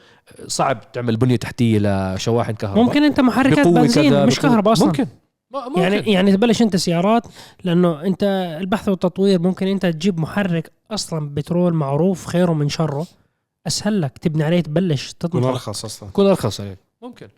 صعب 0.47 0.93
تعمل 0.93 1.17
بنية 1.17 1.37
تحتية 1.37 1.79
لشواحن 2.15 2.53
كهرباء. 2.53 2.85
ممكن 2.85 3.03
أنت 3.03 3.21
محركات 3.21 3.67
بنزين 3.67 4.27
مش 4.27 4.41
كهرباء 4.41 4.73
أصلا. 4.73 4.87
ممكن. 4.87 5.07
ممكن. 5.51 5.81
يعني 5.81 6.13
يعني 6.13 6.37
تبلش 6.37 6.63
أنت 6.63 6.77
سيارات 6.77 7.23
لأنه 7.65 8.03
أنت 8.03 8.23
البحث 8.61 8.89
والتطوير 8.89 9.41
ممكن 9.41 9.67
أنت 9.67 9.87
تجيب 9.87 10.21
محرك 10.21 10.73
أصلا 10.91 11.29
بترول 11.35 11.75
معروف 11.75 12.27
خيره 12.27 12.53
من 12.53 12.69
شره 12.69 13.07
أسهل 13.67 14.01
لك 14.01 14.19
تبني 14.19 14.45
عليه 14.45 14.61
تبلش 14.61 15.11
يكون 15.11 15.31
تطمح 15.31 15.45
أرخص 15.47 15.85
أصلا. 15.85 16.09
يكون 16.09 16.27
أرخص 16.27 16.61
عليك 16.61 16.79
ممكن. 17.03 17.29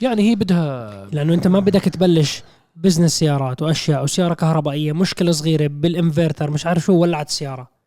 يعني 0.00 0.30
هي 0.30 0.34
بدها 0.34 1.06
لأنه 1.12 1.34
أنت 1.34 1.46
ما 1.46 1.60
بدك 1.60 1.84
تبلش 1.84 2.42
بزنس 2.76 3.18
سيارات 3.18 3.62
وأشياء 3.62 4.02
وسيارة 4.02 4.34
كهربائية 4.34 4.92
مشكلة 4.92 5.32
صغيرة 5.32 5.66
بالإنفرتر 5.66 6.50
مش 6.50 6.66
عارف 6.66 6.84
شو 6.84 6.92
ولعت 6.92 7.28
السياره 7.28 7.79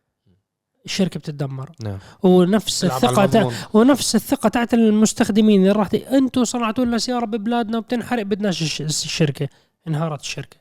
الشركة 0.84 1.20
بتتدمر. 1.20 1.70
نعم. 1.84 1.98
ونفس 2.22 2.84
الثقة 2.84 3.24
المضمون. 3.24 3.54
ونفس 3.72 4.14
الثقة 4.14 4.48
تاعت 4.48 4.74
المستخدمين. 4.74 5.60
اللي 5.60 5.72
راح. 5.72 5.88
أنتم 6.12 6.44
صنعتوا 6.44 6.84
لنا 6.84 6.98
سياره 6.98 7.24
ببلادنا 7.26 7.78
وبتنحرق 7.78 8.22
بدناش 8.22 8.62
الش- 8.62 8.80
الشركة. 8.80 9.48
انهارت 9.88 10.20
الشركة. 10.20 10.56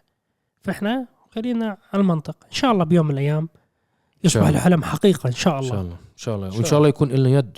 فإحنا 0.62 1.06
خلينا 1.36 1.66
على 1.66 2.02
المنطق. 2.02 2.36
إن 2.46 2.52
شاء 2.56 2.72
الله 2.72 2.84
بيوم 2.84 3.06
من 3.06 3.12
الأيام 3.12 3.50
يصبح 4.24 4.46
الله. 4.48 4.58
الحلم 4.58 4.84
حقيقة 4.84 5.28
إن 5.28 5.34
شاء 5.34 5.58
إن 5.58 5.62
شاء 5.64 5.72
الله. 5.72 5.82
الله 5.82 5.94
إن 5.94 6.18
شاء 6.18 6.36
الله. 6.36 6.58
وإن 6.58 6.66
شاء 6.66 6.78
الله 6.78 6.90
يكون 6.90 7.10
لنا 7.10 7.30
يد. 7.30 7.58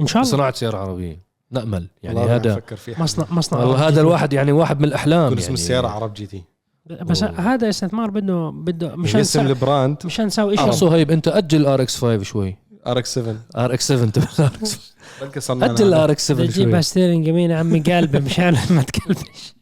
إن 0.00 0.06
شاء 0.06 0.22
الله. 0.22 0.32
صناعة 0.32 0.52
سيارة 0.52 0.78
عربية. 0.78 1.22
نأمل. 1.50 1.88
يعني 2.02 2.20
هذا 2.20 2.62
مصنع 2.98 3.26
مصنع 3.30 3.58
والله 3.58 3.88
هذا. 3.88 4.00
الواحد 4.00 4.32
يعني 4.32 4.52
واحد 4.52 4.78
من 4.78 4.84
الأحلام 4.84 5.20
يكون 5.26 5.32
يعني. 5.38 5.44
اسم 5.44 5.54
السياره 5.54 5.88
عرب 5.88 6.14
جي 6.14 6.26
تي. 6.26 6.42
بس 6.86 7.22
أوه. 7.22 7.40
هذا 7.40 7.68
استثمار 7.68 8.10
بده 8.10 8.50
بده 8.50 8.88
مشان 8.88 9.00
مشان 9.00 9.20
نسا... 9.20 9.40
البراند. 9.42 9.96
مشان 10.04 10.26
نسوي. 10.26 10.56
شيء 10.56 10.70
صهيب 10.70 11.10
أنت 11.10 11.28
أجل 11.28 11.66
ار 11.66 11.82
إكس 11.82 11.96
5 11.96 12.22
شوي. 12.22 12.56
ار 12.86 12.98
إكس 12.98 13.14
7 13.14 13.36
ار 13.56 13.74
إكس 13.74 13.88
7 13.88 14.10
تبع 14.10 14.26
ار 14.40 14.46
إكس 14.54 14.78
بلكي 15.20 15.40
أجل 15.72 15.94
ار 15.94 16.10
إكس 16.10 16.26
7 16.28 16.46
تجيبها 16.46 16.72
شوي. 16.72 16.82
ستيرنج 16.82 17.26
يمين 17.26 17.50
يا 17.50 17.56
عمي 17.56 17.80
قلبه 17.80 18.18
مشان 18.18 18.56
ما 18.76 18.82
تكلفش. 18.82 19.54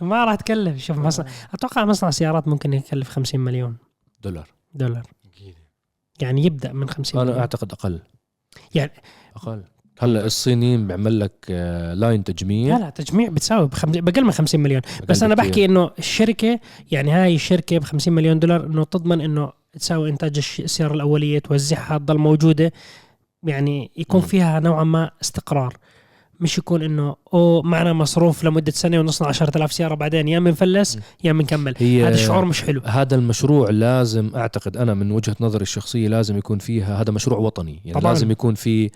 ما 0.00 0.24
راح 0.24 0.34
تكلف. 0.34 0.78
شوف 0.84 0.98
مصنع 0.98 1.26
أتوقع 1.54 1.84
مصنع 1.84 2.10
سيارات 2.10 2.48
ممكن 2.48 2.72
يكلف 2.72 3.08
50 3.10 3.40
مليون. 3.40 3.76
دولار. 4.22 4.48
دولار. 4.74 5.02
يعني 6.20 6.44
يبدأ 6.46 6.72
من 6.72 6.88
50 6.88 7.20
أنا 7.20 7.24
مليون. 7.30 7.40
أعتقد 7.40 7.72
أقل. 7.72 8.00
يعني- 8.74 8.92
أقل. 9.36 9.64
هلا 9.98 10.26
الصينيين 10.26 10.86
بيعمل 10.86 11.20
لك 11.20 11.32
آه، 11.50 11.94
لاين 11.94 12.24
تجميع 12.24 12.76
لا 12.78 12.84
لا 12.84 12.90
تجميع 12.90 13.28
بتساوي 13.28 13.66
بخم... 13.68 13.90
بقل 13.92 14.24
من 14.24 14.30
50 14.30 14.60
مليون 14.60 14.80
بس 15.08 15.22
أنا. 15.22 15.34
بحكي 15.34 15.64
إنه 15.64 15.90
الشركة 15.98 16.60
يعني 16.90 17.10
هاي 17.12 17.34
الشركة 17.34 17.78
ب 17.78 17.84
50 17.84 18.14
مليون 18.14 18.38
دولار 18.38 18.66
إنه 18.66 18.84
تضمن 18.84 19.20
إنه 19.20 19.52
تساوي 19.72 20.10
إنتاج 20.10 20.36
السيارة 20.58 20.94
الأولية 20.94 21.38
توزعها 21.38 21.98
تضل 21.98 22.18
موجودة 22.18 22.72
يعني 23.42 23.90
يكون. 23.96 24.20
فيها 24.20 24.60
نوعا 24.60 24.84
ما 24.84 25.10
استقرار 25.22 25.76
مش 26.40 26.58
يكون 26.58 26.82
إنه 26.82 27.16
أو 27.34 27.62
معنا 27.62 27.92
مصروف 27.92 28.44
لمدة 28.44 28.72
سنة 28.72 29.00
ونصنع 29.00 29.28
10000 29.28 29.72
سيارة 29.72 29.94
بعدين 29.94 30.28
يا 30.28 30.38
بنفلس. 30.38 30.98
يا 31.24 31.32
بنكمل 31.32 31.74
هذا 31.80 32.08
الشعور 32.14 32.44
مش 32.44 32.62
حلو 32.62 32.80
هذا 32.84 33.14
المشروع 33.14 33.70
لازم 33.70 34.30
أعتقد 34.36 34.76
أنا 34.76 34.94
من 34.94 35.10
وجهة 35.10 35.36
نظري 35.40 35.62
الشخصية 35.62 36.08
لازم 36.08 36.38
يكون 36.38 36.58
فيها 36.58 37.02
هذا 37.02 37.12
مشروع 37.12 37.38
وطني 37.38 37.80
يعني 37.84 38.00
طبعاً. 38.00 38.12
لازم 38.12 38.30
يكون 38.30 38.54
في 38.54 38.86
آه، 38.86 38.90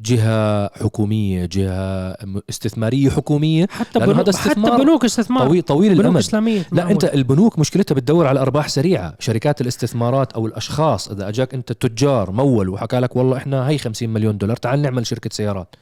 جهة 0.00 0.70
حكومية 0.82 1.46
جهة 1.52 2.16
استثمارية 2.50 3.10
حكومية 3.10 3.66
حتى 3.70 3.98
لأنه 3.98 4.12
بنو... 4.12 4.22
هذا 4.22 4.32
حتى 4.32 4.48
استثمار 4.48 4.82
بنوك 4.82 5.04
استثمار. 5.04 5.46
طويل 5.46 5.62
طويل 5.62 5.90
بنوك 5.90 6.00
الأمد. 6.00 6.16
إسلامية 6.16 6.66
لا. 6.72 6.90
أنت 6.90 7.04
البنوك 7.04 7.58
مشكلتها 7.58 7.94
بتدور 7.94 8.26
على 8.26 8.40
أرباح 8.40 8.68
سريعة. 8.68 9.14
شركات 9.18 9.60
الاستثمارات 9.60 10.32
أو 10.32 10.46
الأشخاص 10.46 11.08
إذا 11.08 11.28
أجاك 11.28 11.54
أنت 11.54 11.72
تجار 11.72 12.30
مول 12.30 12.68
وحكى 12.68 12.98
لك 12.98 13.16
والله 13.16 13.36
إحنا 13.36 13.68
هي 13.68 13.78
50 13.78 14.08
مليون 14.08 14.38
دولار 14.38 14.56
تعال 14.56 14.82
نعمل 14.82 15.06
شركة 15.06 15.30
سيارات. 15.32 15.76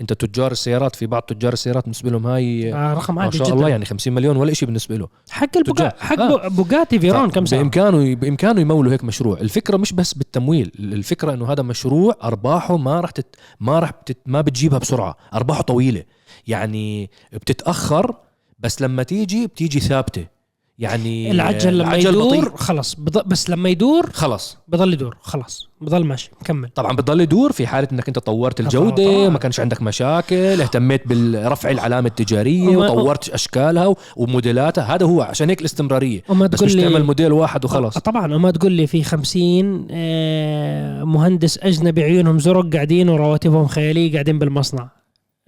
انت 0.00 0.12
تجار 0.12 0.52
السيارات 0.52 0.96
في 0.96 1.06
بعض 1.06 1.22
تجار 1.22 1.52
السيارات 1.52 1.82
بالنسبة 1.84 2.10
لهم 2.10 2.26
هاي 2.26 2.74
آه 2.74 2.94
رقم 2.94 3.14
ما 3.14 3.22
عالي 3.22 3.32
شاء 3.32 3.46
جدا. 3.46 3.56
الله 3.56 3.68
يعني 3.68 3.84
50 3.84 4.12
مليون 4.12 4.36
ولا 4.36 4.52
شيء 4.52 4.66
بالنسبة 4.66 4.96
له. 4.96 5.08
حق 5.30 5.56
البوغا... 5.56 5.76
تجار. 5.76 5.92
حق 5.98 6.20
آه. 6.20 6.48
بوغاتي 6.48 6.98
فيرون 6.98 7.30
كم 7.30 7.46
سنه 7.46 7.60
بإمكانه 7.60 8.14
بإمكانه 8.14 8.60
يمولوا 8.60 8.92
هيك 8.92 9.04
مشروع. 9.04 9.40
الفكرة 9.40 9.76
مش 9.76 9.92
بس 9.92 10.14
بالتمويل 10.14 10.72
الفكرة 10.78 11.34
إنه 11.34 11.52
هذا 11.52 11.62
مشروع 11.62 12.14
أرباحه 12.24 12.76
ما 12.76 13.00
راح 13.00 13.10
تت... 13.10 13.36
ما 13.60 13.78
راح 13.78 13.90
بتت... 13.90 14.18
ما 14.26 14.40
بتجيبها 14.40 14.78
بسرعة. 14.78 15.16
أرباحه 15.34 15.62
طويلة. 15.62 16.04
يعني 16.46 17.10
بتتأخر 17.32 18.14
بس 18.58 18.82
لما 18.82 19.02
تيجي 19.02 19.46
بتيجي 19.46 19.80
ثابتة. 19.80 20.39
يعني 20.80 21.30
العجل 21.30 21.78
لما 21.78 21.88
العجل 21.88 22.10
يدور 22.10 22.48
بطيء. 22.48 22.56
خلص 22.56 22.94
بض... 22.94 23.28
بس 23.28 23.50
لما 23.50 23.68
يدور 23.68 24.10
خلص 24.12 24.58
بضل 24.68 24.92
يدور 24.92 25.16
خلص 25.20 25.68
بضل 25.80 26.04
ماشي 26.04 26.30
مكمل 26.40 26.68
طبعا 26.68 26.96
بتضل 26.96 27.20
يدور 27.20 27.52
في 27.52 27.66
حالة 27.66 27.88
إنك 27.92 28.08
أنت 28.08 28.18
طورت 28.18 28.60
الجودة 28.60 29.04
طبعاً. 29.04 29.28
ما 29.28 29.38
كانش 29.38 29.60
عندك 29.60 29.82
مشاكل 29.82 30.36
اهتميت 30.36 31.08
بالرفع 31.08 31.70
العلامة 31.70 32.08
التجارية 32.08 32.76
وطورت 32.76 33.28
أشكالها 33.28 33.94
وموديلاتها. 34.16 34.94
هذا 34.94 35.06
هو 35.06 35.22
عشان 35.22 35.48
هيك 35.48 35.60
الاستمرارية. 35.60 36.22
وما 36.28 36.46
بس 36.46 36.62
مش 36.62 36.74
تعمل 36.74 37.04
موديل 37.04 37.32
واحد 37.32 37.64
وخلص 37.64 37.98
طبعا. 37.98 38.34
وما 38.34 38.50
تقول 38.50 38.72
لي 38.72 38.86
في 38.86 39.02
خمسين 39.02 39.86
آه، 39.90 41.04
مهندس 41.04 41.58
أجنبي 41.58 42.02
عيونهم 42.02 42.38
زرق 42.38 42.72
قاعدين 42.72 43.08
ورواتبهم 43.08 43.66
خيالية 43.66 44.12
قاعدين 44.12 44.38
بالمصنع. 44.38 44.88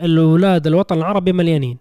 الأولاد 0.03 0.67
الوطن 0.67 0.99
العربي 0.99 1.33
مليانين. 1.33 1.79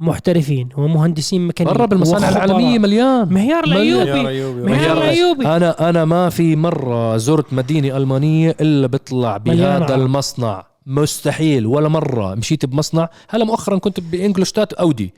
محترفين 0.00 0.68
ومهندسين 0.76 1.46
ميكانيك 1.46 1.74
برا 1.74 1.86
بالمصانع. 1.86 2.28
العالمية 2.28 2.78
مليان. 2.78 3.28
مهيار. 3.32 3.64
الايوبي 3.64 4.28
ايوبي 4.28 4.62
مهيار 4.62 4.96
الايوبي 4.96 5.46
أنا 5.46 5.88
أنا 5.88 6.04
ما 6.04 6.28
في 6.28 6.56
مرة 6.56 7.16
زرت 7.16 7.52
مدينة 7.52 7.96
ألمانية 7.96 8.56
إلا 8.60 8.90
مليان 9.12 9.78
بهذا. 9.78 9.94
المصنع. 9.94 10.66
مستحيل 10.86 11.66
ولا 11.66 11.88
مرة 11.88 12.34
مشيت 12.34 12.66
بمصنع. 12.66 13.08
هلا 13.28 13.44
مؤخرا 13.44 13.78
كنت 13.78 14.00
بانجولشتات 14.00 14.72
أودي. 14.72 15.14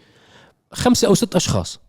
خمسة 0.73 1.09
أو 1.09 1.15
ست 1.15 1.37
أشخاص. 1.37 1.81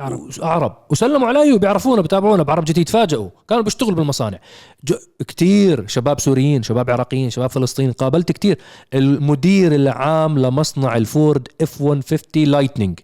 عرب. 0.00 0.20
عرب 0.42 0.76
وسلموا 0.90 1.28
علي 1.28 1.52
وبيعرفونا 1.52 2.02
بتابعونا 2.02 2.42
بعرب 2.42 2.64
جديد 2.64 2.84
تفاجئوا. 2.84 3.28
كانوا 3.48 3.64
بيشتغلوا 3.64 3.94
بالمصانع. 3.94 4.38
ج... 4.84 4.92
كتير 5.28 5.86
شباب 5.86 6.20
سوريين 6.20 6.62
شباب 6.62 6.90
عراقيين 6.90 7.30
شباب 7.30 7.50
فلسطينيين 7.50 7.92
قابلت 7.92 8.32
كتير. 8.32 8.58
المدير 8.94 9.74
العام 9.74 10.38
لمصنع 10.38 10.96
الفورد 10.96 11.48
F 11.60 11.80
150 11.82 12.44
لايتنينج 12.44 13.00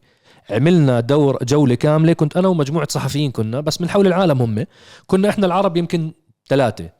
عملنا 0.50 1.00
دور 1.00 1.38
جولة 1.44 1.74
كاملة. 1.74 2.12
كنت 2.12 2.36
أنا 2.36 2.48
ومجموعة 2.48 2.86
صحفيين 2.90 3.30
كنا 3.30 3.60
بس 3.60 3.80
من 3.80 3.88
حول 3.88 4.06
العالم 4.06 4.42
هم. 4.42 4.66
كنا 5.06 5.28
إحنا 5.28 5.46
العرب 5.46 5.76
يمكن 5.76 6.12
ثلاثة. 6.48 6.90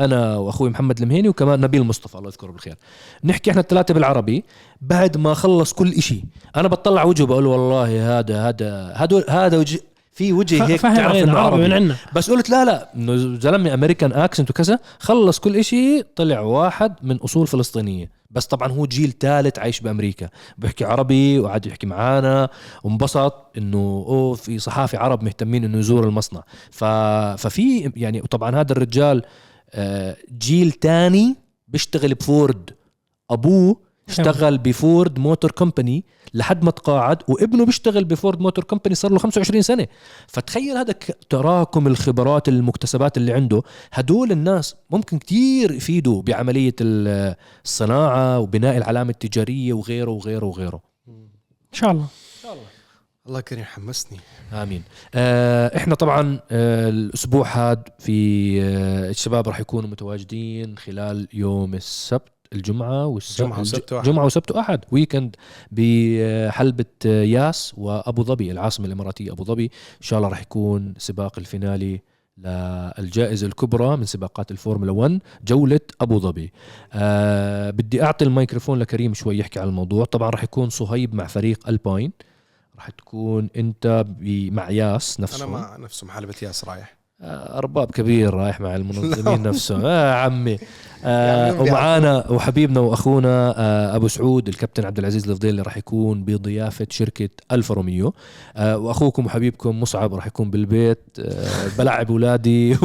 أنا 0.00 0.36
وأخوي 0.36 0.70
محمد 0.70 1.02
المهيني 1.02 1.28
وكمان 1.28 1.60
نبيل 1.60 1.82
مصطفى 1.82 2.14
الله 2.18 2.28
يذكره 2.28 2.50
بالخير. 2.50 2.74
نحكي 3.24 3.50
إحنا 3.50 3.60
الثلاثة 3.60 3.94
بالعربي 3.94 4.44
بعد 4.80 5.16
ما 5.16 5.34
خلص 5.34 5.72
كل 5.72 5.92
إشي. 5.92 6.24
أنا 6.56 6.68
بطلع 6.68 7.04
وجهه 7.04 7.26
بقول 7.26 7.46
والله 7.46 8.18
هذا 8.18 8.48
هذا 8.48 8.92
هذا 8.96 9.24
هذا 9.28 9.58
وجه 9.58 9.80
في 10.12 10.32
وجه 10.32 10.66
هيك 10.66 10.80
تعرف 10.80 11.16
إنه 11.16 11.38
عربي 11.38 11.62
من 11.62 11.72
عندنا. 11.72 11.96
بس 12.14 12.30
قلت 12.30 12.50
لا 12.50 12.64
لا 12.64 12.94
إنه 12.94 13.16
زلمة 13.40 13.74
أمريكان 13.74 14.12
اكسنت 14.12 14.50
وكذا. 14.50 14.78
خلص 14.98 15.38
كل 15.38 15.56
إشي 15.56 16.02
طلع 16.16 16.40
واحد 16.40 16.94
من 17.02 17.16
أصول 17.16 17.46
فلسطينية. 17.46 18.10
بس 18.30 18.46
طبعا 18.46 18.68
هو 18.68 18.86
جيل 18.86 19.14
ثالث 19.20 19.58
عايش 19.58 19.80
بأمريكا. 19.80 20.28
بيحكي 20.58 20.84
عربي 20.84 21.38
وقعد 21.38 21.66
يحكي 21.66 21.86
معانا 21.86 22.48
وانبسط 22.84 23.34
إنه 23.58 24.04
أوه 24.08 24.34
في 24.34 24.58
صحافي 24.58 24.96
عرب 24.96 25.22
مهتمين 25.22 25.64
إنه 25.64 25.78
يزور 25.78 26.04
المصنع. 26.04 26.42
ف... 26.70 26.84
ففي 27.44 27.92
يعني 27.96 28.20
طبعا 28.20 28.56
هذا 28.60 28.72
الرجال 28.72 29.22
جيل 30.38 30.72
تاني 30.72 31.36
بيشتغل 31.68 32.14
بفورد. 32.14 32.70
أبوه 33.30 33.80
اشتغل 34.08 34.58
بفورد 34.58 35.18
موتور 35.18 35.50
كومباني 35.50 36.04
لحد 36.34 36.64
ما 36.64 36.70
تقاعد 36.70 37.18
وابنه 37.28 37.64
بيشتغل 37.66 38.04
بفورد 38.04 38.40
موتور 38.40 38.64
كومباني 38.64 38.94
صار 38.94 39.12
له 39.12 39.18
25 39.18 39.62
سنة. 39.62 39.86
فتخيل 40.26 40.76
هذا 40.76 40.92
تراكم 41.30 41.86
الخبرات 41.86 42.48
المكتسبات 42.48 43.16
اللي 43.16 43.32
عنده. 43.32 43.62
هدول 43.92 44.32
الناس 44.32 44.74
ممكن 44.90 45.18
كتير 45.18 45.72
يفيدوا 45.72 46.22
بعملية 46.22 46.74
ال- 46.80 47.34
الصناعة 47.64 48.38
وبناء 48.38 48.76
العلامة 48.76 49.10
التجارية 49.10 49.72
وغيره 49.72 50.10
وغيره 50.10 50.46
وغيره. 50.46 50.80
إن 51.08 51.28
شاء 51.72 51.90
الله. 51.90 52.06
الله. 52.44 52.62
كريم 53.36 53.64
حمسني 53.64 54.18
آمين. 54.52 54.82
آه 55.14 55.76
إحنا 55.76 55.94
طبعا 55.94 56.40
آه 56.50 56.88
الأسبوع 56.88 57.48
هذا 57.48 57.82
في 57.98 58.18
آه 58.62 59.10
الشباب 59.10 59.48
راح 59.48 59.60
يكونوا 59.60 59.90
متواجدين 59.90 60.78
خلال 60.78 61.28
يوم 61.32 61.74
السبت 61.74 62.32
الجمعة 62.52 63.06
والسبت 63.06 63.46
جمعة 63.46 63.60
وسبت 63.60 63.92
وأحد. 63.92 64.06
جمعة 64.06 64.24
وسبت 64.24 64.50
وأحد. 64.50 64.80
weekend 64.90 65.36
بحلبة 65.70 66.84
آه، 67.06 67.22
ياس 67.22 67.74
وأبو 67.76 68.22
ظبي 68.22 68.50
العاصمة 68.50 68.86
الإماراتية 68.86 69.32
أبو 69.32 69.44
ظبي. 69.44 69.64
إن 69.64 70.00
شاء 70.00 70.18
الله 70.18 70.28
راح 70.28 70.40
يكون 70.42 70.94
سباق 70.98 71.38
ال 71.38 71.47
finale 71.47 72.00
للجائزة 72.38 73.46
الكبرى 73.46 73.96
من 73.96 74.04
سباقات 74.04 74.50
الفورمولا 74.50 74.92
1 74.92 75.20
جولة 75.44 75.80
أبو 76.00 76.18
ظبي. 76.18 76.52
آه 76.92 77.70
بدي 77.70 78.02
أعطي 78.02 78.24
الميكروفون 78.24 78.78
لكريم 78.78 79.14
شوي 79.14 79.38
يحكي 79.38 79.60
عن 79.60 79.68
الموضوع. 79.68 80.04
طبعا 80.04 80.30
راح 80.30 80.44
يكون 80.44 80.70
صهيب 80.70 81.14
مع 81.14 81.26
فريق 81.26 81.68
ألباين. 81.68 82.12
راح 82.78 82.90
تكون 82.90 83.48
أنت 83.56 84.04
ب- 84.08 84.52
مع 84.52 84.70
ياس 84.70 85.20
نفسه 85.20 85.44
أنا 85.44 85.52
مع 85.52 85.76
نفسه 85.76 86.06
محلبة 86.06 86.34
ياس 86.42 86.64
رايح. 86.64 86.98
آه، 87.20 87.58
أرباب 87.58 87.90
كبير 87.90 88.34
رايح 88.34 88.60
مع 88.60 88.76
المنظمين 88.76 89.42
نفسهم. 89.48 89.84
آه 89.84 90.14
عمي. 90.14 90.58
آه 91.04 91.46
يعني 91.46 91.58
ومعانا 91.60 92.30
وحبيبنا 92.30 92.80
وأخونا 92.80 93.54
آه 93.58 93.96
أبو 93.96 94.08
سعود 94.08 94.48
الكابتن 94.48 94.86
عبد 94.86 94.98
العزيز 94.98 95.28
الفضيلي 95.30 95.62
راح 95.62 95.76
يكون 95.76 96.24
بضيافة 96.24 96.86
شركة 96.90 97.28
ألفا 97.52 97.74
روميو. 97.74 98.14
آه 98.56 98.78
وأخوكم 98.78 99.26
وحبيبكم 99.26 99.80
مصعب 99.80 100.14
راح 100.14 100.26
يكون 100.26 100.50
بالبيت. 100.50 101.00
آه 101.20 101.48
بلعب 101.78 102.10
اولادي 102.10 102.76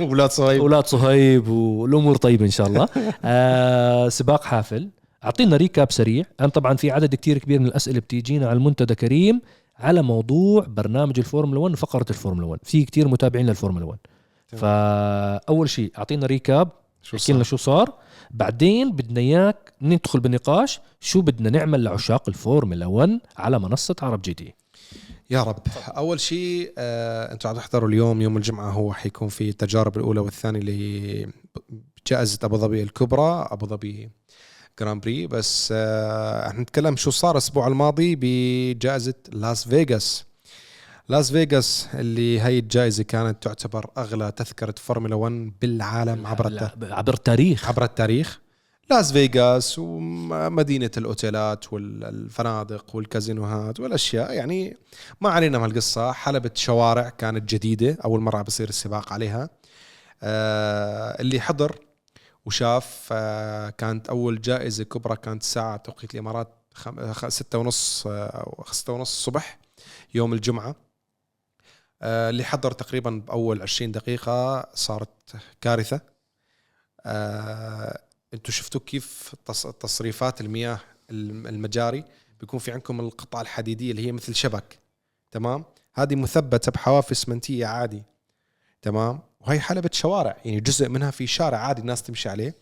أولاد 0.00 0.30
صهيب. 0.40 0.60
أولاد 0.60 0.86
صهيب 0.86 1.48
والأمور 1.48 2.16
طيبة 2.16 2.44
إن 2.44 2.50
شاء 2.50 2.66
الله. 2.66 2.88
آه 3.24 4.08
سباق 4.08 4.44
حافل. 4.44 4.88
أعطينا 5.24 5.56
recap 5.56 5.92
سريع. 5.92 6.24
أنا 6.40 6.48
طبعا 6.48 6.74
في 6.74 6.90
عدد 6.90 7.14
كتير 7.14 7.38
كبير 7.38 7.60
من 7.60 7.66
الأسئلة 7.66 8.00
بتيجينا 8.00 8.46
على 8.48 8.56
المنتدى 8.56 8.94
كريم 8.94 9.40
على 9.78 10.02
موضوع 10.02 10.64
برنامج 10.68 11.18
الفورمولا 11.18 11.60
1 11.60 11.72
وفقرة 11.72 12.06
الفورمولا 12.10 12.46
1 12.46 12.60
في 12.64 12.84
كتير 12.84 13.08
متابعين 13.08 13.46
للفورمولا 13.46 13.84
1 13.86 13.98
تمام. 14.48 14.60
فأول 14.60 15.68
شيء 15.70 15.92
أعطينا 15.98 16.26
recap 16.26 16.68
شو 17.02 17.16
احكي 17.16 17.32
لنا 17.32 17.44
شو 17.44 17.56
صار. 17.56 17.94
بعدين 18.30 18.92
بدنا 18.92 19.20
إياك 19.20 19.72
ندخل 19.82 20.20
بالنقاش 20.20 20.80
شو 21.00 21.20
بدنا 21.20 21.50
نعمل 21.50 21.84
لعشاق 21.84 22.28
الفورمولا 22.28 22.86
1 22.86 23.20
على 23.36 23.58
منصة 23.58 23.96
عرب 24.02 24.22
جي 24.22 24.34
تي. 24.34 24.54
يا 25.30 25.42
رب. 25.42 25.62
أول 25.88 26.20
شيء 26.20 26.72
آه، 26.78 27.32
أنتم 27.32 27.48
عم 27.48 27.56
تحضروا 27.56 27.88
اليوم 27.88 28.22
يوم 28.22 28.36
الجمعة 28.36 28.70
هو 28.70 28.92
حيكون 28.92 29.28
في 29.28 29.48
التجارب 29.48 29.96
الأولى 29.96 30.20
والثانية 30.20 30.60
لجائزه 32.06 32.38
أبو 32.42 32.56
ظبي 32.56 32.82
الكبرى. 32.82 33.48
أبو 33.50 33.66
ظبي 33.66 34.10
Grand 34.80 35.00
Prix 35.00 35.26
بس 35.26 35.68
آه، 35.76 36.48
إحنا 36.48 36.60
نتكلم 36.60 36.96
شو 36.96 37.10
صار 37.10 37.30
الأسبوع 37.32 37.66
الماضي 37.66 38.16
بجائزة 38.20 39.14
لاس 39.32 39.68
فيغاس 39.68 40.24
لاس 41.08 41.32
فيغاس 41.32 41.88
اللي 41.94 42.40
هي 42.40 42.58
الجائزة 42.58 43.02
كانت 43.02 43.42
تعتبر 43.42 43.90
أغلى 43.98 44.32
تذكرة 44.36 44.74
فورمولا 44.78 45.14
1 45.14 45.52
بالعالم 45.60 46.26
عبر 46.26 46.46
الت- 46.48 46.92
عبر 46.92 47.14
التاريخ. 47.14 47.68
عبر 47.68 47.84
التاريخ. 47.84 48.40
لاس 48.90 49.12
فيغاس 49.12 49.78
ومدينة 49.78 50.90
الأوتيلات 50.96 51.72
والفنادق 51.72 52.96
والكازينوهات 52.96 53.80
والأشياء. 53.80 54.32
يعني 54.32 54.76
ما 55.20 55.30
علينا 55.30 55.58
من 55.58 55.64
القصة. 55.64 56.12
حلبة 56.12 56.50
شوارع 56.54 57.08
كانت 57.08 57.54
جديدة. 57.54 57.96
أول 58.04 58.20
مرة 58.20 58.42
بصير 58.42 58.68
السباق 58.68 59.12
عليها. 59.12 59.50
آه 60.22 61.20
اللي 61.20 61.40
حضر 61.40 61.78
وشاف 62.50 63.08
آه 63.12 63.70
كانت 63.70 64.08
أول 64.08 64.40
جائزة 64.40 64.84
كبرى 64.84 65.16
كانت 65.16 65.42
ساعة 65.42 65.76
توقيت 65.76 66.14
الإمارات 66.14 66.48
خم... 66.74 67.12
خ- 67.12 67.28
ستة 67.28 67.58
ونص 67.58 68.06
آه، 68.06 68.26
أو 68.26 68.64
ستة 68.72 68.92
ونص 68.92 69.10
الصبح 69.16 69.58
يوم 70.14 70.32
الجمعة. 70.32 70.76
آه، 72.02 72.30
اللي 72.30 72.44
حضر 72.44 72.72
تقريبا 72.72 73.10
بأول 73.10 73.62
20 73.62 73.92
دقيقة 73.92 74.66
صارت 74.74 75.32
كارثة. 75.60 76.00
آه، 77.06 78.00
أنتم 78.34 78.52
شفتوا 78.52 78.80
كيف 78.86 79.34
تص- 79.50 79.70
تصريفات 79.80 80.40
المياه 80.40 80.80
الم- 81.10 81.46
المجاري؟ 81.46 82.04
بيكون 82.40 82.58
في 82.58 82.72
عندكم 82.72 83.00
القطع 83.00 83.40
الحديدية 83.40 83.90
اللي 83.90 84.06
هي 84.06 84.12
مثل 84.12 84.34
شبك 84.34 84.78
تمام؟ 85.30 85.64
هذه 85.94 86.16
مثبتة 86.16 86.72
بحواف 86.72 87.10
اسمنتيه 87.10 87.66
عادي 87.66 88.02
تمام؟ 88.82 89.18
وهي 89.40 89.60
حلبة 89.60 89.90
شوارع 89.92 90.36
يعني 90.44 90.60
جزء 90.60 90.88
منها 90.88 91.10
في 91.10 91.26
شارع 91.26 91.58
عادي 91.58 91.80
الناس 91.80 92.02
تمشي 92.02 92.28
عليه. 92.28 92.54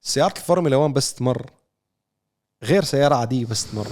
سيارة 0.00 0.32
الفورمولا 0.36 0.76
1 0.76 0.94
بس 0.94 1.14
تمر 1.14 1.50
غير 2.62 2.84
سيارة 2.84 3.14
عادية 3.14 3.46
بس 3.46 3.70
تمر. 3.70 3.86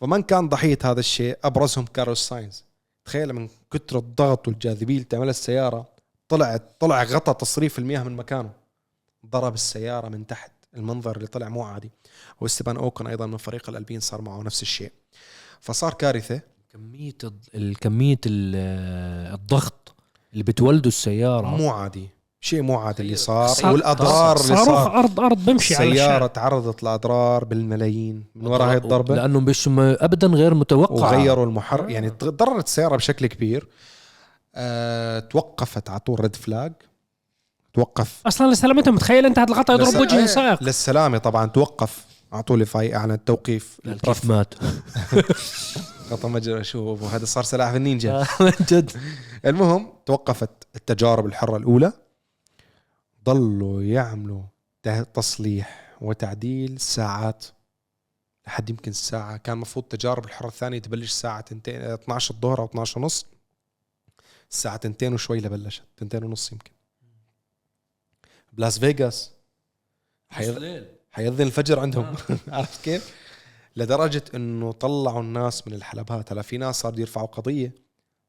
فمن 0.00 0.22
كان 0.22 0.48
ضحية 0.48 0.78
هذا 0.84 1.00
الشيء 1.00 1.38
أبرزهم 1.44 1.84
كارلوس 1.84 2.28
ساينز. 2.28 2.64
تخيل 3.04 3.32
من 3.32 3.48
كتر 3.70 3.98
الضغط 3.98 4.48
والجاذبية 4.48 4.94
اللي 4.94 5.04
تعملها 5.04 5.30
السيارة 5.30 5.88
طلعت 6.28 6.62
طلع 6.80 7.02
غطى 7.02 7.34
تصريف 7.34 7.78
المياه 7.78 8.02
من 8.02 8.16
مكانه. 8.16 8.52
ضرب 9.26 9.54
السيارة 9.54 10.08
من 10.08 10.26
تحت 10.26 10.52
المنظر 10.74 11.16
اللي 11.16 11.26
طلع 11.26 11.48
مو 11.48 11.62
عادي. 11.62 11.90
واستبان 12.40 12.76
أوكن 12.76 13.06
أيضا 13.06 13.26
من 13.26 13.36
فريق 13.36 13.68
الألبين 13.68 14.00
صار 14.00 14.22
معه 14.22 14.42
نفس 14.42 14.62
الشيء. 14.62 14.92
فصار 15.60 15.94
كارثة. 15.94 16.40
كمية 16.72 17.14
الكميه 17.54 18.18
ال- 18.26 19.34
الضغط 19.34 19.95
اللي 20.36 20.44
بتولده 20.44 20.88
السيارة. 20.88 21.46
مو 21.46 21.70
عادي. 21.70 22.08
شيء 22.40 22.62
مو 22.62 22.76
عادي 22.78 23.02
اللي 23.02 23.16
صار. 23.16 23.48
صار- 23.48 23.72
والأضرار 23.72 24.36
اللي 24.36 24.56
صاروخ 24.56 24.66
صار. 24.66 24.98
ارض 24.98 25.20
أرض 25.20 25.44
بمشي 25.44 25.74
على 25.76 25.88
السيارة 25.88 26.08
الشارع. 26.10 26.26
تعرضت 26.26 26.82
لأضرار 26.82 27.44
بالملايين 27.44 28.24
من 28.34 28.46
وراء 28.46 28.70
هاي 28.70 28.76
الضربة. 28.76 29.14
لأنه 29.14 29.40
مش 29.40 29.68
م- 29.68 29.80
ابدا 29.80 30.26
غير 30.26 30.54
متوقع. 30.54 30.94
وغيروا 30.94 31.44
المحرك 31.46 31.90
يعني 31.90 32.10
تضررت 32.10 32.66
السيارة 32.66 32.96
بشكل 32.96 33.26
كبير. 33.26 33.68
أه 34.54 35.18
توقفت 35.18 35.90
على 35.90 36.00
طول 36.00 36.20
ريد 36.20 36.36
فلاج. 36.36 36.72
توقف. 37.74 38.20
أصلا 38.26 38.52
لسلامتهم 38.52 38.96
تخيل 38.96 39.26
أنت 39.26 39.38
هالغطا 39.38 39.74
يضرب 39.74 39.88
لس- 39.88 39.96
وجه 39.96 40.16
إيه، 40.18 40.24
السائق 40.24 40.62
للسلامة 40.62 41.18
طبعا 41.18 41.46
توقف. 41.46 42.04
أعطوا 42.34 42.56
لي 42.56 42.64
فاي 42.64 42.96
اعلن 42.96 43.10
التوقيف. 43.12 43.78
كيف 44.02 44.24
مات. 44.24 44.54
غطى 46.10 46.28
مجرى 46.28 46.64
شوف 46.64 47.02
هذا 47.02 47.24
صار 47.24 47.44
سلاح 47.44 47.70
في 47.70 47.76
النينجا. 47.76 48.12
آه، 48.20 48.26
من 48.40 48.52
جد. 48.68 48.90
المهم 49.44 49.92
توقفت 50.06 50.50
التجارب 50.76 51.26
الحرة 51.26 51.56
الأولى. 51.56 51.92
ضلوا 53.24 53.82
يعملوا 53.82 54.42
تصليح 55.14 55.96
وتعديل 56.00 56.80
ساعات 56.80 57.44
لحد 58.46 58.70
يمكن 58.70 58.90
الساعة 58.90 59.36
كان 59.36 59.54
المفروض 59.56 59.84
تجارب 59.84 60.24
الحرة 60.24 60.48
الثانية 60.48 60.78
تبلش 60.78 61.10
الساعة 61.10 61.40
تنتين 61.40 61.80
12 61.82 62.34
الظهر 62.34 62.60
أو 62.60 62.64
12 62.64 62.98
ونص 63.00 63.26
الساعة 64.50 64.76
تنتين 64.76 65.14
وشوي 65.14 65.40
لبلشت 65.40 65.82
تنتين 65.96 66.24
ونص 66.24 66.52
يمكن. 66.52 66.70
بلاس 68.52 68.78
فيغاس. 68.78 69.30
حيض- 70.32 70.84
حيأذن 71.10 71.46
الفجر 71.46 71.80
عندهم. 71.80 72.14
عرفت 72.48 72.84
كيف؟ 72.84 73.14
لدرجة 73.76 74.22
إنه 74.34 74.72
طلعوا 74.72 75.20
الناس 75.20 75.68
من 75.68 75.74
الحلبات. 75.74 76.32
هلا 76.32 76.42
في 76.42 76.58
ناس 76.58 76.80
صاروا 76.80 77.00
يرفعوا 77.00 77.26
قضية. 77.26 77.74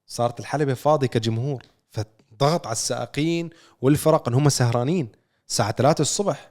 صارت 0.08 0.40
الحلبة 0.40 0.74
فاضية 0.74 1.08
كجمهور. 1.08 1.64
فضغط 1.92 2.68
على 2.68 2.74
السائقين 2.74 3.50
والفرق 3.82 4.28
إن 4.28 4.34
هم 4.34 4.50
سهرانين. 4.50 5.08
الساعة 5.50 5.72
3 5.72 6.02
الصبح. 6.02 6.50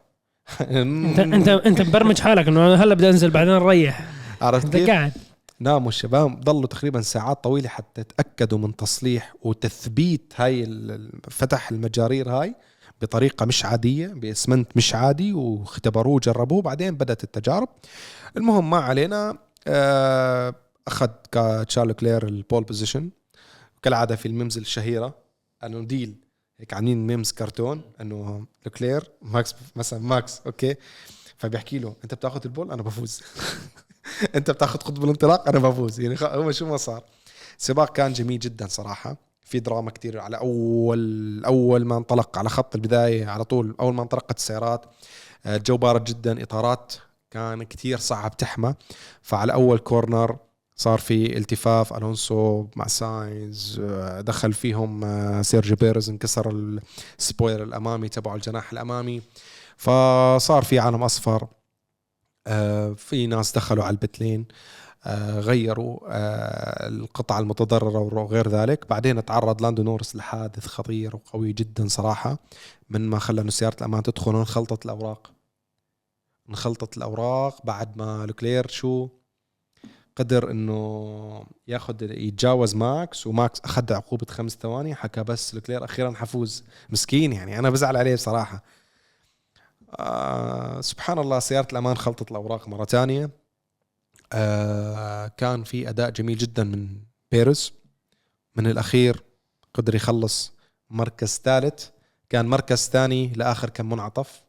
انت 0.60 1.18
انت 1.18 1.48
أنت 1.48 1.82
مبرمج 1.82 2.20
حالك 2.20 2.48
إنه 2.48 2.74
هلا 2.74 2.94
بدي 2.94 3.08
أنزل 3.08 3.30
بعدين 3.30 3.52
نريح 3.52 4.08
عرفت 4.40 4.68
كيف؟ 4.68 4.90
قاعد. 4.90 5.12
ناموا 5.60 5.88
الشباب. 5.88 6.40
ضلوا 6.40 6.66
تقريبا 6.66 7.00
ساعات 7.00 7.44
طويلة 7.44 7.68
حتى 7.68 8.04
تأكدوا 8.04 8.58
من 8.58 8.76
تصليح 8.76 9.34
وتثبيت 9.42 10.32
هاي 10.36 10.78
فتح 11.30 11.70
المجارير 11.70 12.30
هاي 12.30 12.54
بطريقة 13.02 13.46
مش 13.46 13.64
عادية 13.64 14.06
بإسمنت 14.06 14.76
مش 14.76 14.94
عادي 14.94 15.32
واختبروه 15.32 16.20
جربوه 16.20 16.62
بعدين 16.62 16.94
بدأت 16.94 17.24
التجارب. 17.24 17.68
المهم 18.36 18.70
ما 18.70 18.76
علينا. 18.76 19.38
آه، 19.66 20.54
أخذ 20.88 21.08
كا- 21.32 21.62
تشارل 21.64 21.94
لوكلير 21.94 22.28
ال 22.28 22.35
pole 22.35 22.64
position 22.64 23.10
كالعادة 23.82 24.16
في 24.16 24.26
ال 24.26 24.31
memes 24.31 24.58
الشهيرة 24.58 25.14
أنه 25.64 25.80
ديل 25.84 26.14
هيك 26.60 26.74
عاملين 26.74 27.06
memes 27.06 27.32
كرتون 27.32 27.82
أنه 28.00 28.46
لوكلير 28.66 29.10
ماكس 29.22 29.54
مثلا 29.76 29.98
ماكس 30.00 30.40
okay. 30.46 30.74
فبيحكي 31.38 31.78
له 31.78 31.96
أنت 32.04 32.14
بتاخذ 32.14 32.40
ال 32.44 32.49
pole؟ 32.49 32.72
أنا 32.72 32.82
بفوز. 32.82 33.22
أنت 34.36 34.50
بتاخذ 34.50 34.78
قطب 34.78 35.04
الانطلاق؟ 35.04 35.48
أنا 35.48 35.58
بفوز. 35.58 36.00
يعني 36.00 36.16
هو 36.22 36.52
شو 36.52 36.66
ما 36.66 36.76
صار. 36.76 37.04
السباق 37.58 37.92
كان 37.92 38.12
جميل 38.12 38.38
جدا 38.38 38.66
صراحة. 38.66 39.16
في 39.40 39.60
دراما 39.60 39.90
كتير 39.90 40.20
على 40.20 40.36
أول 40.38 41.44
أول 41.44 41.84
ما 41.84 41.96
انطلق 41.96 42.38
على 42.38 42.48
خط 42.48 42.74
البداية 42.74 43.26
على 43.26 43.44
طول 43.44 43.74
أول 43.80 43.94
ما 43.94 44.02
انطلقت 44.02 44.36
السيارات. 44.36 44.84
آه، 45.46 45.56
الجو 45.56 45.76
بارد 45.76 46.04
جدا 46.04 46.42
إطارات 46.42 46.92
كان 47.30 47.62
كتير 47.62 47.98
صعب 47.98 48.36
تحمى. 48.36 48.74
فعلى 49.22 49.52
أول 49.52 49.78
corner 49.78 50.36
صار 50.76 50.98
في 50.98 51.38
التفاف 51.38 51.92
ألونسو 51.94 52.66
مع 52.76 52.86
ساينز 52.86 53.80
آه، 53.84 54.20
دخل 54.20 54.52
فيهم 54.52 55.04
آه، 55.04 55.42
سيرجيو 55.42 55.76
بيرز 55.76 56.10
انكسر 56.10 56.78
ال 57.18 57.24
spoiler 57.24 57.62
الأمامي 57.62 58.08
تبعه 58.08 58.34
الجناح 58.34 58.72
الأمامي. 58.72 59.22
فصار 59.76 60.62
في 60.64 60.78
علم 60.78 61.02
أصفر 61.02 61.48
آه، 62.46 62.92
في 62.92 63.26
ناس 63.26 63.52
دخلوا 63.52 63.84
على 63.84 63.94
ال 63.94 64.01
pit 64.01 64.20
lane 64.20 64.46
غيروا 65.38 65.98
القطع 66.88 67.38
المتضررة 67.38 67.98
وغير 67.98 68.48
ذلك. 68.48 68.86
بعدين 68.90 69.24
تعرض 69.24 69.62
لاندو 69.62 69.82
نورس 69.82 70.16
لحادث 70.16 70.66
خطير 70.66 71.16
وقوي 71.16 71.52
جدا 71.52 71.88
صراحة 71.88 72.38
من 72.90 73.08
ما 73.08 73.18
خلى 73.18 73.40
إنه 73.40 73.50
سيارة 73.50 73.76
الأمان 73.80 74.02
تدخل 74.02 74.34
وانخلطت 74.34 74.84
الأوراق. 74.84 75.35
انخلطت 76.48 76.96
الأوراق 76.96 77.66
بعد 77.66 77.96
ما 77.98 78.26
لوكلير 78.26 78.68
شو 78.68 79.08
قدر 80.16 80.50
إنه 80.50 81.44
ياخذ 81.68 82.02
يتجاوز 82.02 82.74
ماكس 82.74 83.26
وماكس 83.26 83.60
أخذ 83.60 83.92
عقوبة 83.92 84.26
خمس 84.30 84.52
ثواني 84.56 84.94
حكى 84.94 85.22
بس 85.22 85.54
لوكلير 85.54 85.84
أخيرا 85.84 86.12
حيفوز 86.12 86.64
مسكين 86.90 87.32
يعني. 87.32 87.58
أنا 87.58 87.70
بزعل 87.70 87.96
عليه 87.96 88.14
بصراحة. 88.14 88.62
آه 90.00 90.80
سبحان 90.80 91.18
الله 91.18 91.38
سيارة 91.38 91.68
الأمان 91.72 91.96
خلطت 91.96 92.30
الأوراق 92.30 92.68
مرة 92.68 92.84
ثانية 92.84 93.30
آه 94.32 95.28
كان 95.28 95.64
في 95.64 95.88
أداء 95.88 96.10
جميل 96.10 96.38
جدا 96.38 96.64
من 96.64 96.88
بيرز 97.32 97.72
من 98.56 98.66
الأخير 98.66 99.22
قدر 99.74 99.94
يخلص 99.94 100.52
مركز 100.90 101.40
ثالث. 101.44 101.88
كان 102.28 102.46
مركز 102.46 102.88
ثاني 102.88 103.28
لآخر 103.28 103.70
كم 103.70 103.88
منعطف. 103.88 104.45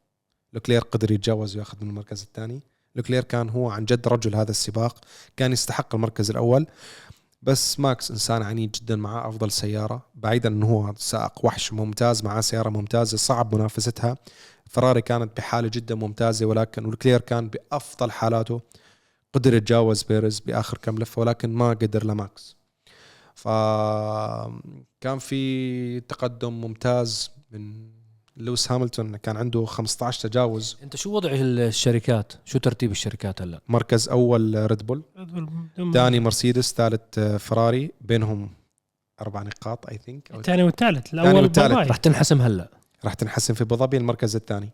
لوكلير 0.53 0.81
قدر 0.81 1.11
يتجاوز 1.11 1.55
وياخذ 1.55 1.77
من 1.81 1.89
المركز 1.89 2.21
الثاني. 2.21 2.61
لوكلير 2.95 3.23
كان 3.23 3.49
هو 3.49 3.69
عن 3.69 3.85
جد 3.85 4.07
رجل 4.07 4.35
هذا 4.35 4.51
السباق 4.51 5.05
كان 5.37 5.51
يستحق 5.51 5.95
المركز 5.95 6.29
الأول. 6.29 6.67
بس 7.41 7.79
ماكس 7.79 8.11
إنسان 8.11 8.41
عنيد 8.41 8.71
جدا 8.71 8.95
معاه 8.95 9.29
أفضل 9.29 9.51
سيارة 9.51 10.05
بعيدا 10.15 10.49
انه 10.49 10.65
هو 10.65 10.93
سائق 10.97 11.45
وحش 11.45 11.73
ممتاز 11.73 12.23
معاه 12.23 12.41
سيارة 12.41 12.69
ممتازة 12.69 13.17
صعب 13.17 13.55
منافستها. 13.55 14.17
فراري 14.69 15.01
كانت 15.01 15.37
بحالة 15.37 15.67
جدا 15.67 15.95
ممتازة 15.95 16.45
ولكن 16.45 16.85
لوكلير 16.85 17.21
كان 17.21 17.49
بأفضل 17.49 18.11
حالاته. 18.11 18.61
قدر 19.33 19.53
يتجاوز 19.53 20.03
بيرز 20.03 20.39
بآخر 20.39 20.77
كم 20.77 20.97
لفة 20.97 21.21
ولكن 21.21 21.53
ما 21.53 21.69
قدر 21.69 22.05
لماكس. 22.05 22.57
فكان 23.35 25.19
في 25.19 25.99
تقدم 25.99 26.61
ممتاز 26.61 27.31
من 27.51 27.96
لويس 28.37 28.71
هاملتون 28.71 29.15
كان 29.15 29.37
عنده 29.37 29.65
15 29.65 30.29
تجاوز. 30.29 30.77
انت 30.83 30.95
شو 30.95 31.11
وضع 31.11 31.29
الشركات؟ 31.33 32.33
شو 32.45 32.59
ترتيب 32.59 32.91
الشركات 32.91 33.41
هلا؟ 33.41 33.61
مركز 33.67 34.09
أول 34.09 34.65
ريد 34.71 34.85
بول 34.85 35.03
ثاني 35.93 36.19
مرسيدس 36.19 36.73
ثالث 36.73 37.19
فراري 37.19 37.91
بينهم 38.01 38.49
أربع 39.21 39.43
نقاط 39.43 39.89
اي 39.89 39.97
think 39.97 40.31
الثاني 40.35 40.63
والثالث 40.63 41.13
الأول 41.13 41.43
والثالث. 41.43 41.77
رح 41.77 41.97
تنحسم 41.97 42.41
هلا. 42.41 42.69
راح 43.05 43.13
تنحسم 43.13 43.53
في 43.53 43.63
أبو 43.63 43.75
ظبي 43.75 43.97
المركز 43.97 44.35
الثاني. 44.35 44.69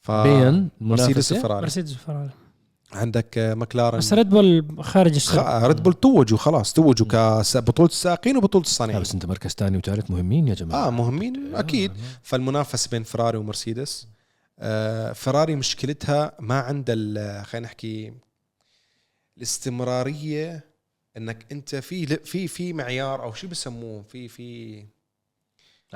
ف 0.00 0.10
بين 0.10 0.68
مرسيدس؟ 0.80 1.32
وفراري. 1.32 1.62
مرسيدس 1.62 1.94
وفراري. 1.94 2.30
عندك 2.92 3.38
آه، 3.38 3.54
ماكلارن. 3.54 3.98
بس 3.98 4.12
ريد 4.12 4.28
بول 4.28 4.66
خارج 4.80 5.12
خ... 5.12 5.16
السباق 5.16 5.64
ريد 5.66 5.82
بول 5.82 5.94
توجوا 5.94 6.38
خلاص 6.38 6.72
توجوا 6.72 7.06
كبطوله 7.42 7.88
السائقين 7.88 8.36
وبطولة 8.36 8.64
الصانعين 8.64 9.00
بس 9.00 9.12
أنت 9.14 9.26
مركز 9.26 9.50
ثاني 9.50 9.76
وثالث 9.78 10.10
مهمين 10.10 10.48
يا 10.48 10.54
جماعة. 10.54 10.86
آه 10.86 10.90
مهمين 10.90 11.54
أكيد. 11.54 11.92
فالمنافسة 12.22 12.88
بين 12.90 13.02
فراري 13.02 13.38
ومرسيدس. 13.38 14.06
آه 14.58 15.12
فراري 15.12 15.56
مشكلتها 15.56 16.32
ما 16.40 16.60
عندها 16.60 16.94
ال- 16.98 17.46
خلينا 17.46 17.66
نحكي 17.66 18.12
الاستمرارية 19.36 20.64
إنك 21.16 21.46
أنت 21.52 21.74
في 21.76 22.06
في 22.06 22.48
في 22.48 22.72
معيار 22.72 23.22
أو 23.22 23.32
شو 23.32 23.48
بسموه؟ 23.48 24.02
في 24.02 24.28
في 24.28 24.84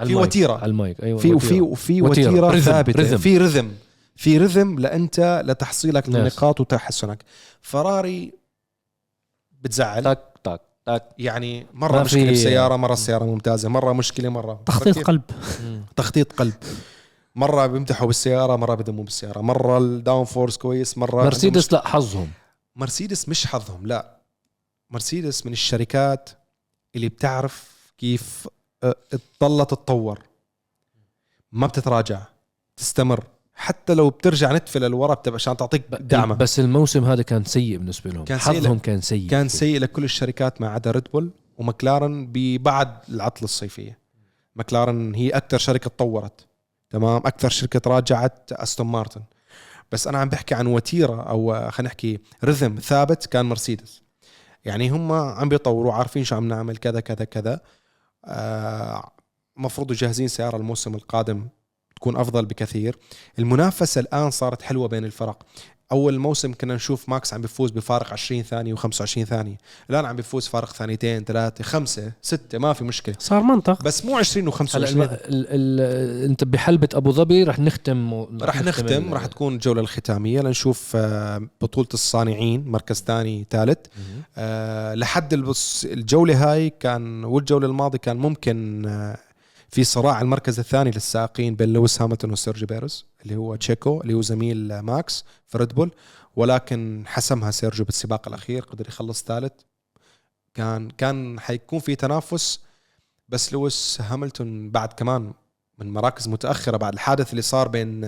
في. 0.00 0.54
على 0.54 0.70
المايك. 0.70 1.02
أيوه 1.02 1.18
في 1.18 1.32
وتيرة. 1.34 1.62
وفي 1.62 2.02
وفي 2.02 2.02
وتيرة. 2.02 2.30
وتيره. 2.46 2.60
ثابتة. 2.60 3.16
في 3.16 3.38
rhythm 3.38 3.72
في 4.16 4.38
rhythm 4.38 4.78
لأنت 4.78 5.42
لتحصيلك. 5.44 6.08
للنقاط 6.08 6.60
وتحسنك. 6.60 7.24
فراري 7.62 8.32
بتزعل. 9.62 10.04
تك 10.04 10.22
تك 10.44 10.60
تاك. 10.86 11.02
يعني 11.18 11.66
مرة 11.72 12.02
مشكلة 12.02 12.24
في- 12.26 12.32
بسيارة 12.32 12.76
مرة 12.76 12.92
السياره 12.92 13.24
ممتازة 13.24 13.68
مرة 13.68 13.92
مشكلة 13.92 14.28
مرة 14.28 14.62
تخطيط؟ 14.66 14.98
قلب. 14.98 15.22
تخطيط 15.96 16.32
قلب. 16.32 16.54
مرة 17.34 17.66
بيمدحوا 17.66 18.06
بالسيارة 18.06 18.56
مرة 18.56 18.74
بدموا 18.74 19.04
بالسيارة. 19.04 19.40
مرة 19.40 19.78
ال 19.78 20.24
downforce 20.24 20.56
كويس 20.56 20.98
مرة 20.98 21.24
مرسيدس 21.24 21.72
لا 21.72 21.88
حظهم. 21.88 22.30
مرسيدس 22.76 23.28
مش 23.28 23.46
حظهم 23.46 23.86
لا. 23.86 24.20
مرسيدس 24.90 25.46
من 25.46 25.52
الشركات 25.52 26.30
اللي 26.94 27.08
بتعرف 27.08 27.70
كيف 27.98 28.48
آه، 28.82 28.96
تضلها 29.40 29.64
تتطور 29.64 30.18
ما 31.52 31.66
بتتراجع 31.66 32.22
تستمر. 32.76 33.24
حتى 33.54 33.94
لو 33.94 34.10
بترجع 34.10 34.52
نتفه 34.52 34.80
للورا 34.80 35.14
بتبقى 35.14 35.34
عشان 35.34 35.56
تعطيك 35.56 35.82
دعمة. 36.00 36.34
بس 36.34 36.60
الموسم 36.60 37.04
هذا 37.04 37.22
كان 37.22 37.44
سيء 37.44 37.76
بالنسبة 37.76 38.10
لهم. 38.10 38.24
كان 38.24 38.38
حظهم 38.38 38.78
كان 38.78 39.00
سيء. 39.00 39.28
كان 39.28 39.48
سيء 39.48 39.80
لكل 39.80 40.04
الشركات 40.04 40.60
ما 40.60 40.68
عدا 40.68 40.90
ريد 40.90 41.08
بول 41.12 41.30
ومكلارن 41.58 42.32
بعد 42.62 42.96
العطلة 43.08 43.44
الصيفية. 43.44 43.98
مكلارن 44.56 45.14
هي 45.14 45.30
أكثر 45.30 45.58
شركة 45.58 45.90
تطورت. 45.90 46.46
تمام؟ 46.90 47.16
أكثر 47.16 47.48
شركة 47.48 47.78
تراجعت 47.78 48.52
أستون 48.52 48.86
مارتن. 48.86 49.22
بس 49.92 50.06
أنا 50.06 50.18
عم 50.18 50.28
بحكي 50.28 50.54
عن 50.54 50.66
وتيرة 50.66 51.22
أو 51.22 51.70
خلينا 51.70 51.88
نحكي 51.88 52.18
رذم 52.44 52.74
ثابت 52.74 53.26
كان 53.26 53.46
مرسيدس. 53.46 54.02
يعني 54.64 54.90
هم 54.90 55.12
عم 55.12 55.48
بيطوروا 55.48 55.92
عارفين 55.92 56.24
شو 56.24 56.36
عم 56.36 56.48
نعمل 56.48 56.76
كذا 56.76 57.00
كذا 57.00 57.24
كذا. 57.24 57.60
آه 58.24 59.10
مفروض 59.56 59.92
جاهزين 59.92 60.28
سيارة 60.28 60.56
الموسم 60.56 60.94
القادم 60.94 61.48
تكون 61.96 62.16
أفضل 62.16 62.44
بكثير. 62.46 62.96
المنافسة 63.38 64.00
الآن 64.00 64.30
صارت 64.30 64.62
حلوة 64.62 64.88
بين 64.88 65.04
الفرق. 65.04 65.42
أول 65.92 66.18
موسم 66.18 66.52
كنا 66.52 66.74
نشوف 66.74 67.08
ماكس 67.08 67.34
عم 67.34 67.40
بيفوز 67.40 67.70
بفارق 67.70 68.12
20 68.12 68.42
ثانية 68.42 68.74
و25 68.74 69.04
ثانية. 69.04 69.56
الآن 69.90 70.04
عم 70.04 70.16
بيفوز 70.16 70.46
فارق 70.48 70.72
ثانيتين 70.72 71.24
ثلاثة 71.24 71.64
خمسة 71.64 72.12
ستة 72.22 72.58
ما 72.58 72.72
في 72.72 72.84
مشكلة. 72.84 73.14
صار 73.18 73.42
منطق. 73.42 73.82
بس 73.82 74.04
مو 74.04 74.16
20 74.18 74.48
هلا 74.48 74.56
و25 74.56 74.74
الم- 74.76 75.02
ال- 75.02 75.18
ال- 75.28 76.24
انت 76.30 76.44
بحلبة 76.44 76.88
أبو 76.94 77.12
ظبي 77.12 77.42
رح 77.42 77.58
نختم 77.58 78.12
و- 78.12 78.28
رح 78.42 78.62
نختم 78.62 79.08
ال- 79.08 79.12
رح 79.12 79.26
تكون 79.26 79.54
الجولة 79.54 79.80
الختامية 79.80 80.40
لنشوف 80.40 80.92
آه، 80.96 81.48
بطولة 81.60 81.88
الصانعين 81.94 82.64
مركز 82.68 83.02
ثاني 83.02 83.46
ثالث. 83.50 83.78
آه، 84.36 84.94
لحد 84.94 85.34
الجولة 85.84 86.52
هاي 86.52 86.70
كان 86.70 87.24
والجولة 87.24 87.66
الماضية 87.66 87.98
كان 87.98 88.16
ممكن 88.16 88.86
آه، 88.86 89.16
في 89.74 89.84
صراع 89.84 90.20
المركز 90.20 90.58
الثاني 90.58 90.90
للسائقين 90.90 91.54
بين 91.54 91.72
لويس 91.72 92.02
هاملتون 92.02 92.24
وسيرجيو 92.24 92.66
بيرز 92.66 93.06
اللي 93.22 93.36
هو 93.36 93.56
تشيكو 93.56 94.00
اللي 94.00 94.14
هو 94.14 94.22
زميل 94.22 94.78
ماكس 94.78 95.24
في 95.46 95.58
ريد 95.58 95.74
بول. 95.74 95.90
ولكن 96.36 97.04
حسمها 97.06 97.50
سيرجيو 97.50 97.84
بالسباق 97.84 98.28
الأخير 98.28 98.62
قدر 98.62 98.88
يخلص 98.88 99.24
ثالث. 99.24 99.52
كان 100.54 100.90
كان 100.90 101.40
حيكون 101.40 101.78
في 101.78 101.94
تنافس 101.94 102.60
بس 103.28 103.52
لويس 103.52 103.98
هاملتون 104.10 104.70
بعد 104.70 104.92
كمان 104.92 105.32
من 105.78 105.92
مراكز 105.92 106.28
متأخرة 106.28 106.76
بعد 106.76 106.92
الحادث 106.92 107.30
اللي 107.30 107.42
صار 107.42 107.68
بين 107.68 108.04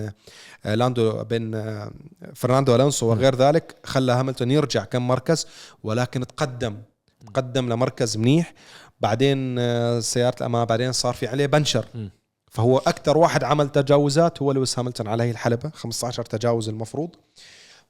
آه، 0.65 0.75
لاندو 0.75 1.23
بين 1.23 1.55
آه، 1.55 1.91
فرناندو 2.35 2.75
ألونسو 2.75 3.09
وغير 3.09 3.35
ذلك 3.35 3.75
خلى 3.83 4.23
هامilton 4.23 4.47
يرجع 4.47 4.83
كم 4.83 5.07
مركز 5.07 5.47
ولكن 5.83 6.27
تقدم 6.27 6.77
تقدم 7.25 7.69
لمركز 7.69 8.17
منيح. 8.17 8.53
بعدين 8.99 9.59
آه، 9.59 9.99
سيارة 9.99 10.35
الأمام 10.37 10.65
بعدين 10.65 10.91
صار 10.91 11.13
في 11.13 11.27
عليه 11.27 11.45
بنشر. 11.45 11.85
مم. 11.95 12.11
فهو 12.51 12.77
أكثر 12.77 13.17
واحد 13.17 13.43
عمل 13.43 13.69
تجاوزات 13.69 14.41
هو 14.41 14.51
لويس 14.51 14.79
هامilton 14.79 15.07
على 15.07 15.23
هي 15.23 15.31
الحلبة 15.31 15.69
15 15.69 16.25
تجاوز 16.25 16.69
المفروض. 16.69 17.09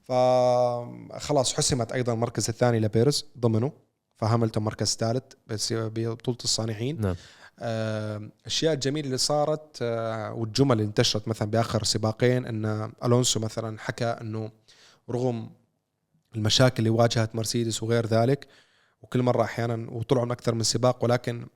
فخلاص 0.02 1.54
حسمت 1.54 1.92
أيضا 1.92 2.12
المركز 2.12 2.48
الثاني 2.48 2.80
لبيرز 2.80 3.24
ضمنه 3.38 3.72
فهاملتون 4.16 4.64
مركز 4.64 4.96
ثالث 4.96 5.24
ببطوله 5.72 6.38
الصانعين. 6.44 7.00
نعم. 7.00 7.16
آه، 7.60 8.16
الاشياء 8.40 8.74
الجميله 8.74 9.06
اللي 9.06 9.18
صارت 9.18 9.78
آه، 9.82 10.32
والجمل 10.32 10.72
اللي 10.72 10.84
انتشرت 10.84 11.28
مثلا 11.28 11.50
بآخر 11.50 11.84
سباقين 11.84 12.46
إن 12.46 12.92
ألونسو 13.04 13.40
مثلا 13.40 13.78
حكى 13.78 14.04
إنه 14.04 14.50
رغم 15.10 15.50
المشاكل 16.36 16.78
اللي 16.78 16.90
واجهت 16.90 17.34
مرسيدس 17.34 17.82
وغير 17.82 18.06
ذلك 18.06 18.46
وكل 19.02 19.22
مرة 19.22 19.42
أحيانا 19.42 19.90
وطلعوا 19.90 20.24
من 20.24 20.30
أكثر 20.30 20.54
من 20.54 20.62
سباق 20.62 21.04
ولكن 21.04 21.46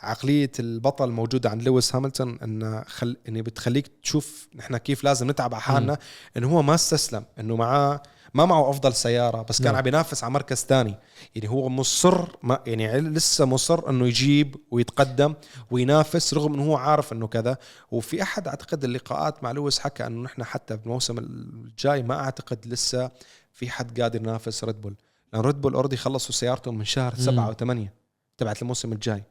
عقلية 0.00 0.52
البطل 0.58 1.10
موجودة 1.10 1.50
عند 1.50 1.62
لويس 1.62 1.94
هاملتون 1.94 2.38
إن 2.42 2.84
خل... 2.86 3.16
إن 3.28 3.42
بتخليك 3.42 3.86
تشوف 4.02 4.48
نحن 4.54 4.76
كيف 4.76 5.04
لازم 5.04 5.30
نتعب 5.30 5.54
على 5.54 5.62
حالنا 5.62 5.98
انه 6.36 6.48
هو 6.50 6.62
ما 6.62 6.74
استسلم 6.74 7.24
إنه 7.38 7.56
معاه 7.56 8.02
ما 8.34 8.44
معه 8.46 8.70
أفضل 8.70 8.94
سيارة 8.94 9.42
بس 9.42 9.58
كان 9.58 9.66
نعم. 9.66 9.76
عم 9.76 9.82
بينافس 9.82 10.24
على 10.24 10.32
مركز 10.32 10.56
ثاني. 10.56 10.94
يعني 11.34 11.50
هو 11.50 11.68
مصر 11.68 12.28
ما 12.42 12.62
يعني 12.66 13.00
لسه 13.00 13.44
مصر 13.44 13.90
إنه 13.90 14.06
يجيب 14.06 14.56
ويتقدم 14.70 15.34
وينافس 15.70 16.34
رغم 16.34 16.54
إنه 16.54 16.64
هو 16.64 16.76
عارف 16.76 17.12
إنه 17.12 17.26
كذا. 17.26 17.56
وفي 17.90 18.22
أحد 18.22 18.48
أعتقد 18.48 18.84
اللقاءات 18.84 19.44
مع 19.44 19.52
لويس 19.52 19.78
حكى 19.78 20.06
إنه 20.06 20.22
نحن 20.22 20.44
حتى 20.44 20.76
بالموسم 20.76 21.18
الجاي 21.18 22.02
ما 22.02 22.20
أعتقد 22.20 22.66
لسه 22.66 23.10
في 23.52 23.70
حد 23.70 24.00
قادر 24.00 24.20
ينافس 24.20 24.64
ريد 24.64 24.80
بول 24.80 24.94
لأن 25.32 25.42
ريد 25.42 25.60
بول 25.60 25.74
already 25.74 25.96
خلصوا 25.96 26.34
سيارتهم 26.34 26.78
من 26.78 26.84
شهر. 26.84 27.14
سبعة 27.14 27.50
وثمانية 27.50 27.94
تبعت 28.38 28.62
الموسم 28.62 28.92
الجاي 28.92 29.24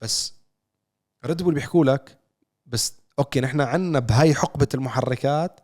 بس 0.00 0.32
ريد 1.24 1.42
بول 1.42 1.54
بيحكوا 1.54 1.84
لك 1.84 2.18
بس 2.66 2.92
okay 3.18 3.40
نحن 3.40 3.60
عنا 3.60 3.98
بهاي 3.98 4.34
حقبة 4.34 4.68
المحركات 4.74 5.60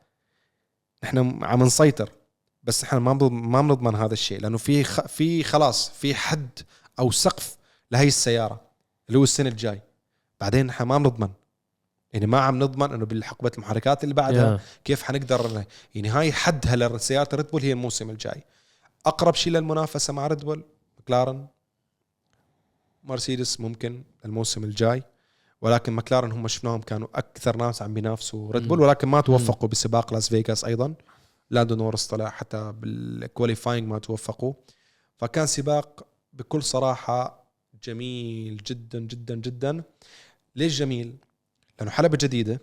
نحن 1.05 1.45
عم 1.45 1.63
نسيطر 1.63 2.13
بس 2.63 2.85
إحنا 2.85 2.99
ما 2.99 3.13
ما 3.29 3.63
بنضمن 3.63 3.95
هذا 3.95 4.13
الشيء 4.13 4.41
لأنه 4.41 4.59
في 4.59 4.85
خ... 4.85 5.01
في 5.07 5.45
خلاص 5.45 5.91
في 5.91 6.15
حد 6.15 6.59
أو 6.99 7.11
سقف 7.11 7.57
لهي 7.91 8.09
السيارة 8.09 8.61
اللي 9.09 9.19
هو 9.19 9.23
السنة 9.23 9.49
الجاي 9.49 9.81
بعدين 10.41 10.67
نحن 10.67 10.85
ما 10.85 10.99
بنضمن 10.99 11.29
يعني 12.13 12.27
ما 12.27 12.41
عم 12.41 12.59
نضمن 12.59 12.93
إنه 12.93 13.07
بالحقبة 13.07 13.51
المحركات 13.55 14.05
اللي 14.05 14.15
بعدها 14.15 14.53
يا. 14.53 14.61
كيف 14.85 15.03
حنقدر 15.03 15.65
يعني 15.95 16.09
هاي 16.09 16.33
حدها 16.33 16.77
لسياره 16.77 17.29
ريد 17.35 17.47
بول 17.47 17.63
هي 17.63 17.73
الموسم 17.73 18.11
الجاي 18.11 18.45
أقرب 19.07 19.35
شيء 19.35 19.53
للمنافسة 19.53 20.13
مع 20.13 20.27
ريد 20.27 20.45
بول 20.45 20.65
مكلارن. 20.99 21.47
مرسيدس 23.05 23.61
ممكن 23.61 24.05
الموسم 24.25 24.65
الجاي. 24.65 25.03
ولكن 25.61 25.93
مكلارن 25.93 26.33
هم 26.33 26.49
شفناهم 26.49 26.81
كانوا 26.81 27.09
أكثر 27.15 27.57
ناس 27.57 27.83
عم 27.83 27.95
بينافسوا 27.95 28.53
ريد 28.53 28.69
بول. 28.69 28.81
ولكن 28.81 29.09
ما 29.09 29.21
توفقوا 29.21 29.69
بسباق 29.69 30.15
لاس 30.15 30.29
فيغاس 30.29 30.65
أيضا. 30.65 30.95
لاندو 31.51 31.75
نورس 31.75 32.07
طلع 32.07 32.31
حتى 32.31 32.73
بال 32.72 32.92
qualifying 32.92 33.89
ما 33.89 33.99
توفقوا. 33.99 34.55
فكان 35.17 35.47
سباق 35.47 36.07
بكل 36.33 36.63
صراحة 36.63 37.47
جميل 37.83 38.57
جدا 38.57 38.99
جدا 39.01 39.35
جدا. 39.35 39.83
ليش 40.57 40.79
جميل؟ 40.79 41.17
لأنه 41.79 41.91
حلبة 41.91 42.19
جديدة. 42.21 42.61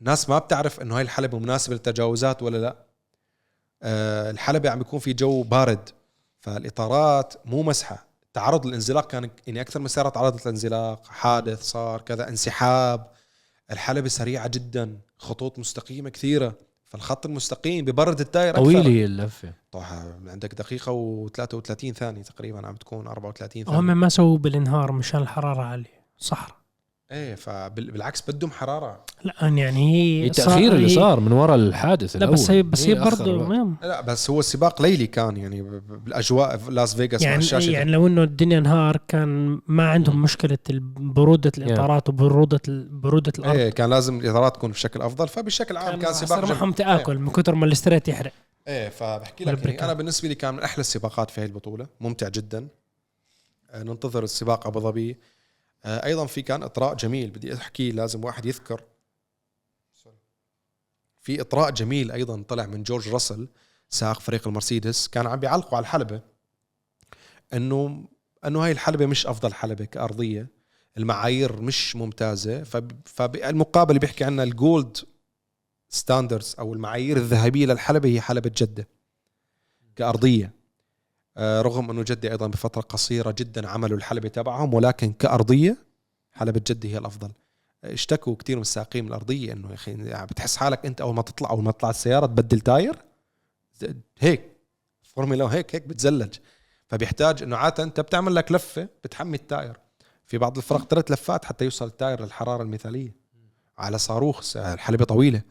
الناس 0.00 0.30
ما 0.30 0.38
بتعرف 0.38 0.80
إنه 0.80 0.96
هاي 0.96 1.02
الحلبة 1.02 1.38
مناسبة 1.38 1.74
للتجاوزات 1.74 2.42
ولا 2.42 2.58
لا. 2.58 2.89
آه 3.82 4.30
الحلبة 4.30 4.70
عم 4.70 4.78
بيكون 4.78 4.98
في 5.00 5.12
جو 5.12 5.42
بارد 5.42 5.88
فالإطارات 6.40 7.34
مو 7.44 7.62
مسحة. 7.62 8.06
تعرض 8.32 8.66
للانزلاق 8.66 9.06
كان 9.06 9.30
يعني 9.46 9.60
أكثر 9.60 9.80
من 9.80 9.88
سيارة 9.88 10.08
تعرضت 10.08 10.46
للانزلاق 10.46 11.06
حادث 11.06 11.62
صار 11.62 12.00
كذا 12.00 12.28
انسحاب. 12.28 13.10
الحلبة 13.70 14.08
سريعة 14.08 14.48
جدا 14.48 14.98
خطوط 15.18 15.58
مستقيمة 15.58 16.10
كثيرة 16.10 16.54
فالخط 16.84 17.26
المستقيم 17.26 17.84
ببرد 17.84 18.20
ال 18.20 18.26
tire 18.26 18.50
أكثر. 18.50 18.62
طويلة 18.64 18.90
هي 18.90 19.04
اللفة. 19.04 19.52
طبعا 19.72 20.20
عندك 20.26 20.54
دقيقة 20.54 21.26
و33 21.26 21.90
ثانية 21.92 22.22
تقريبا 22.22 22.66
عم 22.66 22.76
تكون 22.76 23.06
34 23.06 23.64
ثانية 23.64 23.78
هم 23.78 23.84
ما 23.84 24.08
سووه 24.08 24.38
بالنهار 24.38 24.92
مشان 24.92 25.22
الحرارة 25.22 25.62
عالية 25.62 26.00
صحراء 26.18 26.59
إيه 27.12 27.34
فبالعكس 27.34 28.30
بدهم 28.30 28.50
حرارة. 28.50 29.04
لا 29.24 29.34
يعني 29.40 29.92
هي 29.94 30.26
التاخير 30.26 30.72
اللي 30.72 30.88
صار 30.88 31.20
من 31.20 31.32
وراء 31.32 31.56
الحادث 31.56 32.16
لا 32.16 32.26
بس 32.26 32.50
هي 32.50 32.62
بس 32.62 32.86
هي 32.86 32.94
برضه. 32.94 33.76
لا 33.82 34.00
بس 34.00 34.30
هو 34.30 34.40
السباق 34.40 34.82
ليلي 34.82 35.06
كان 35.06 35.36
يعني 35.36 35.62
بالأجواء 35.88 36.56
في 36.56 36.70
لاس 36.70 36.94
فيغاس 36.94 37.22
مع 37.22 37.28
يعني 37.28 37.42
الشاشة 37.42 37.70
يعني 37.70 37.90
لو 37.90 38.06
إنه 38.06 38.22
الدنيا 38.22 38.60
نهار 38.60 39.00
كان 39.08 39.60
ما 39.66 39.90
عندهم 39.90 40.22
مشكلة 40.22 40.58
برودة 40.96 41.52
الإطارات 41.58 42.08
وبرودة 42.08 42.60
ال- 42.68 42.88
برودة 42.88 43.32
الأرض. 43.38 43.56
إيه 43.56 43.70
كان 43.70 43.90
لازم 43.90 44.18
الإطارات 44.20 44.56
تكون 44.56 44.70
بشكل 44.70 45.02
أفضل. 45.02 45.28
فبشكل 45.28 45.76
عام 45.76 45.98
كان, 46.00 46.12
سباق 46.12 46.28
صار 46.28 46.44
جميل. 46.44 46.54
معهم 46.56 46.72
تآكل 46.72 47.18
من 47.18 47.30
كثر 47.30 47.54
ما 47.54 47.66
الاستريت 47.66 48.08
يحرق. 48.08 48.32
إيه 48.68 48.88
فبحكي 48.88 49.44
لك 49.44 49.64
يعني. 49.66 49.82
أنا 49.84 49.92
بالنسبة 49.92 50.28
لي 50.28 50.34
كان 50.34 50.54
من 50.54 50.62
أحلى 50.62 50.80
السباقات 50.80 51.30
في 51.30 51.40
هذه 51.40 51.46
البطولة. 51.46 51.86
ممتع 52.00 52.28
جدا. 52.28 52.68
آه، 53.70 53.82
ننتظر 53.82 54.24
السباق 54.24 54.66
أبو 54.66 54.80
ظبي. 54.80 55.16
أيضا 55.84 56.26
في 56.26 56.42
كان 56.42 56.62
إطراء 56.62 56.94
جميل 56.94 57.30
بدي 57.30 57.54
أحكي 57.54 57.92
لازم 57.92 58.24
واحد 58.24 58.46
يذكر. 58.46 58.84
في 61.20 61.40
إطراء 61.40 61.70
جميل 61.70 62.12
أيضا 62.12 62.42
طلع 62.42 62.66
من 62.66 62.82
جورج 62.82 63.08
راسل 63.08 63.48
سائق 63.88 64.20
فريق 64.20 64.48
المرسيدس 64.48 65.08
كان 65.08 65.26
عم 65.26 65.40
بيعلقوا 65.40 65.76
على 65.76 65.84
الحلبة. 65.84 66.20
إنه 67.52 68.08
إنه 68.46 68.64
هاي 68.64 68.72
الحلبة 68.72 69.06
مش 69.06 69.26
أفضل 69.26 69.54
حلبة 69.54 69.84
كأرضية 69.84 70.48
المعايير 70.96 71.62
مش 71.62 71.96
ممتازة. 71.96 72.64
فبالمقابل 73.04 73.98
بيحكي 73.98 74.24
عنها 74.24 74.44
ال 74.44 74.54
gold 74.54 74.96
standards 75.88 76.56
أو 76.58 76.74
المعايير 76.74 77.16
الذهبية 77.16 77.66
للحلبة 77.66 78.08
هي 78.08 78.20
حلبة 78.20 78.52
جدة 78.56 78.88
كأرضية. 79.96 80.44
آه، 80.44 80.59
رغم 81.38 81.90
أنه 81.90 82.02
جدة 82.02 82.30
أيضا 82.30 82.46
بفترة 82.46 82.80
قصيرة 82.80 83.34
جدا 83.38 83.68
عملوا 83.68 83.98
الحلبة 83.98 84.28
تبعهم 84.28 84.74
ولكن 84.74 85.12
كأرضية 85.12 85.76
حلبة 86.32 86.60
جدة 86.66 86.92
هي 86.92 86.98
الأفضل. 86.98 87.32
اشتكوا 87.84 88.36
كثير 88.36 88.56
من 88.56 88.62
السائقين 88.62 89.04
من 89.04 89.08
الأرضية 89.08 89.52
إنه 89.52 89.68
يا 89.68 89.74
أخي 89.74 89.90
يعني 89.90 90.26
بتحس 90.26 90.56
حالك 90.56 90.86
أنت 90.86 91.00
أول 91.00 91.14
ما 91.14 91.22
تطلع 91.22 91.50
أول 91.50 91.64
ما 91.64 91.70
تطلع 91.70 91.90
السيارة 91.90 92.26
تبدل 92.26 92.60
tire 92.60 92.96
هيك 94.18 94.56
فورمولا 95.02 95.44
هيك 95.44 95.74
هيك 95.74 95.86
بتزلج. 95.86 96.34
فبيحتاج 96.86 97.42
إنه 97.42 97.56
عادة 97.56 97.82
أنت 97.82 98.00
بتعمل 98.00 98.34
لك 98.34 98.52
لفة 98.52 98.88
بتحمي 99.04 99.36
ال 99.36 99.43
tire. 99.43 99.80
في 100.24 100.38
بعض 100.38 100.56
الفرق 100.56 100.86
ثلاث 100.86 101.10
لفات 101.10 101.44
حتى 101.44 101.64
يوصل 101.64 101.86
ال 101.86 101.94
tire 101.94 102.24
للحرارة 102.24 102.62
المثالية. 102.62 103.14
على 103.78 103.98
صاروخ 103.98 104.56
الحلبة 104.56 105.04
طويلة. 105.04 105.42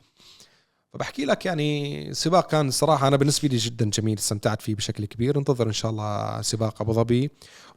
فبحكي 0.94 1.26
لك 1.26 1.46
يعني 1.46 2.14
سباق 2.14 2.52
كان 2.52 2.72
صراحة 2.72 3.08
أنا 3.08 3.18
بالنسبة 3.18 3.50
لي 3.50 3.58
جدا 3.58 3.90
جميل 3.90 4.18
استمتعت 4.18 4.62
فيه 4.62 4.76
بشكل 4.76 5.06
كبير. 5.06 5.38
ننتظر 5.38 5.68
إن 5.68 5.74
شاء 5.74 5.92
الله 5.92 6.42
سباق 6.42 6.82
أبو 6.82 6.94
ظبي. 6.94 7.32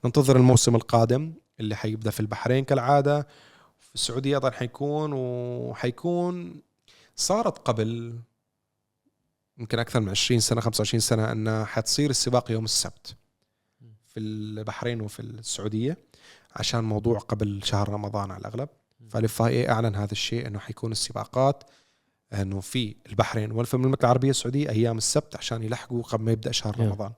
ننتظر 0.05 0.37
الموسم 0.37 0.75
القادم 0.77 1.33
اللي 1.61 1.77
حيبدأ 1.77 2.11
في 2.11 2.21
البحرين 2.21 2.65
كالعادة. 2.65 3.27
في 3.79 3.95
السعودية 3.95 4.35
أيضا 4.35 4.51
حيكون 4.51 5.13
وحيكون 5.13 6.63
صارت 7.17 7.59
قبل 7.59 8.19
يمكن 9.59 9.79
أكثر 9.79 10.01
من 10.01 10.09
20 10.09 10.41
سنة 10.41 10.61
25 10.61 11.01
سنة 11.01 11.33
انها 11.33 11.65
حتصير 11.65 12.11
السباق 12.11 12.51
يوم 12.51 12.65
السبت 12.65 13.17
في 14.07 14.21
البحرين 14.21 15.01
وفي 15.01 15.21
السعودية 15.21 15.99
عشان 16.53 16.85
موضوع 16.85 17.19
قبل 17.19 17.61
شهر 17.65 17.89
رمضان 17.89 18.31
على 18.31 18.41
الأغلب. 18.41 18.69
فالفاي 19.11 19.71
أعلن 19.71 19.95
هذا 19.97 20.13
الشيء 20.13 20.47
أنه 20.47 20.59
حيكون 20.59 20.93
السباقات 20.93 21.65
إنه 22.33 22.61
في 22.61 22.97
البحرين 23.09 23.53
والف 23.53 23.74
المملكه 23.74 24.05
العربية 24.05 24.30
السعودية 24.30 24.68
أيام 24.68 24.99
السبت 24.99 25.37
عشان 25.37 25.62
يلحقوا 25.62 26.03
قبل 26.03 26.24
ما 26.24 26.33
يبدأ 26.33 26.53
شهر 26.53 26.80
رمضان. 26.80 27.12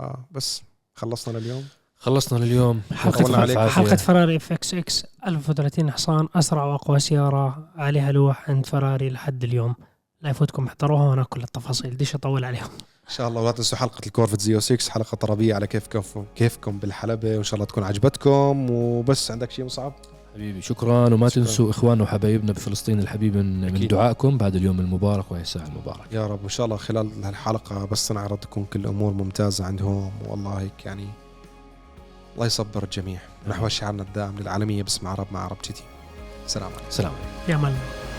آه 0.00 0.24
بس 0.30 0.62
خلصنا 0.94 1.38
لليوم. 1.38 1.68
خلصنا 1.96 2.38
لليوم. 2.38 2.82
حلقة. 2.92 3.68
حلقة 3.68 3.96
فراري 3.96 4.36
إف 4.36 4.52
إكس 4.52 4.74
إكس 4.74 5.06
1030 5.26 5.90
حصان 5.90 6.28
أسرع 6.34 6.64
وأقوى 6.64 7.00
سيارة. 7.00 7.68
عليها 7.76 8.12
لوح 8.12 8.50
عند 8.50 8.66
فراري 8.66 9.10
لحد 9.10 9.44
اليوم. 9.44 9.74
لا 10.20 10.30
يفوتكم 10.30 10.66
احضروها 10.66 11.14
هنا 11.14 11.22
كل 11.24 11.42
التفاصيل. 11.42 11.96
بديش 11.96 12.14
أطول 12.14 12.44
عليهم. 12.44 12.68
إن 13.08 13.14
شاء 13.14 13.28
الله 13.28 13.40
ولا 13.40 13.52
تنسوا 13.52 13.78
حلقة 13.78 14.00
ال 14.06 14.10
Corvette 14.10 14.40
zero 14.40 14.60
6 14.60 14.90
حلقة 14.90 15.14
طربيه 15.14 15.54
على 15.54 15.66
كيفكم 15.66 16.24
كيفكم 16.34 16.78
بالحلبة. 16.78 17.36
وإن 17.36 17.44
شاء 17.44 17.54
الله 17.54 17.66
تكون 17.66 17.84
عجبتكم. 17.84 18.70
وبس 18.70 19.30
عندك 19.30 19.50
شيء 19.50 19.64
مصعب؟ 19.64 19.92
حبيبي. 20.34 20.62
شكرا 20.62 21.14
وما 21.14 21.28
شكرا. 21.28 21.44
تنسوا 21.44 21.70
إخواننا 21.70 22.04
وحبايبنا 22.04 22.52
بفلسطين 22.52 23.00
الحبيب 23.00 23.36
من 23.36 23.86
دعائكم 23.86 24.38
بعد 24.38 24.56
اليوم 24.56 24.80
المبارك 24.80 25.32
وهي 25.32 25.40
الساعة 25.40 25.66
المبارك. 25.66 26.12
يا 26.12 26.26
رب 26.26 26.40
وان 26.40 26.48
شاء 26.48 26.66
الله 26.66 26.76
خلال 26.76 27.24
هالحلقة 27.24 27.84
بس 27.84 28.12
نعرض 28.12 28.38
تكون 28.38 28.64
كل 28.64 28.80
الأمور 28.80 29.12
ممتازة 29.12 29.64
عندهم. 29.64 30.12
والله 30.28 30.60
هيك 30.60 30.86
يعني 30.86 31.06
الله 32.34 32.46
يصبر 32.46 32.82
الجميع. 32.82 33.20
نحو 33.48 33.68
شعارنا 33.68 34.02
الدائم 34.02 34.38
للعالمية. 34.38 34.82
باسم 34.82 35.06
عرب 35.06 35.26
مع 35.32 35.44
عرب 35.44 35.58
جديد. 35.64 35.82
سلام 36.46 36.72
عليكم. 36.72 36.90
سلام 36.90 37.12
يا 37.48 37.56
ملك. 37.56 38.09